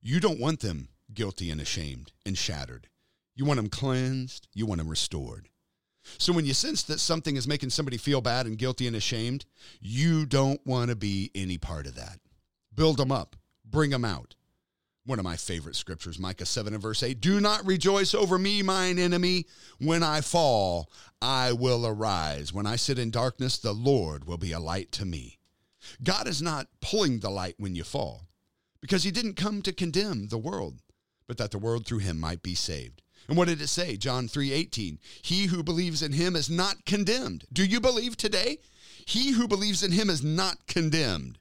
you 0.02 0.20
don't 0.20 0.40
want 0.40 0.60
them 0.60 0.90
guilty 1.14 1.50
and 1.52 1.62
ashamed 1.62 2.12
and 2.26 2.38
shattered. 2.38 2.88
You 3.36 3.46
want 3.46 3.58
them 3.58 3.70
cleansed, 3.70 4.48
you 4.54 4.66
want 4.66 4.80
them 4.80 4.90
restored. 4.90 5.50
So 6.18 6.34
when 6.34 6.46
you 6.46 6.54
sense 6.54 6.84
that 6.84 7.00
something 7.00 7.36
is 7.36 7.48
making 7.48 7.70
somebody 7.70 7.98
feel 7.98 8.22
bad 8.22 8.46
and 8.46 8.58
guilty 8.58 8.88
and 8.88 8.96
ashamed, 8.96 9.46
you 9.80 10.26
don't 10.26 10.66
want 10.66 10.90
to 10.90 10.96
be 10.96 11.32
any 11.36 11.58
part 11.58 11.86
of 11.86 11.96
that. 11.96 12.20
Build 12.74 12.98
them 12.98 13.12
up, 13.12 13.36
bring 13.66 13.92
them 13.92 14.06
out. 14.06 14.36
One 15.06 15.20
of 15.20 15.26
my 15.26 15.38
favorite 15.38 15.76
scriptures, 15.76 16.20
Micah 16.20 16.46
7 16.46 16.74
and 16.74 16.82
verse 16.82 17.02
8 17.02 17.20
Do 17.20 17.40
not 17.40 17.66
rejoice 17.66 18.14
over 18.14 18.38
me, 18.38 18.62
mine 18.62 19.00
enemy. 19.00 19.48
When 19.80 20.04
I 20.04 20.22
fall, 20.22 20.92
I 21.22 21.52
will 21.52 21.88
arise. 21.88 22.54
When 22.54 22.68
I 22.68 22.76
sit 22.76 23.00
in 23.00 23.10
darkness, 23.10 23.58
the 23.58 23.74
Lord 23.74 24.26
will 24.26 24.38
be 24.38 24.52
a 24.52 24.60
light 24.60 24.92
to 24.94 25.06
me. 25.06 25.40
God 26.04 26.28
is 26.28 26.42
not 26.42 26.68
pulling 26.82 27.20
the 27.20 27.30
light 27.30 27.56
when 27.58 27.76
you 27.76 27.84
fall 27.84 28.28
because 28.82 29.04
he 29.04 29.12
didn't 29.12 29.36
come 29.36 29.62
to 29.62 29.74
condemn 29.74 30.28
the 30.28 30.38
world, 30.38 30.82
but 31.30 31.38
that 31.38 31.52
the 31.52 31.60
world 31.60 31.86
through 31.86 32.00
him 32.00 32.20
might 32.20 32.42
be 32.42 32.56
saved. 32.56 33.04
And 33.28 33.38
what 33.38 33.48
did 33.48 33.62
it 33.62 33.68
say? 33.68 33.98
John 33.98 34.28
3:18. 34.28 34.98
He 35.22 35.46
who 35.46 35.62
believes 35.62 36.02
in 36.02 36.14
him 36.14 36.36
is 36.36 36.50
not 36.50 36.86
condemned. 36.86 37.46
Do 37.54 37.64
you 37.64 37.80
believe 37.80 38.18
today? 38.18 38.58
He 39.06 39.34
who 39.34 39.48
believes 39.48 39.84
in 39.84 39.92
him 39.92 40.10
is 40.10 40.24
not 40.24 40.66
condemned. 40.66 41.38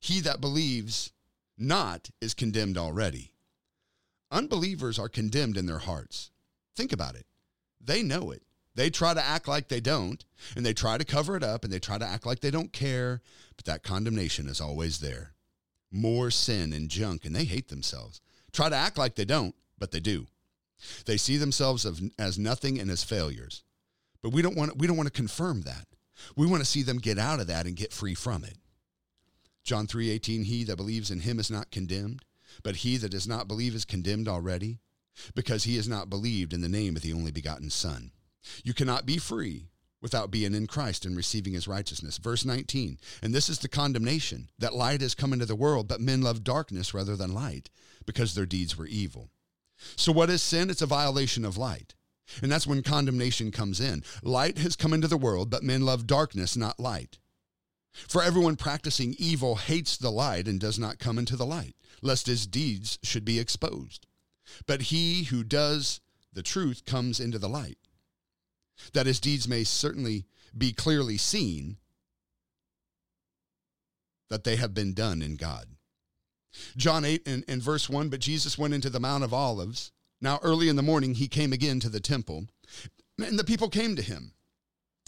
He 0.00 0.20
that 0.20 0.40
believes 0.40 1.12
not 1.58 2.08
is 2.22 2.32
condemned 2.32 2.78
already. 2.78 3.34
Unbelievers 4.30 4.98
are 4.98 5.10
condemned 5.10 5.58
in 5.58 5.66
their 5.66 5.80
hearts. 5.80 6.30
Think 6.74 6.90
about 6.90 7.14
it. 7.14 7.26
They 7.78 8.02
know 8.02 8.30
it. 8.30 8.44
They 8.76 8.88
try 8.88 9.12
to 9.12 9.22
act 9.22 9.46
like 9.46 9.68
they 9.68 9.80
don't, 9.80 10.24
and 10.56 10.64
they 10.64 10.72
try 10.72 10.96
to 10.96 11.04
cover 11.04 11.36
it 11.36 11.42
up, 11.42 11.64
and 11.64 11.72
they 11.72 11.80
try 11.80 11.98
to 11.98 12.06
act 12.06 12.24
like 12.24 12.40
they 12.40 12.50
don't 12.50 12.72
care, 12.72 13.20
but 13.56 13.66
that 13.66 13.82
condemnation 13.82 14.48
is 14.48 14.60
always 14.60 15.00
there. 15.00 15.34
More 15.90 16.30
sin 16.30 16.72
and 16.72 16.88
junk, 16.88 17.26
and 17.26 17.36
they 17.36 17.44
hate 17.44 17.68
themselves 17.68 18.22
try 18.52 18.68
to 18.68 18.76
act 18.76 18.98
like 18.98 19.14
they 19.14 19.24
don't, 19.24 19.54
but 19.78 19.90
they 19.90 20.00
do. 20.00 20.26
They 21.06 21.16
see 21.16 21.36
themselves 21.36 21.86
as 22.18 22.38
nothing 22.38 22.78
and 22.78 22.90
as 22.90 23.02
failures. 23.02 23.64
But 24.22 24.32
we 24.32 24.42
don't 24.42 24.56
want 24.56 24.76
we 24.76 24.86
don't 24.86 24.96
want 24.96 25.08
to 25.08 25.12
confirm 25.12 25.62
that. 25.62 25.86
We 26.36 26.46
want 26.46 26.60
to 26.60 26.68
see 26.68 26.82
them 26.82 26.98
get 26.98 27.18
out 27.18 27.40
of 27.40 27.46
that 27.46 27.66
and 27.66 27.76
get 27.76 27.92
free 27.92 28.14
from 28.14 28.44
it. 28.44 28.56
John 29.64 29.86
3:18 29.86 30.44
He 30.44 30.64
that 30.64 30.76
believes 30.76 31.10
in 31.10 31.20
him 31.20 31.38
is 31.38 31.50
not 31.50 31.70
condemned, 31.70 32.24
but 32.62 32.76
he 32.76 32.96
that 32.96 33.10
does 33.10 33.28
not 33.28 33.48
believe 33.48 33.74
is 33.74 33.84
condemned 33.84 34.28
already, 34.28 34.80
because 35.34 35.64
he 35.64 35.76
has 35.76 35.88
not 35.88 36.10
believed 36.10 36.52
in 36.52 36.60
the 36.60 36.68
name 36.68 36.96
of 36.96 37.02
the 37.02 37.12
only 37.12 37.30
begotten 37.30 37.70
Son. 37.70 38.12
You 38.64 38.74
cannot 38.74 39.06
be 39.06 39.18
free 39.18 39.68
without 40.00 40.30
being 40.30 40.54
in 40.54 40.66
Christ 40.66 41.04
and 41.04 41.16
receiving 41.16 41.52
his 41.52 41.68
righteousness. 41.68 42.18
Verse 42.18 42.44
19, 42.44 42.98
and 43.22 43.34
this 43.34 43.48
is 43.48 43.58
the 43.58 43.68
condemnation 43.68 44.48
that 44.58 44.74
light 44.74 45.00
has 45.00 45.14
come 45.14 45.32
into 45.32 45.46
the 45.46 45.56
world, 45.56 45.88
but 45.88 46.00
men 46.00 46.22
love 46.22 46.44
darkness 46.44 46.94
rather 46.94 47.16
than 47.16 47.34
light 47.34 47.70
because 48.06 48.34
their 48.34 48.46
deeds 48.46 48.76
were 48.76 48.86
evil. 48.86 49.30
So, 49.96 50.12
what 50.12 50.30
is 50.30 50.42
sin? 50.42 50.70
It's 50.70 50.82
a 50.82 50.86
violation 50.86 51.44
of 51.44 51.56
light. 51.56 51.94
And 52.42 52.52
that's 52.52 52.66
when 52.66 52.82
condemnation 52.82 53.50
comes 53.50 53.80
in. 53.80 54.02
Light 54.22 54.58
has 54.58 54.76
come 54.76 54.92
into 54.92 55.08
the 55.08 55.16
world, 55.16 55.50
but 55.50 55.62
men 55.62 55.82
love 55.82 56.06
darkness, 56.06 56.56
not 56.56 56.78
light. 56.78 57.18
For 57.92 58.22
everyone 58.22 58.56
practicing 58.56 59.16
evil 59.18 59.56
hates 59.56 59.96
the 59.96 60.10
light 60.10 60.46
and 60.46 60.60
does 60.60 60.78
not 60.78 60.98
come 60.98 61.18
into 61.18 61.36
the 61.36 61.46
light, 61.46 61.74
lest 62.02 62.26
his 62.26 62.46
deeds 62.46 62.98
should 63.02 63.24
be 63.24 63.38
exposed. 63.38 64.06
But 64.66 64.82
he 64.82 65.24
who 65.24 65.42
does 65.42 66.00
the 66.32 66.42
truth 66.42 66.84
comes 66.84 67.18
into 67.18 67.38
the 67.38 67.48
light 67.48 67.78
that 68.92 69.06
his 69.06 69.20
deeds 69.20 69.48
may 69.48 69.64
certainly 69.64 70.26
be 70.56 70.72
clearly 70.72 71.16
seen 71.16 71.76
that 74.30 74.44
they 74.44 74.56
have 74.56 74.74
been 74.74 74.94
done 74.94 75.22
in 75.22 75.36
God. 75.36 75.66
John 76.76 77.04
8 77.04 77.26
and, 77.26 77.44
and 77.48 77.62
verse 77.62 77.88
1 77.88 78.08
But 78.08 78.20
Jesus 78.20 78.58
went 78.58 78.74
into 78.74 78.90
the 78.90 79.00
Mount 79.00 79.24
of 79.24 79.34
Olives. 79.34 79.92
Now, 80.20 80.40
early 80.42 80.68
in 80.68 80.76
the 80.76 80.82
morning, 80.82 81.14
he 81.14 81.28
came 81.28 81.52
again 81.52 81.78
to 81.80 81.88
the 81.88 82.00
temple, 82.00 82.46
and 83.18 83.38
the 83.38 83.44
people 83.44 83.68
came 83.68 83.94
to 83.96 84.02
him. 84.02 84.32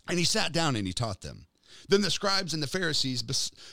And 0.09 0.18
he 0.18 0.25
sat 0.25 0.53
down 0.53 0.77
and 0.77 0.87
he 0.87 0.93
taught 0.93 1.21
them. 1.21 1.47
Then 1.89 2.03
the 2.03 2.11
scribes 2.11 2.55
and 2.55 2.62
the 2.62 2.66
Pharisees 2.66 3.22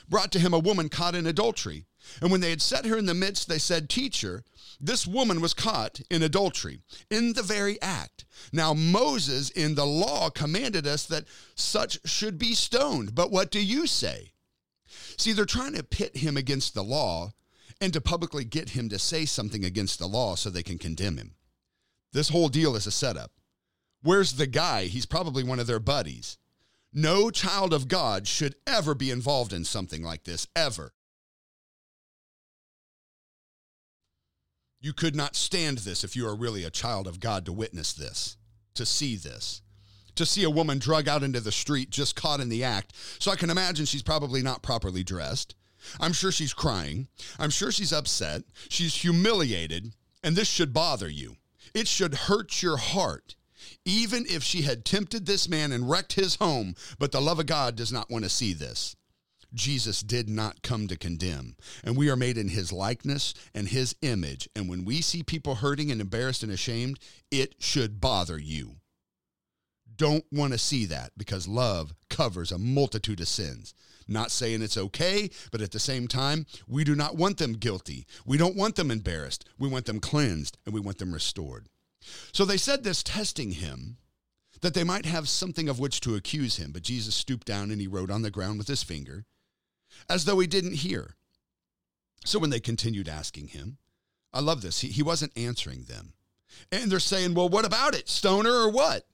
brought 0.08 0.32
to 0.32 0.38
him 0.38 0.54
a 0.54 0.58
woman 0.58 0.88
caught 0.88 1.14
in 1.14 1.26
adultery. 1.26 1.86
And 2.20 2.30
when 2.30 2.40
they 2.40 2.50
had 2.50 2.62
set 2.62 2.86
her 2.86 2.96
in 2.96 3.06
the 3.06 3.14
midst, 3.14 3.48
they 3.48 3.58
said, 3.58 3.88
Teacher, 3.88 4.44
this 4.80 5.06
woman 5.06 5.40
was 5.40 5.54
caught 5.54 6.00
in 6.10 6.22
adultery, 6.22 6.80
in 7.10 7.32
the 7.32 7.42
very 7.42 7.80
act. 7.82 8.24
Now, 8.52 8.72
Moses 8.74 9.50
in 9.50 9.74
the 9.74 9.86
law 9.86 10.30
commanded 10.30 10.86
us 10.86 11.04
that 11.06 11.24
such 11.54 11.98
should 12.08 12.38
be 12.38 12.54
stoned. 12.54 13.14
But 13.14 13.30
what 13.30 13.50
do 13.50 13.64
you 13.64 13.86
say? 13.86 14.32
See, 15.16 15.32
they're 15.32 15.44
trying 15.44 15.74
to 15.74 15.82
pit 15.82 16.16
him 16.16 16.36
against 16.36 16.74
the 16.74 16.84
law 16.84 17.32
and 17.80 17.92
to 17.92 18.00
publicly 18.00 18.44
get 18.44 18.70
him 18.70 18.88
to 18.88 18.98
say 18.98 19.24
something 19.24 19.64
against 19.64 19.98
the 19.98 20.06
law 20.06 20.34
so 20.34 20.50
they 20.50 20.62
can 20.62 20.78
condemn 20.78 21.16
him. 21.16 21.34
This 22.12 22.30
whole 22.30 22.48
deal 22.48 22.74
is 22.74 22.86
a 22.86 22.90
setup. 22.90 23.32
Where's 24.02 24.34
the 24.34 24.46
guy? 24.46 24.84
He's 24.84 25.06
probably 25.06 25.42
one 25.42 25.58
of 25.58 25.66
their 25.66 25.80
buddies. 25.80 26.38
No 27.00 27.30
child 27.30 27.72
of 27.72 27.86
God 27.86 28.26
should 28.26 28.56
ever 28.66 28.92
be 28.92 29.12
involved 29.12 29.52
in 29.52 29.64
something 29.64 30.02
like 30.02 30.24
this, 30.24 30.48
ever. 30.56 30.94
You 34.80 34.92
could 34.92 35.14
not 35.14 35.36
stand 35.36 35.78
this 35.78 36.02
if 36.02 36.16
you 36.16 36.26
are 36.26 36.34
really 36.34 36.64
a 36.64 36.70
child 36.70 37.06
of 37.06 37.20
God 37.20 37.44
to 37.44 37.52
witness 37.52 37.92
this, 37.92 38.36
to 38.74 38.84
see 38.84 39.14
this, 39.14 39.62
to 40.16 40.26
see 40.26 40.42
a 40.42 40.50
woman 40.50 40.80
drug 40.80 41.06
out 41.06 41.22
into 41.22 41.38
the 41.38 41.52
street 41.52 41.90
just 41.90 42.16
caught 42.16 42.40
in 42.40 42.48
the 42.48 42.64
act. 42.64 42.96
So 43.20 43.30
I 43.30 43.36
can 43.36 43.50
imagine 43.50 43.86
she's 43.86 44.02
probably 44.02 44.42
not 44.42 44.64
properly 44.64 45.04
dressed. 45.04 45.54
I'm 46.00 46.12
sure 46.12 46.32
she's 46.32 46.52
crying. 46.52 47.06
I'm 47.38 47.50
sure 47.50 47.70
she's 47.70 47.92
upset. 47.92 48.42
She's 48.68 48.96
humiliated. 48.96 49.92
And 50.24 50.34
this 50.34 50.48
should 50.48 50.72
bother 50.74 51.08
you. 51.08 51.36
It 51.74 51.86
should 51.86 52.14
hurt 52.26 52.60
your 52.60 52.76
heart 52.76 53.36
even 53.84 54.24
if 54.28 54.42
she 54.42 54.62
had 54.62 54.84
tempted 54.84 55.26
this 55.26 55.48
man 55.48 55.72
and 55.72 55.88
wrecked 55.88 56.14
his 56.14 56.36
home, 56.36 56.74
but 56.98 57.12
the 57.12 57.20
love 57.20 57.38
of 57.38 57.46
God 57.46 57.76
does 57.76 57.92
not 57.92 58.10
want 58.10 58.24
to 58.24 58.30
see 58.30 58.52
this. 58.52 58.96
Jesus 59.54 60.02
did 60.02 60.28
not 60.28 60.62
come 60.62 60.88
to 60.88 60.96
condemn, 60.96 61.56
and 61.82 61.96
we 61.96 62.10
are 62.10 62.16
made 62.16 62.36
in 62.36 62.48
his 62.48 62.72
likeness 62.72 63.32
and 63.54 63.68
his 63.68 63.96
image. 64.02 64.48
And 64.54 64.68
when 64.68 64.84
we 64.84 65.00
see 65.00 65.22
people 65.22 65.56
hurting 65.56 65.90
and 65.90 66.00
embarrassed 66.00 66.42
and 66.42 66.52
ashamed, 66.52 66.98
it 67.30 67.54
should 67.58 68.00
bother 68.00 68.38
you. 68.38 68.76
Don't 69.96 70.24
want 70.30 70.52
to 70.52 70.58
see 70.58 70.84
that 70.86 71.12
because 71.16 71.48
love 71.48 71.94
covers 72.08 72.52
a 72.52 72.58
multitude 72.58 73.20
of 73.20 73.28
sins. 73.28 73.74
Not 74.06 74.30
saying 74.30 74.62
it's 74.62 74.78
okay, 74.78 75.28
but 75.50 75.60
at 75.60 75.72
the 75.72 75.78
same 75.78 76.08
time, 76.08 76.46
we 76.66 76.84
do 76.84 76.94
not 76.94 77.16
want 77.16 77.38
them 77.38 77.54
guilty. 77.54 78.06
We 78.24 78.38
don't 78.38 78.56
want 78.56 78.76
them 78.76 78.90
embarrassed. 78.90 79.44
We 79.58 79.68
want 79.68 79.86
them 79.86 80.00
cleansed 80.00 80.56
and 80.64 80.74
we 80.74 80.80
want 80.80 80.98
them 80.98 81.12
restored. 81.12 81.68
So 82.32 82.44
they 82.44 82.56
said 82.56 82.84
this, 82.84 83.02
testing 83.02 83.52
him, 83.52 83.96
that 84.60 84.74
they 84.74 84.84
might 84.84 85.06
have 85.06 85.28
something 85.28 85.68
of 85.68 85.78
which 85.78 86.00
to 86.00 86.14
accuse 86.14 86.56
him. 86.56 86.72
But 86.72 86.82
Jesus 86.82 87.14
stooped 87.14 87.46
down 87.46 87.70
and 87.70 87.80
he 87.80 87.86
wrote 87.86 88.10
on 88.10 88.22
the 88.22 88.30
ground 88.30 88.58
with 88.58 88.68
his 88.68 88.82
finger, 88.82 89.24
as 90.08 90.24
though 90.24 90.38
he 90.38 90.46
didn't 90.46 90.74
hear. 90.74 91.14
So 92.24 92.38
when 92.38 92.50
they 92.50 92.60
continued 92.60 93.08
asking 93.08 93.48
him, 93.48 93.78
I 94.32 94.40
love 94.40 94.60
this, 94.60 94.80
he, 94.80 94.88
he 94.88 95.02
wasn't 95.02 95.36
answering 95.36 95.84
them. 95.84 96.12
And 96.72 96.90
they're 96.90 96.98
saying, 96.98 97.34
Well, 97.34 97.48
what 97.48 97.64
about 97.64 97.94
it, 97.94 98.08
stoner 98.08 98.52
or 98.52 98.70
what? 98.70 99.06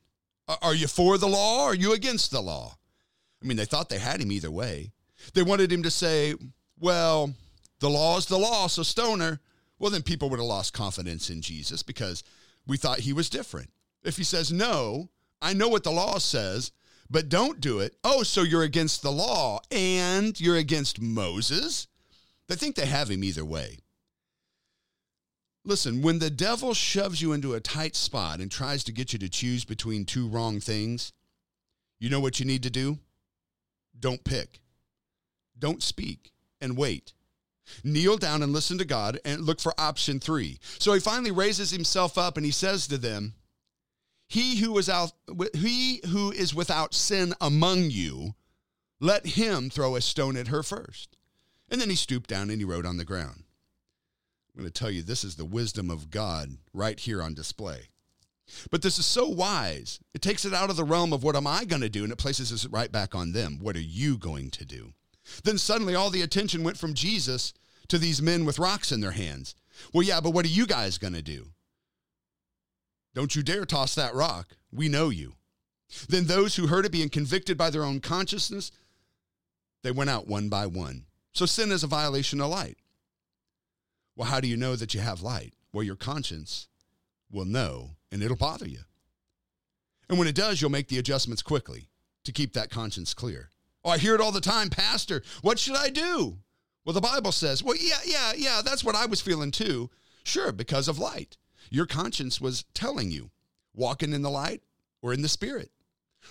Are 0.63 0.75
you 0.75 0.87
for 0.87 1.17
the 1.17 1.29
law 1.29 1.65
or 1.65 1.71
are 1.71 1.75
you 1.75 1.93
against 1.93 2.31
the 2.31 2.43
law? 2.43 2.77
I 3.43 3.47
mean, 3.47 3.57
they 3.57 3.65
thought 3.65 3.89
they 3.89 3.99
had 3.99 4.21
him 4.21 4.33
either 4.33 4.51
way. 4.51 4.93
They 5.33 5.43
wanted 5.43 5.73
him 5.73 5.83
to 5.83 5.91
say, 5.91 6.35
Well, 6.79 7.35
the 7.81 7.91
law 7.91 8.17
is 8.17 8.27
the 8.27 8.39
law, 8.39 8.67
so 8.67 8.83
stoner. 8.83 9.41
Well, 9.79 9.91
then 9.91 10.03
people 10.03 10.31
would 10.31 10.39
have 10.39 10.47
lost 10.47 10.73
confidence 10.73 11.31
in 11.31 11.43
Jesus 11.43 11.83
because 11.83 12.23
we 12.67 12.77
thought 12.77 13.01
he 13.01 13.13
was 13.13 13.31
different. 13.31 13.71
If 14.03 14.17
he 14.17 14.25
says, 14.25 14.53
no, 14.53 15.09
I 15.41 15.53
know 15.53 15.69
what 15.69 15.85
the 15.85 15.91
law 15.91 16.19
says, 16.19 16.73
but 17.11 17.29
don't 17.29 17.61
do 17.61 17.81
it. 17.81 17.97
Oh, 18.03 18.23
so 18.23 18.43
you're 18.43 18.63
against 18.63 19.03
the 19.03 19.13
law 19.13 19.61
and 19.71 20.39
you're 20.41 20.57
against 20.57 21.01
Moses? 21.01 21.87
They 22.49 22.55
think 22.55 22.77
they 22.77 22.87
have 22.87 23.11
him 23.11 23.25
either 23.25 23.45
way. 23.45 23.79
Listen, 25.65 26.03
when 26.03 26.19
the 26.19 26.31
devil 26.31 26.75
shoves 26.75 27.23
you 27.23 27.33
into 27.33 27.55
a 27.55 27.61
tight 27.61 27.97
spot 27.97 28.41
and 28.41 28.51
tries 28.51 28.85
to 28.85 28.93
get 28.93 29.13
you 29.15 29.19
to 29.19 29.31
choose 29.31 29.65
between 29.65 30.05
two 30.05 30.29
wrong 30.29 30.61
things, 30.61 31.13
you 31.99 32.11
know 32.11 32.21
what 32.21 32.39
you 32.39 32.45
need 32.45 32.63
to 32.65 32.71
do? 32.71 32.99
Don't 33.99 34.25
pick. 34.25 34.61
Don't 35.59 35.83
speak 35.83 36.33
and 36.61 36.77
wait. 36.77 37.15
Kneel 37.83 38.17
down 38.17 38.43
and 38.43 38.53
listen 38.53 38.79
to 38.79 38.85
God 38.85 39.19
and 39.25 39.43
look 39.43 39.61
for 39.61 39.79
option 39.79 40.21
three. 40.21 40.59
So 40.79 40.93
he 40.93 41.01
finally 41.01 41.31
raises 41.31 41.71
himself 41.71 42.19
up 42.19 42.37
and 42.37 42.45
he 42.45 42.53
says 42.53 42.87
to 42.89 42.99
them, 42.99 43.35
He 44.29 44.57
who 44.57 44.77
is 44.79 44.89
out 44.89 45.13
he 45.55 46.01
who 46.09 46.31
is 46.31 46.55
without 46.55 46.95
sin 46.95 47.35
among 47.41 47.91
you, 47.91 48.35
let 49.01 49.27
him 49.27 49.71
throw 49.71 49.97
a 49.97 50.01
stone 50.01 50.37
at 50.37 50.49
her 50.49 50.63
first. 50.63 51.17
And 51.69 51.81
then 51.81 51.91
he 51.91 51.97
stooped 51.97 52.29
down 52.29 52.51
and 52.51 52.59
he 52.59 52.65
wrote 52.65 52.87
on 52.87 52.99
the 52.99 53.05
ground. 53.05 53.45
I'm 54.55 54.63
going 54.63 54.73
to 54.73 54.79
tell 54.79 54.91
you 54.91 55.03
this 55.03 55.25
is 55.25 55.35
the 55.35 55.45
wisdom 55.45 55.91
of 55.91 56.11
God 56.11 56.59
right 56.73 56.99
here 56.99 57.21
on 57.21 57.35
display. 57.35 57.89
But 58.71 58.83
this 58.83 58.99
is 58.99 59.07
so 59.07 59.27
wise. 59.27 59.99
It 60.13 60.23
takes 60.23 60.45
it 60.45 60.55
out 60.55 60.71
of 60.71 60.77
the 60.77 60.85
realm 60.85 61.13
of 61.13 61.25
what 61.25 61.35
am 61.35 61.47
I 61.47 61.65
going 61.65 61.83
to 61.83 61.89
do 61.89 62.05
and 62.05 62.13
it 62.13 62.19
places 62.19 62.65
it 62.65 62.71
right 62.71 62.93
back 62.93 63.15
on 63.15 63.33
them. 63.33 63.59
What 63.61 63.75
are 63.75 63.81
you 63.81 64.19
going 64.19 64.51
to 64.51 64.65
do? 64.65 64.93
Then 65.43 65.59
suddenly 65.59 65.95
all 65.95 66.11
the 66.11 66.23
attention 66.23 66.65
went 66.65 66.79
from 66.79 66.95
Jesus 66.95 67.53
to 67.89 67.99
these 67.99 68.23
men 68.23 68.45
with 68.45 68.59
rocks 68.59 68.93
in 68.93 69.01
their 69.01 69.13
hands. 69.13 69.55
Well, 69.93 70.03
yeah, 70.03 70.21
but 70.21 70.31
what 70.31 70.45
are 70.45 70.49
you 70.49 70.67
guys 70.67 70.99
going 70.99 71.15
to 71.15 71.23
do? 71.23 71.49
Don't 73.15 73.35
you 73.35 73.43
dare 73.43 73.65
toss 73.65 73.95
that 73.95 74.15
rock. 74.15 74.49
We 74.73 74.89
know 74.89 75.09
you. 75.09 75.35
Then 76.09 76.27
those 76.27 76.57
who 76.57 76.67
heard 76.67 76.85
it 76.85 76.93
being 76.93 77.09
convicted 77.09 77.57
by 77.57 77.71
their 77.71 77.85
own 77.85 78.01
consciousness, 78.01 78.73
they 79.83 79.91
went 79.91 80.11
out 80.11 80.27
one 80.27 80.49
by 80.49 80.67
one. 80.67 81.05
So 81.33 81.47
sin 81.47 81.71
is 81.71 81.85
a 81.85 81.89
violation 81.89 82.41
of 82.41 82.51
light. 82.51 82.79
Well, 84.17 84.29
how 84.29 84.41
do 84.41 84.49
you 84.49 84.57
know 84.57 84.77
that 84.77 84.95
you 84.95 85.01
have 85.01 85.23
light? 85.23 85.55
Well, 85.73 85.83
your 85.83 85.97
conscience 85.97 86.69
will 87.31 87.45
know 87.45 87.91
and 88.11 88.23
it'll 88.23 88.37
bother 88.37 88.69
you. 88.69 88.81
And 90.09 90.19
when 90.19 90.29
it 90.29 90.35
does, 90.35 90.61
you'll 90.61 90.71
make 90.71 90.89
the 90.89 90.99
adjustments 90.99 91.43
quickly 91.43 91.89
to 92.25 92.33
keep 92.33 92.53
that 92.53 92.71
conscience 92.71 93.15
clear. 93.15 93.51
Oh, 93.85 93.91
I 93.91 93.99
hear 93.99 94.15
it 94.15 94.21
all 94.21 94.33
the 94.33 94.41
time, 94.41 94.71
Pastor. 94.71 95.23
What 95.43 95.59
should 95.59 95.77
I 95.77 95.91
do? 95.91 96.39
Well, 96.85 96.95
the 96.95 97.01
Bible 97.01 97.33
says, 97.33 97.63
well, 97.63 97.77
yeah, 97.79 97.99
yeah, 98.05 98.33
yeah, 98.37 98.63
that's 98.65 98.85
what 98.85 98.95
I 98.95 99.07
was 99.07 99.21
feeling 99.21 99.51
too. 99.51 99.91
Sure, 100.23 100.53
because 100.53 100.89
of 100.89 100.99
light. 100.99 101.37
Your 101.71 101.87
conscience 101.87 102.41
was 102.41 102.65
telling 102.75 103.11
you, 103.11 103.31
walking 103.75 104.13
in 104.13 104.23
the 104.23 104.31
light 104.31 104.63
or 105.03 105.13
in 105.13 105.23
the 105.23 105.29
Spirit. 105.29 105.71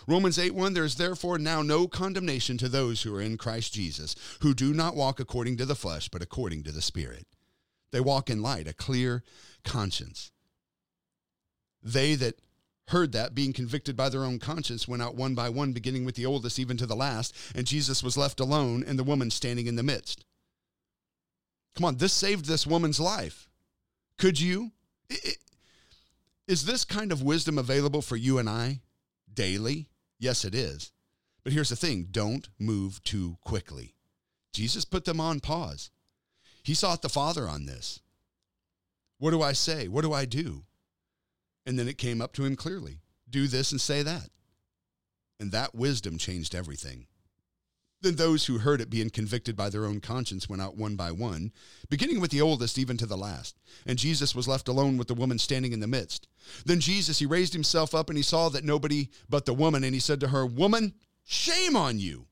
Romans 0.08 0.40
8 0.40 0.56
1, 0.56 0.74
there 0.74 0.84
is 0.84 0.96
therefore 0.96 1.38
now 1.38 1.62
no 1.62 1.88
condemnation 1.88 2.58
to 2.58 2.70
those 2.70 3.04
who 3.04 3.16
are 3.16 3.22
in 3.22 3.38
Christ 3.38 3.74
Jesus, 3.74 4.16
who 4.42 4.54
do 4.54 4.74
not 4.74 4.96
walk 4.96 5.20
according 5.20 5.58
to 5.58 5.66
the 5.66 5.76
flesh, 5.76 6.10
but 6.10 6.24
according 6.24 6.64
to 6.64 6.72
the 6.72 6.82
Spirit. 6.82 7.28
They 7.92 8.00
walk 8.00 8.30
in 8.30 8.42
light, 8.42 8.68
a 8.68 8.74
clear 8.74 9.24
conscience. 9.64 10.32
They 11.84 12.16
that 12.16 12.40
heard 12.88 13.12
that, 13.14 13.34
being 13.34 13.54
convicted 13.54 13.96
by 13.96 14.10
their 14.10 14.24
own 14.24 14.40
conscience, 14.40 14.88
went 14.88 15.02
out 15.02 15.16
one 15.16 15.36
by 15.36 15.50
one, 15.50 15.72
beginning 15.74 16.06
with 16.06 16.16
the 16.16 16.26
oldest, 16.26 16.60
even 16.60 16.78
to 16.78 16.86
the 16.86 16.96
last, 16.96 17.36
and 17.56 17.66
Jesus 17.66 18.04
was 18.04 18.18
left 18.18 18.40
alone, 18.40 18.84
and 18.86 19.00
the 19.00 19.04
woman 19.04 19.32
standing 19.32 19.68
in 19.68 19.76
the 19.76 19.84
midst. 19.84 20.26
Come 21.76 21.86
on, 21.86 21.98
this 21.98 22.14
saved 22.14 22.46
this 22.46 22.68
woman's 22.68 23.00
life. 23.00 23.48
Could 24.18 24.40
you? 24.40 24.72
Is 26.48 26.66
this 26.66 26.86
kind 26.86 27.12
of 27.12 27.24
wisdom 27.24 27.58
available 27.58 28.02
for 28.02 28.16
you 28.16 28.38
and 28.38 28.50
I 28.50 28.82
daily? 29.34 29.88
Yes, 30.20 30.46
it 30.46 30.54
is. 30.54 30.92
But 31.44 31.54
here's 31.54 31.70
the 31.70 31.76
thing 31.76 32.08
don't 32.12 32.48
move 32.60 33.04
too 33.04 33.38
quickly. 33.42 33.96
Jesus 34.54 34.86
put 34.86 35.06
them 35.06 35.20
on 35.20 35.40
pause. 35.40 35.90
He 36.64 36.74
sought 36.74 37.02
the 37.02 37.10
Father 37.10 37.48
on 37.48 37.66
this. 37.66 38.00
What 39.18 39.32
do 39.32 39.42
I 39.42 39.54
say? 39.54 39.88
What 39.88 40.04
do 40.04 40.14
I 40.14 40.26
do? 40.26 40.64
And 41.66 41.80
then 41.80 41.88
it 41.88 41.98
came 41.98 42.22
up 42.22 42.34
to 42.34 42.46
him 42.46 42.56
clearly 42.56 43.00
do 43.34 43.48
this 43.48 43.72
and 43.72 43.82
say 43.82 44.04
that. 44.04 44.30
And 45.40 45.52
that 45.52 45.76
wisdom 45.76 46.18
changed 46.18 46.56
everything. 46.56 47.08
Then 48.02 48.16
those 48.16 48.46
who 48.46 48.60
heard 48.60 48.82
it, 48.82 48.90
being 48.90 49.10
convicted 49.10 49.56
by 49.56 49.70
their 49.70 49.86
own 49.86 50.02
conscience, 50.02 50.50
went 50.50 50.62
out 50.62 50.76
one 50.76 50.96
by 50.96 51.12
one, 51.12 51.54
beginning 51.90 52.20
with 52.20 52.32
the 52.32 52.42
oldest, 52.42 52.78
even 52.78 52.98
to 52.98 53.06
the 53.06 53.18
last. 53.18 53.58
And 53.86 53.98
Jesus 53.98 54.36
was 54.36 54.48
left 54.48 54.68
alone 54.68 54.98
with 54.98 55.08
the 55.08 55.14
woman 55.14 55.40
standing 55.40 55.72
in 55.72 55.80
the 55.80 55.88
midst. 55.88 56.28
Then 56.66 56.82
Jesus, 56.82 57.20
he 57.20 57.26
raised 57.26 57.54
himself 57.54 57.96
up 57.96 58.10
and 58.10 58.18
he 58.18 58.24
saw 58.24 58.50
that 58.50 58.66
nobody 58.66 59.10
but 59.30 59.46
the 59.46 59.54
woman, 59.54 59.86
and 59.86 59.94
he 59.94 60.02
said 60.02 60.20
to 60.20 60.28
her, 60.28 60.46
Woman, 60.46 60.94
shame 61.24 61.78
on 61.78 61.98
you. 61.98 62.28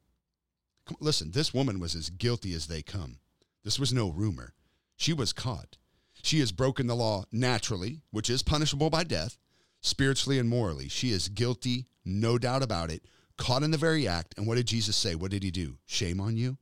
Listen, 1.00 1.32
this 1.32 1.54
woman 1.54 1.80
was 1.80 1.96
as 1.96 2.10
guilty 2.10 2.54
as 2.54 2.68
they 2.68 2.82
come. 2.82 3.20
This 3.64 3.80
was 3.80 3.94
no 3.94 4.10
rumor. 4.10 4.54
She 4.98 5.14
was 5.14 5.32
caught. 5.32 5.78
She 6.24 6.40
has 6.40 6.52
broken 6.52 6.88
the 6.88 6.96
law 6.96 7.26
naturally, 7.32 8.02
which 8.12 8.30
is 8.30 8.44
punishable 8.44 8.90
by 8.90 9.04
death, 9.04 9.38
spiritually 9.82 10.38
and 10.38 10.48
morally. 10.48 10.88
She 10.88 11.12
is 11.12 11.30
guilty, 11.30 11.88
no 12.06 12.38
doubt 12.38 12.64
about 12.64 12.92
it, 12.92 13.04
caught 13.38 13.64
in 13.64 13.72
the 13.72 13.78
very 13.78 14.08
act. 14.08 14.36
And 14.38 14.46
what 14.46 14.56
did 14.56 14.68
Jesus 14.68 14.96
say? 14.96 15.16
What 15.16 15.32
did 15.32 15.44
he 15.44 15.52
do? 15.52 15.78
Shame 15.86 16.22
on 16.22 16.38
you? 16.38 16.58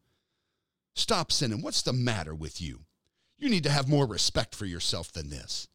Stop 0.96 1.32
sinning. 1.32 1.62
What's 1.62 1.82
the 1.82 1.94
matter 1.94 2.34
with 2.34 2.62
you? 2.62 2.82
You 3.38 3.50
need 3.50 3.64
to 3.64 3.72
have 3.72 3.88
more 3.88 4.06
respect 4.06 4.56
for 4.56 4.66
yourself 4.66 5.12
than 5.12 5.30
this. 5.30 5.68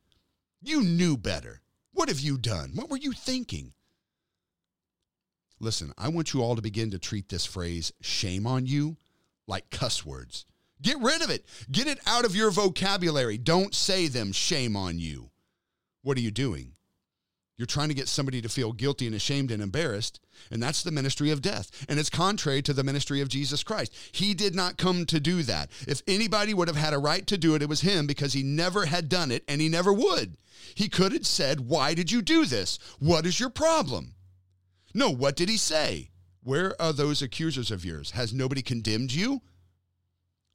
You 0.61 0.83
knew 0.83 1.17
better. 1.17 1.61
What 1.93 2.09
have 2.09 2.21
you 2.21 2.37
done? 2.39 2.73
What 2.75 2.91
were 2.91 2.97
you 2.97 3.13
thinking? 3.13 3.73
Listen, 5.61 5.93
I 5.97 6.09
want 6.09 6.35
you 6.35 6.43
all 6.43 6.57
to 6.57 6.63
begin 6.63 6.91
to 6.91 6.99
treat 6.99 7.29
this 7.29 7.47
phrase, 7.47 7.93
shame 8.01 8.47
on 8.47 8.67
you, 8.67 8.97
like 9.47 9.71
cuss 9.71 10.05
words. 10.05 10.45
Get 10.85 11.01
rid 11.01 11.23
of 11.23 11.31
it. 11.31 11.47
Get 11.73 11.87
it 11.87 11.99
out 12.07 12.27
of 12.27 12.37
your 12.37 12.51
vocabulary. 12.51 13.39
Don't 13.39 13.75
say 13.75 14.07
them, 14.07 14.33
shame 14.33 14.77
on 14.77 14.99
you. 14.99 15.31
What 16.03 16.19
are 16.19 16.21
you 16.21 16.31
doing? 16.31 16.73
You're 17.57 17.67
trying 17.67 17.89
to 17.89 17.95
get 17.95 18.09
somebody 18.09 18.43
to 18.43 18.49
feel 18.49 18.73
guilty 18.73 19.07
and 19.07 19.15
ashamed 19.15 19.51
and 19.51 19.63
embarrassed, 19.63 20.21
and 20.51 20.63
that's 20.63 20.83
the 20.83 20.91
ministry 20.91 21.31
of 21.31 21.41
death. 21.41 21.87
And 21.89 21.99
it's 21.99 22.11
contrary 22.11 22.61
to 22.63 22.73
the 22.73 22.85
ministry 22.85 23.21
of 23.23 23.29
Jesus 23.29 23.63
Christ. 23.63 23.95
He 24.13 24.35
did 24.35 24.55
not 24.55 24.77
come 24.77 25.07
to 25.07 25.21
do 25.21 25.43
that. 25.45 25.71
If 25.89 26.03
anybody 26.07 26.53
would 26.53 26.69
have 26.69 26.77
had 26.77 26.93
a 26.93 26.99
right 26.99 27.27
to 27.29 27.39
do 27.39 27.55
it, 27.55 27.63
it 27.63 27.69
was 27.69 27.81
him 27.81 28.07
because 28.07 28.33
he 28.35 28.43
never 28.43 28.87
had 28.87 29.09
done 29.09 29.31
it 29.31 29.45
and 29.49 29.61
he 29.61 29.69
never 29.69 29.93
would. 29.93 30.37
He 30.75 30.89
could 30.89 31.13
have 31.13 31.27
said, 31.27 31.61
Why 31.61 31.95
did 31.95 32.13
you 32.13 32.21
do 32.21 32.45
this? 32.45 32.79
What 32.99 33.25
is 33.25 33.41
your 33.41 33.51
problem? 33.51 34.17
No, 34.93 35.11
what 35.11 35.37
did 35.37 35.49
he 35.49 35.57
say? 35.57 36.11
Where 36.43 36.81
are 36.83 36.93
those 36.93 37.23
accusers 37.23 37.71
of 37.71 37.85
yours? 37.85 38.11
Has 38.11 38.35
nobody 38.35 38.61
condemned 38.61 39.13
you? 39.13 39.41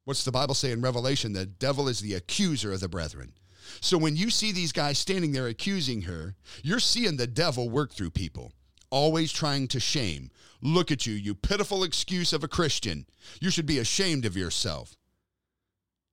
What's 0.09 0.23
the 0.23 0.31
Bible 0.31 0.55
say 0.55 0.71
in 0.71 0.81
Revelation? 0.81 1.33
The 1.33 1.45
devil 1.45 1.87
is 1.87 1.99
the 1.99 2.15
accuser 2.15 2.73
of 2.73 2.79
the 2.79 2.89
brethren. 2.89 3.33
So 3.79 3.95
when 3.95 4.15
you 4.15 4.31
see 4.31 4.51
these 4.51 4.71
guys 4.71 4.97
standing 4.97 5.33
there 5.33 5.45
accusing 5.45 6.01
her, 6.01 6.33
you're 6.63 6.79
seeing 6.79 7.17
the 7.17 7.27
devil 7.27 7.69
work 7.69 7.93
through 7.93 8.09
people, 8.09 8.51
always 8.89 9.31
trying 9.31 9.67
to 9.67 9.79
shame. 9.79 10.31
Look 10.63 10.91
at 10.91 11.05
you, 11.05 11.13
you 11.13 11.35
pitiful 11.35 11.83
excuse 11.83 12.33
of 12.33 12.43
a 12.43 12.47
Christian. 12.47 13.05
You 13.39 13.51
should 13.51 13.67
be 13.67 13.77
ashamed 13.77 14.25
of 14.25 14.35
yourself. 14.35 14.97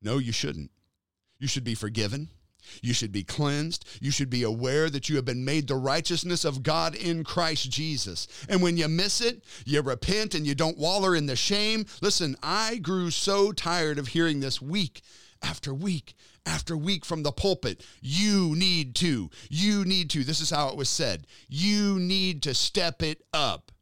No, 0.02 0.18
you 0.18 0.30
shouldn't. 0.30 0.72
You 1.38 1.48
should 1.48 1.64
be 1.64 1.74
forgiven. 1.74 2.28
You 2.82 2.92
should 2.92 3.12
be 3.12 3.24
cleansed. 3.24 3.84
You 4.00 4.10
should 4.10 4.30
be 4.30 4.42
aware 4.42 4.90
that 4.90 5.08
you 5.08 5.16
have 5.16 5.24
been 5.24 5.44
made 5.44 5.68
the 5.68 5.76
righteousness 5.76 6.44
of 6.44 6.62
God 6.62 6.94
in 6.94 7.24
Christ 7.24 7.70
Jesus. 7.70 8.28
And 8.48 8.62
when 8.62 8.76
you 8.76 8.88
miss 8.88 9.20
it, 9.20 9.44
you 9.64 9.80
repent 9.82 10.34
and 10.34 10.46
you 10.46 10.54
don't 10.54 10.78
waller 10.78 11.14
in 11.14 11.26
the 11.26 11.36
shame. 11.36 11.86
Listen, 12.00 12.36
I 12.42 12.76
grew 12.76 13.10
so 13.10 13.52
tired 13.52 13.98
of 13.98 14.08
hearing 14.08 14.40
this 14.40 14.60
week 14.60 15.02
after 15.42 15.72
week 15.74 16.14
after 16.46 16.76
week 16.76 17.04
from 17.04 17.22
the 17.22 17.32
pulpit. 17.32 17.84
You 18.00 18.54
need 18.56 18.94
to. 18.96 19.30
You 19.50 19.84
need 19.84 20.10
to. 20.10 20.24
This 20.24 20.40
is 20.40 20.50
how 20.50 20.68
it 20.68 20.76
was 20.76 20.88
said. 20.88 21.26
You 21.48 21.98
need 21.98 22.42
to 22.44 22.54
step 22.54 23.02
it 23.02 23.22
up. 23.32 23.72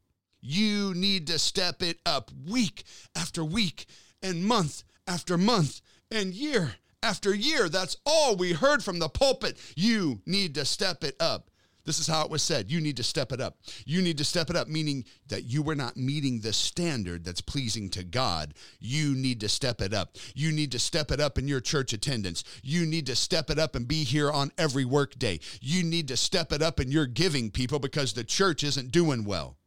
You 0.41 0.93
need 0.93 1.27
to 1.27 1.39
step 1.39 1.81
it 1.81 1.99
up 2.05 2.31
week 2.47 2.83
after 3.15 3.43
week 3.43 3.85
and 4.21 4.45
month 4.45 4.83
after 5.07 5.37
month 5.37 5.81
and 6.11 6.33
year 6.33 6.75
after 7.05 7.35
year. 7.35 7.69
That's 7.69 7.97
all 8.05 8.35
we 8.35 8.53
heard 8.53 8.83
from 8.83 8.97
the 8.97 9.09
pulpit. 9.09 9.59
You 9.75 10.21
need 10.25 10.55
to 10.55 10.65
step 10.65 11.03
it 11.03 11.15
up. 11.19 11.51
This 11.85 11.99
is 11.99 12.07
how 12.07 12.25
it 12.25 12.31
was 12.31 12.41
said. 12.41 12.71
You 12.71 12.81
need 12.81 12.97
to 12.97 13.03
step 13.03 13.31
it 13.31 13.39
up. 13.39 13.59
You 13.85 14.01
need 14.01 14.17
to 14.17 14.23
step 14.23 14.49
it 14.49 14.55
up, 14.55 14.67
meaning 14.67 15.05
that 15.27 15.43
you 15.43 15.61
were 15.61 15.75
not 15.75 15.95
meeting 15.95 16.39
the 16.39 16.51
standard 16.51 17.23
that's 17.23 17.41
pleasing 17.41 17.91
to 17.91 18.03
God. 18.03 18.55
You 18.79 19.13
need 19.13 19.39
to 19.41 19.49
step 19.49 19.81
it 19.81 19.93
up. 19.93 20.17
You 20.33 20.51
need 20.51 20.71
to 20.71 20.79
step 20.79 21.11
it 21.11 21.19
up 21.19 21.37
in 21.37 21.47
your 21.47 21.61
church 21.61 21.93
attendance. 21.93 22.43
You 22.63 22.87
need 22.87 23.05
to 23.05 23.15
step 23.15 23.51
it 23.51 23.59
up 23.59 23.75
and 23.75 23.87
be 23.87 24.03
here 24.03 24.31
on 24.31 24.51
every 24.57 24.83
work 24.83 25.19
day. 25.19 25.41
You 25.61 25.83
need 25.83 26.07
to 26.07 26.17
step 26.17 26.51
it 26.51 26.63
up 26.63 26.79
in 26.79 26.91
your 26.91 27.05
giving, 27.05 27.51
people, 27.51 27.77
because 27.77 28.13
the 28.13 28.23
church 28.23 28.63
isn't 28.63 28.91
doing 28.91 29.25
well. 29.25 29.57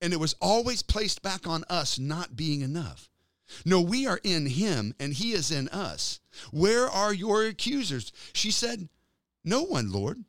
And 0.00 0.12
it 0.12 0.18
was 0.18 0.34
always 0.40 0.82
placed 0.82 1.22
back 1.22 1.46
on 1.46 1.62
us 1.70 1.96
not 1.96 2.34
being 2.34 2.62
enough. 2.62 3.11
No, 3.64 3.80
we 3.80 4.06
are 4.06 4.20
in 4.22 4.46
him 4.46 4.94
and 4.98 5.12
he 5.12 5.32
is 5.32 5.50
in 5.50 5.68
us. 5.68 6.20
Where 6.50 6.88
are 6.88 7.12
your 7.12 7.44
accusers? 7.44 8.12
She 8.32 8.50
said, 8.50 8.88
No 9.44 9.62
one, 9.62 9.92
Lord. 9.92 10.24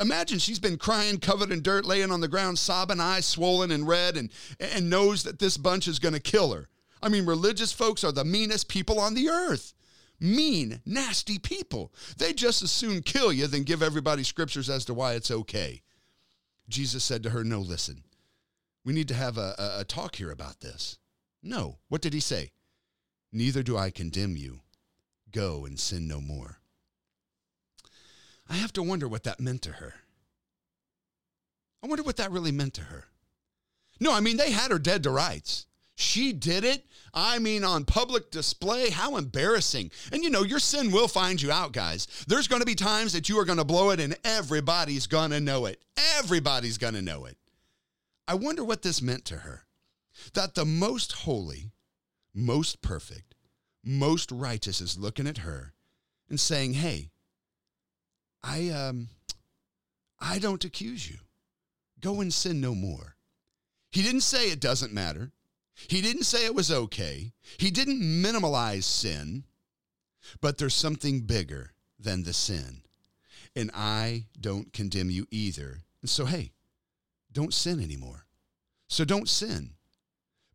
Imagine 0.00 0.38
she's 0.38 0.60
been 0.60 0.76
crying, 0.76 1.18
covered 1.18 1.50
in 1.50 1.60
dirt, 1.60 1.84
laying 1.84 2.12
on 2.12 2.20
the 2.20 2.28
ground, 2.28 2.58
sobbing, 2.58 3.00
eyes 3.00 3.26
swollen 3.26 3.72
and 3.72 3.88
red, 3.88 4.16
and, 4.16 4.30
and 4.60 4.88
knows 4.88 5.24
that 5.24 5.40
this 5.40 5.56
bunch 5.56 5.88
is 5.88 5.98
going 5.98 6.14
to 6.14 6.20
kill 6.20 6.52
her. 6.52 6.68
I 7.02 7.08
mean, 7.08 7.26
religious 7.26 7.72
folks 7.72 8.04
are 8.04 8.12
the 8.12 8.24
meanest 8.24 8.68
people 8.68 9.00
on 9.00 9.14
the 9.14 9.28
earth. 9.28 9.74
Mean, 10.20 10.80
nasty 10.84 11.38
people. 11.38 11.92
They 12.16 12.32
just 12.32 12.62
as 12.62 12.70
soon 12.70 13.02
kill 13.02 13.32
you 13.32 13.46
than 13.46 13.62
give 13.62 13.82
everybody 13.82 14.22
scriptures 14.22 14.70
as 14.70 14.84
to 14.86 14.94
why 14.94 15.14
it's 15.14 15.30
okay. 15.30 15.82
Jesus 16.68 17.04
said 17.04 17.22
to 17.22 17.30
her, 17.30 17.44
No, 17.44 17.60
listen, 17.60 18.02
we 18.84 18.92
need 18.92 19.08
to 19.08 19.14
have 19.14 19.38
a, 19.38 19.54
a, 19.58 19.80
a 19.80 19.84
talk 19.84 20.16
here 20.16 20.30
about 20.30 20.60
this. 20.60 20.98
No. 21.42 21.78
What 21.88 22.02
did 22.02 22.14
he 22.14 22.20
say? 22.20 22.50
Neither 23.32 23.62
do 23.62 23.76
I 23.76 23.90
condemn 23.90 24.36
you. 24.36 24.60
Go 25.30 25.64
and 25.64 25.78
sin 25.78 26.08
no 26.08 26.20
more. 26.20 26.58
I 28.48 28.56
have 28.56 28.72
to 28.74 28.82
wonder 28.82 29.06
what 29.06 29.24
that 29.24 29.40
meant 29.40 29.62
to 29.62 29.72
her. 29.72 29.94
I 31.82 31.86
wonder 31.86 32.02
what 32.02 32.16
that 32.16 32.32
really 32.32 32.52
meant 32.52 32.74
to 32.74 32.82
her. 32.82 33.04
No, 34.00 34.12
I 34.12 34.20
mean, 34.20 34.36
they 34.36 34.50
had 34.50 34.70
her 34.70 34.78
dead 34.78 35.02
to 35.02 35.10
rights. 35.10 35.66
She 35.96 36.32
did 36.32 36.64
it. 36.64 36.86
I 37.12 37.40
mean, 37.40 37.64
on 37.64 37.84
public 37.84 38.30
display. 38.30 38.90
How 38.90 39.16
embarrassing. 39.16 39.90
And 40.12 40.22
you 40.22 40.30
know, 40.30 40.44
your 40.44 40.60
sin 40.60 40.92
will 40.92 41.08
find 41.08 41.42
you 41.42 41.50
out, 41.50 41.72
guys. 41.72 42.06
There's 42.28 42.46
going 42.46 42.60
to 42.60 42.66
be 42.66 42.76
times 42.76 43.12
that 43.12 43.28
you 43.28 43.38
are 43.38 43.44
going 43.44 43.58
to 43.58 43.64
blow 43.64 43.90
it 43.90 44.00
and 44.00 44.16
everybody's 44.24 45.08
going 45.08 45.32
to 45.32 45.40
know 45.40 45.66
it. 45.66 45.82
Everybody's 46.16 46.78
going 46.78 46.94
to 46.94 47.02
know 47.02 47.24
it. 47.24 47.36
I 48.28 48.34
wonder 48.34 48.62
what 48.62 48.82
this 48.82 49.02
meant 49.02 49.24
to 49.26 49.38
her. 49.38 49.64
That 50.34 50.54
the 50.54 50.64
most 50.64 51.12
holy, 51.12 51.72
most 52.34 52.82
perfect, 52.82 53.34
most 53.84 54.30
righteous 54.30 54.80
is 54.80 54.98
looking 54.98 55.26
at 55.26 55.38
her 55.38 55.74
and 56.28 56.38
saying, 56.38 56.74
Hey, 56.74 57.10
I 58.42 58.68
um 58.68 59.08
I 60.20 60.38
don't 60.38 60.64
accuse 60.64 61.08
you. 61.08 61.18
Go 62.00 62.20
and 62.20 62.32
sin 62.32 62.60
no 62.60 62.74
more. 62.74 63.16
He 63.90 64.02
didn't 64.02 64.20
say 64.22 64.50
it 64.50 64.60
doesn't 64.60 64.92
matter. 64.92 65.32
He 65.74 66.00
didn't 66.00 66.24
say 66.24 66.44
it 66.44 66.54
was 66.54 66.70
okay. 66.70 67.32
He 67.56 67.70
didn't 67.70 68.00
minimalize 68.00 68.84
sin. 68.84 69.44
But 70.40 70.58
there's 70.58 70.74
something 70.74 71.20
bigger 71.20 71.72
than 71.98 72.24
the 72.24 72.32
sin. 72.32 72.82
And 73.56 73.70
I 73.74 74.26
don't 74.38 74.72
condemn 74.72 75.10
you 75.10 75.26
either. 75.30 75.78
And 76.02 76.10
so, 76.10 76.26
hey, 76.26 76.52
don't 77.32 77.54
sin 77.54 77.80
anymore. 77.80 78.26
So 78.88 79.04
don't 79.04 79.28
sin. 79.28 79.70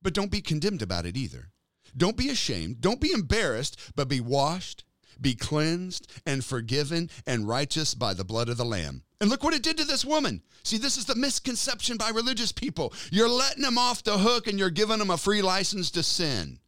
But 0.01 0.13
don't 0.13 0.31
be 0.31 0.41
condemned 0.41 0.81
about 0.81 1.05
it 1.05 1.17
either. 1.17 1.52
Don't 1.95 2.17
be 2.17 2.29
ashamed. 2.29 2.81
Don't 2.81 3.01
be 3.01 3.11
embarrassed, 3.11 3.79
but 3.95 4.07
be 4.07 4.19
washed, 4.19 4.83
be 5.19 5.35
cleansed, 5.35 6.11
and 6.25 6.43
forgiven 6.43 7.09
and 7.25 7.47
righteous 7.47 7.93
by 7.93 8.13
the 8.13 8.23
blood 8.23 8.49
of 8.49 8.57
the 8.57 8.65
Lamb. 8.65 9.03
And 9.21 9.29
look 9.29 9.43
what 9.43 9.53
it 9.53 9.63
did 9.63 9.77
to 9.77 9.85
this 9.85 10.03
woman. 10.03 10.41
See, 10.63 10.77
this 10.77 10.97
is 10.97 11.05
the 11.05 11.15
misconception 11.15 11.97
by 11.97 12.09
religious 12.09 12.51
people. 12.51 12.93
You're 13.11 13.29
letting 13.29 13.63
them 13.63 13.77
off 13.77 14.03
the 14.03 14.17
hook 14.17 14.47
and 14.47 14.57
you're 14.57 14.69
giving 14.69 14.99
them 14.99 15.09
a 15.09 15.17
free 15.17 15.41
license 15.41 15.91
to 15.91 16.03
sin. 16.03 16.59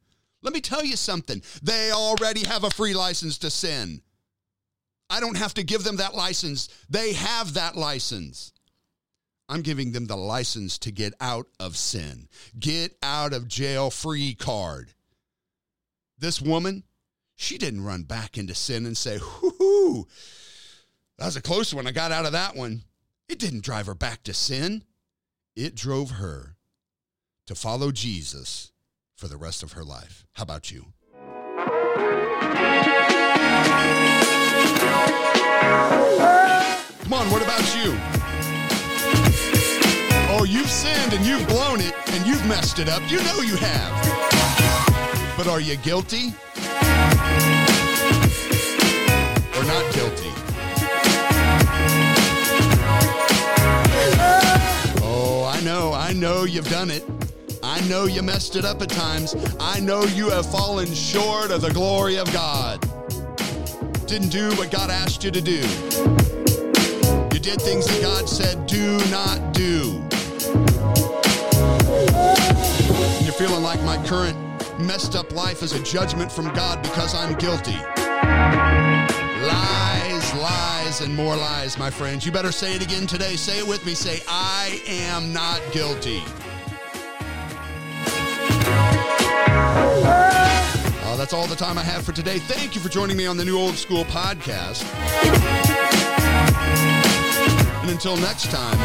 Let 0.42 0.54
me 0.54 0.62
tell 0.62 0.86
you 0.86 0.96
something. 0.96 1.42
They 1.64 1.92
already 1.92 2.46
have 2.46 2.64
a 2.64 2.70
free 2.70 2.94
license 2.94 3.38
to 3.40 3.50
sin. 3.50 4.02
I 5.10 5.20
don't 5.20 5.38
have 5.38 5.54
to 5.56 5.64
give 5.64 5.84
them 5.84 5.98
that 5.98 6.16
license. 6.16 6.70
They 6.90 7.14
have 7.14 7.54
that 7.56 7.76
license. 7.76 8.54
I'm 9.48 9.62
giving 9.62 9.92
them 9.92 10.08
the 10.08 10.18
license 10.18 10.78
to 10.80 10.92
get 10.92 11.14
out 11.22 11.48
of 11.60 11.78
sin, 11.78 12.28
get 12.58 12.98
out 13.04 13.34
of 13.34 13.48
jail 13.48 13.92
free 13.92 14.34
card. 14.34 14.95
This 16.18 16.42
woman, 16.42 16.84
she 17.36 17.58
didn't 17.58 17.84
run 17.84 18.04
back 18.04 18.38
into 18.38 18.56
sin 18.56 18.86
and 18.86 18.96
say, 18.96 19.18
whoo, 19.42 20.08
that 21.18 21.26
was 21.26 21.36
a 21.36 21.42
close 21.42 21.74
one. 21.74 21.88
I 21.88 21.92
got 21.92 22.12
out 22.12 22.26
of 22.26 22.32
that 22.32 22.56
one. 22.56 22.84
It 23.28 23.40
didn't 23.40 23.64
drive 23.64 23.88
her 23.88 23.96
back 23.96 24.24
to 24.24 24.34
sin. 24.34 24.84
It 25.56 25.76
drove 25.76 26.12
her 26.12 26.56
to 27.48 27.56
follow 27.56 27.92
Jesus 27.92 28.72
for 29.16 29.28
the 29.28 29.38
rest 29.38 29.64
of 29.64 29.74
her 29.74 29.84
life. 29.84 30.26
How 30.34 30.44
about 30.44 30.72
you? 30.72 30.86
Come 37.04 37.14
on, 37.14 37.30
what 37.30 37.42
about 37.42 37.76
you? 37.76 37.96
Oh, 40.38 40.46
you've 40.48 40.70
sinned 40.70 41.14
and 41.14 41.26
you've 41.26 41.48
blown 41.48 41.80
it 41.82 41.94
and 42.08 42.26
you've 42.26 42.46
messed 42.48 42.80
it 42.80 42.90
up. 42.90 43.02
You 43.10 43.22
know 43.24 43.42
you 43.42 43.56
have. 43.58 44.25
But 45.38 45.48
are 45.48 45.60
you 45.60 45.76
guilty? 45.76 46.34
Or 49.54 49.64
not 49.66 49.94
guilty? 49.94 50.32
Oh, 55.04 55.52
I 55.54 55.60
know, 55.62 55.92
I 55.92 56.14
know 56.14 56.46
you've 56.46 56.70
done 56.70 56.90
it. 56.90 57.04
I 57.62 57.82
know 57.90 58.06
you 58.06 58.22
messed 58.22 58.56
it 58.56 58.64
up 58.64 58.82
at 58.82 58.88
times. 58.88 59.36
I 59.60 59.82
know 59.82 60.04
you 60.04 60.30
have 60.30 60.50
fallen 60.50 60.94
short 60.94 61.52
of 61.52 61.60
the 61.60 61.72
glory 61.74 62.18
of 62.18 62.32
God. 62.32 62.80
Didn't 64.08 64.30
do 64.30 64.52
what 64.56 64.72
God 64.72 64.90
asked 64.90 65.26
you 65.26 65.32
to 65.32 65.42
do. 65.42 65.60
You 67.34 67.40
did 67.42 67.60
things 67.60 67.88
that 67.88 68.00
God 68.02 68.30
said 68.30 68.66
do 68.68 68.98
not 69.12 69.54
do. 69.54 70.02
And 73.18 73.26
you're 73.26 73.34
feeling 73.34 73.64
like 73.64 73.82
my 73.82 74.02
current 74.06 74.45
messed 74.80 75.16
up 75.16 75.32
life 75.34 75.64
is 75.64 75.74
a 75.74 75.84
judgment 75.84 76.32
from 76.32 76.54
God 76.54 76.82
because 76.82 77.16
I'm 77.16 77.36
guilty. 77.36 77.78
Lies, 79.46 80.34
lies 80.36 81.02
and 81.02 81.16
more 81.16 81.36
lies, 81.36 81.78
my 81.78 81.90
friends. 81.90 82.26
You 82.26 82.32
better 82.32 82.52
say 82.52 82.76
it 82.76 82.84
again 82.84 83.08
today. 83.08 83.36
Say 83.36 83.60
it 83.60 83.68
with 83.68 83.86
me. 83.86 83.94
Say, 83.94 84.22
I 84.28 84.82
am 84.88 85.32
not 85.34 85.62
guilty. 85.72 86.22
Uh, 91.04 91.16
that's 91.18 91.34
all 91.34 91.48
the 91.48 91.56
time 91.56 91.78
I 91.78 91.84
have 91.84 92.04
for 92.04 92.12
today. 92.12 92.40
Thank 92.40 92.76
you 92.76 92.82
for 92.82 92.90
joining 92.90 93.18
me 93.18 93.26
on 93.26 93.38
the 93.38 93.46
New 93.46 93.58
Old 93.58 93.76
School 93.76 94.04
podcast. 94.06 94.84
And 97.82 97.92
until 97.92 98.18
next 98.18 98.50
time, 98.52 98.78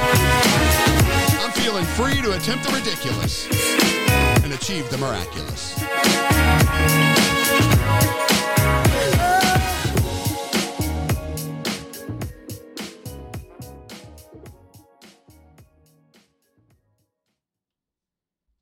I'm 1.41 1.53
feeling 1.53 1.85
free 1.85 2.21
to 2.23 2.37
attempt 2.37 2.65
the 2.69 2.73
ridiculous 2.75 3.80
and 4.51 4.61
achieve 4.61 4.91
the 4.91 4.99
miraculous. 4.99 6.60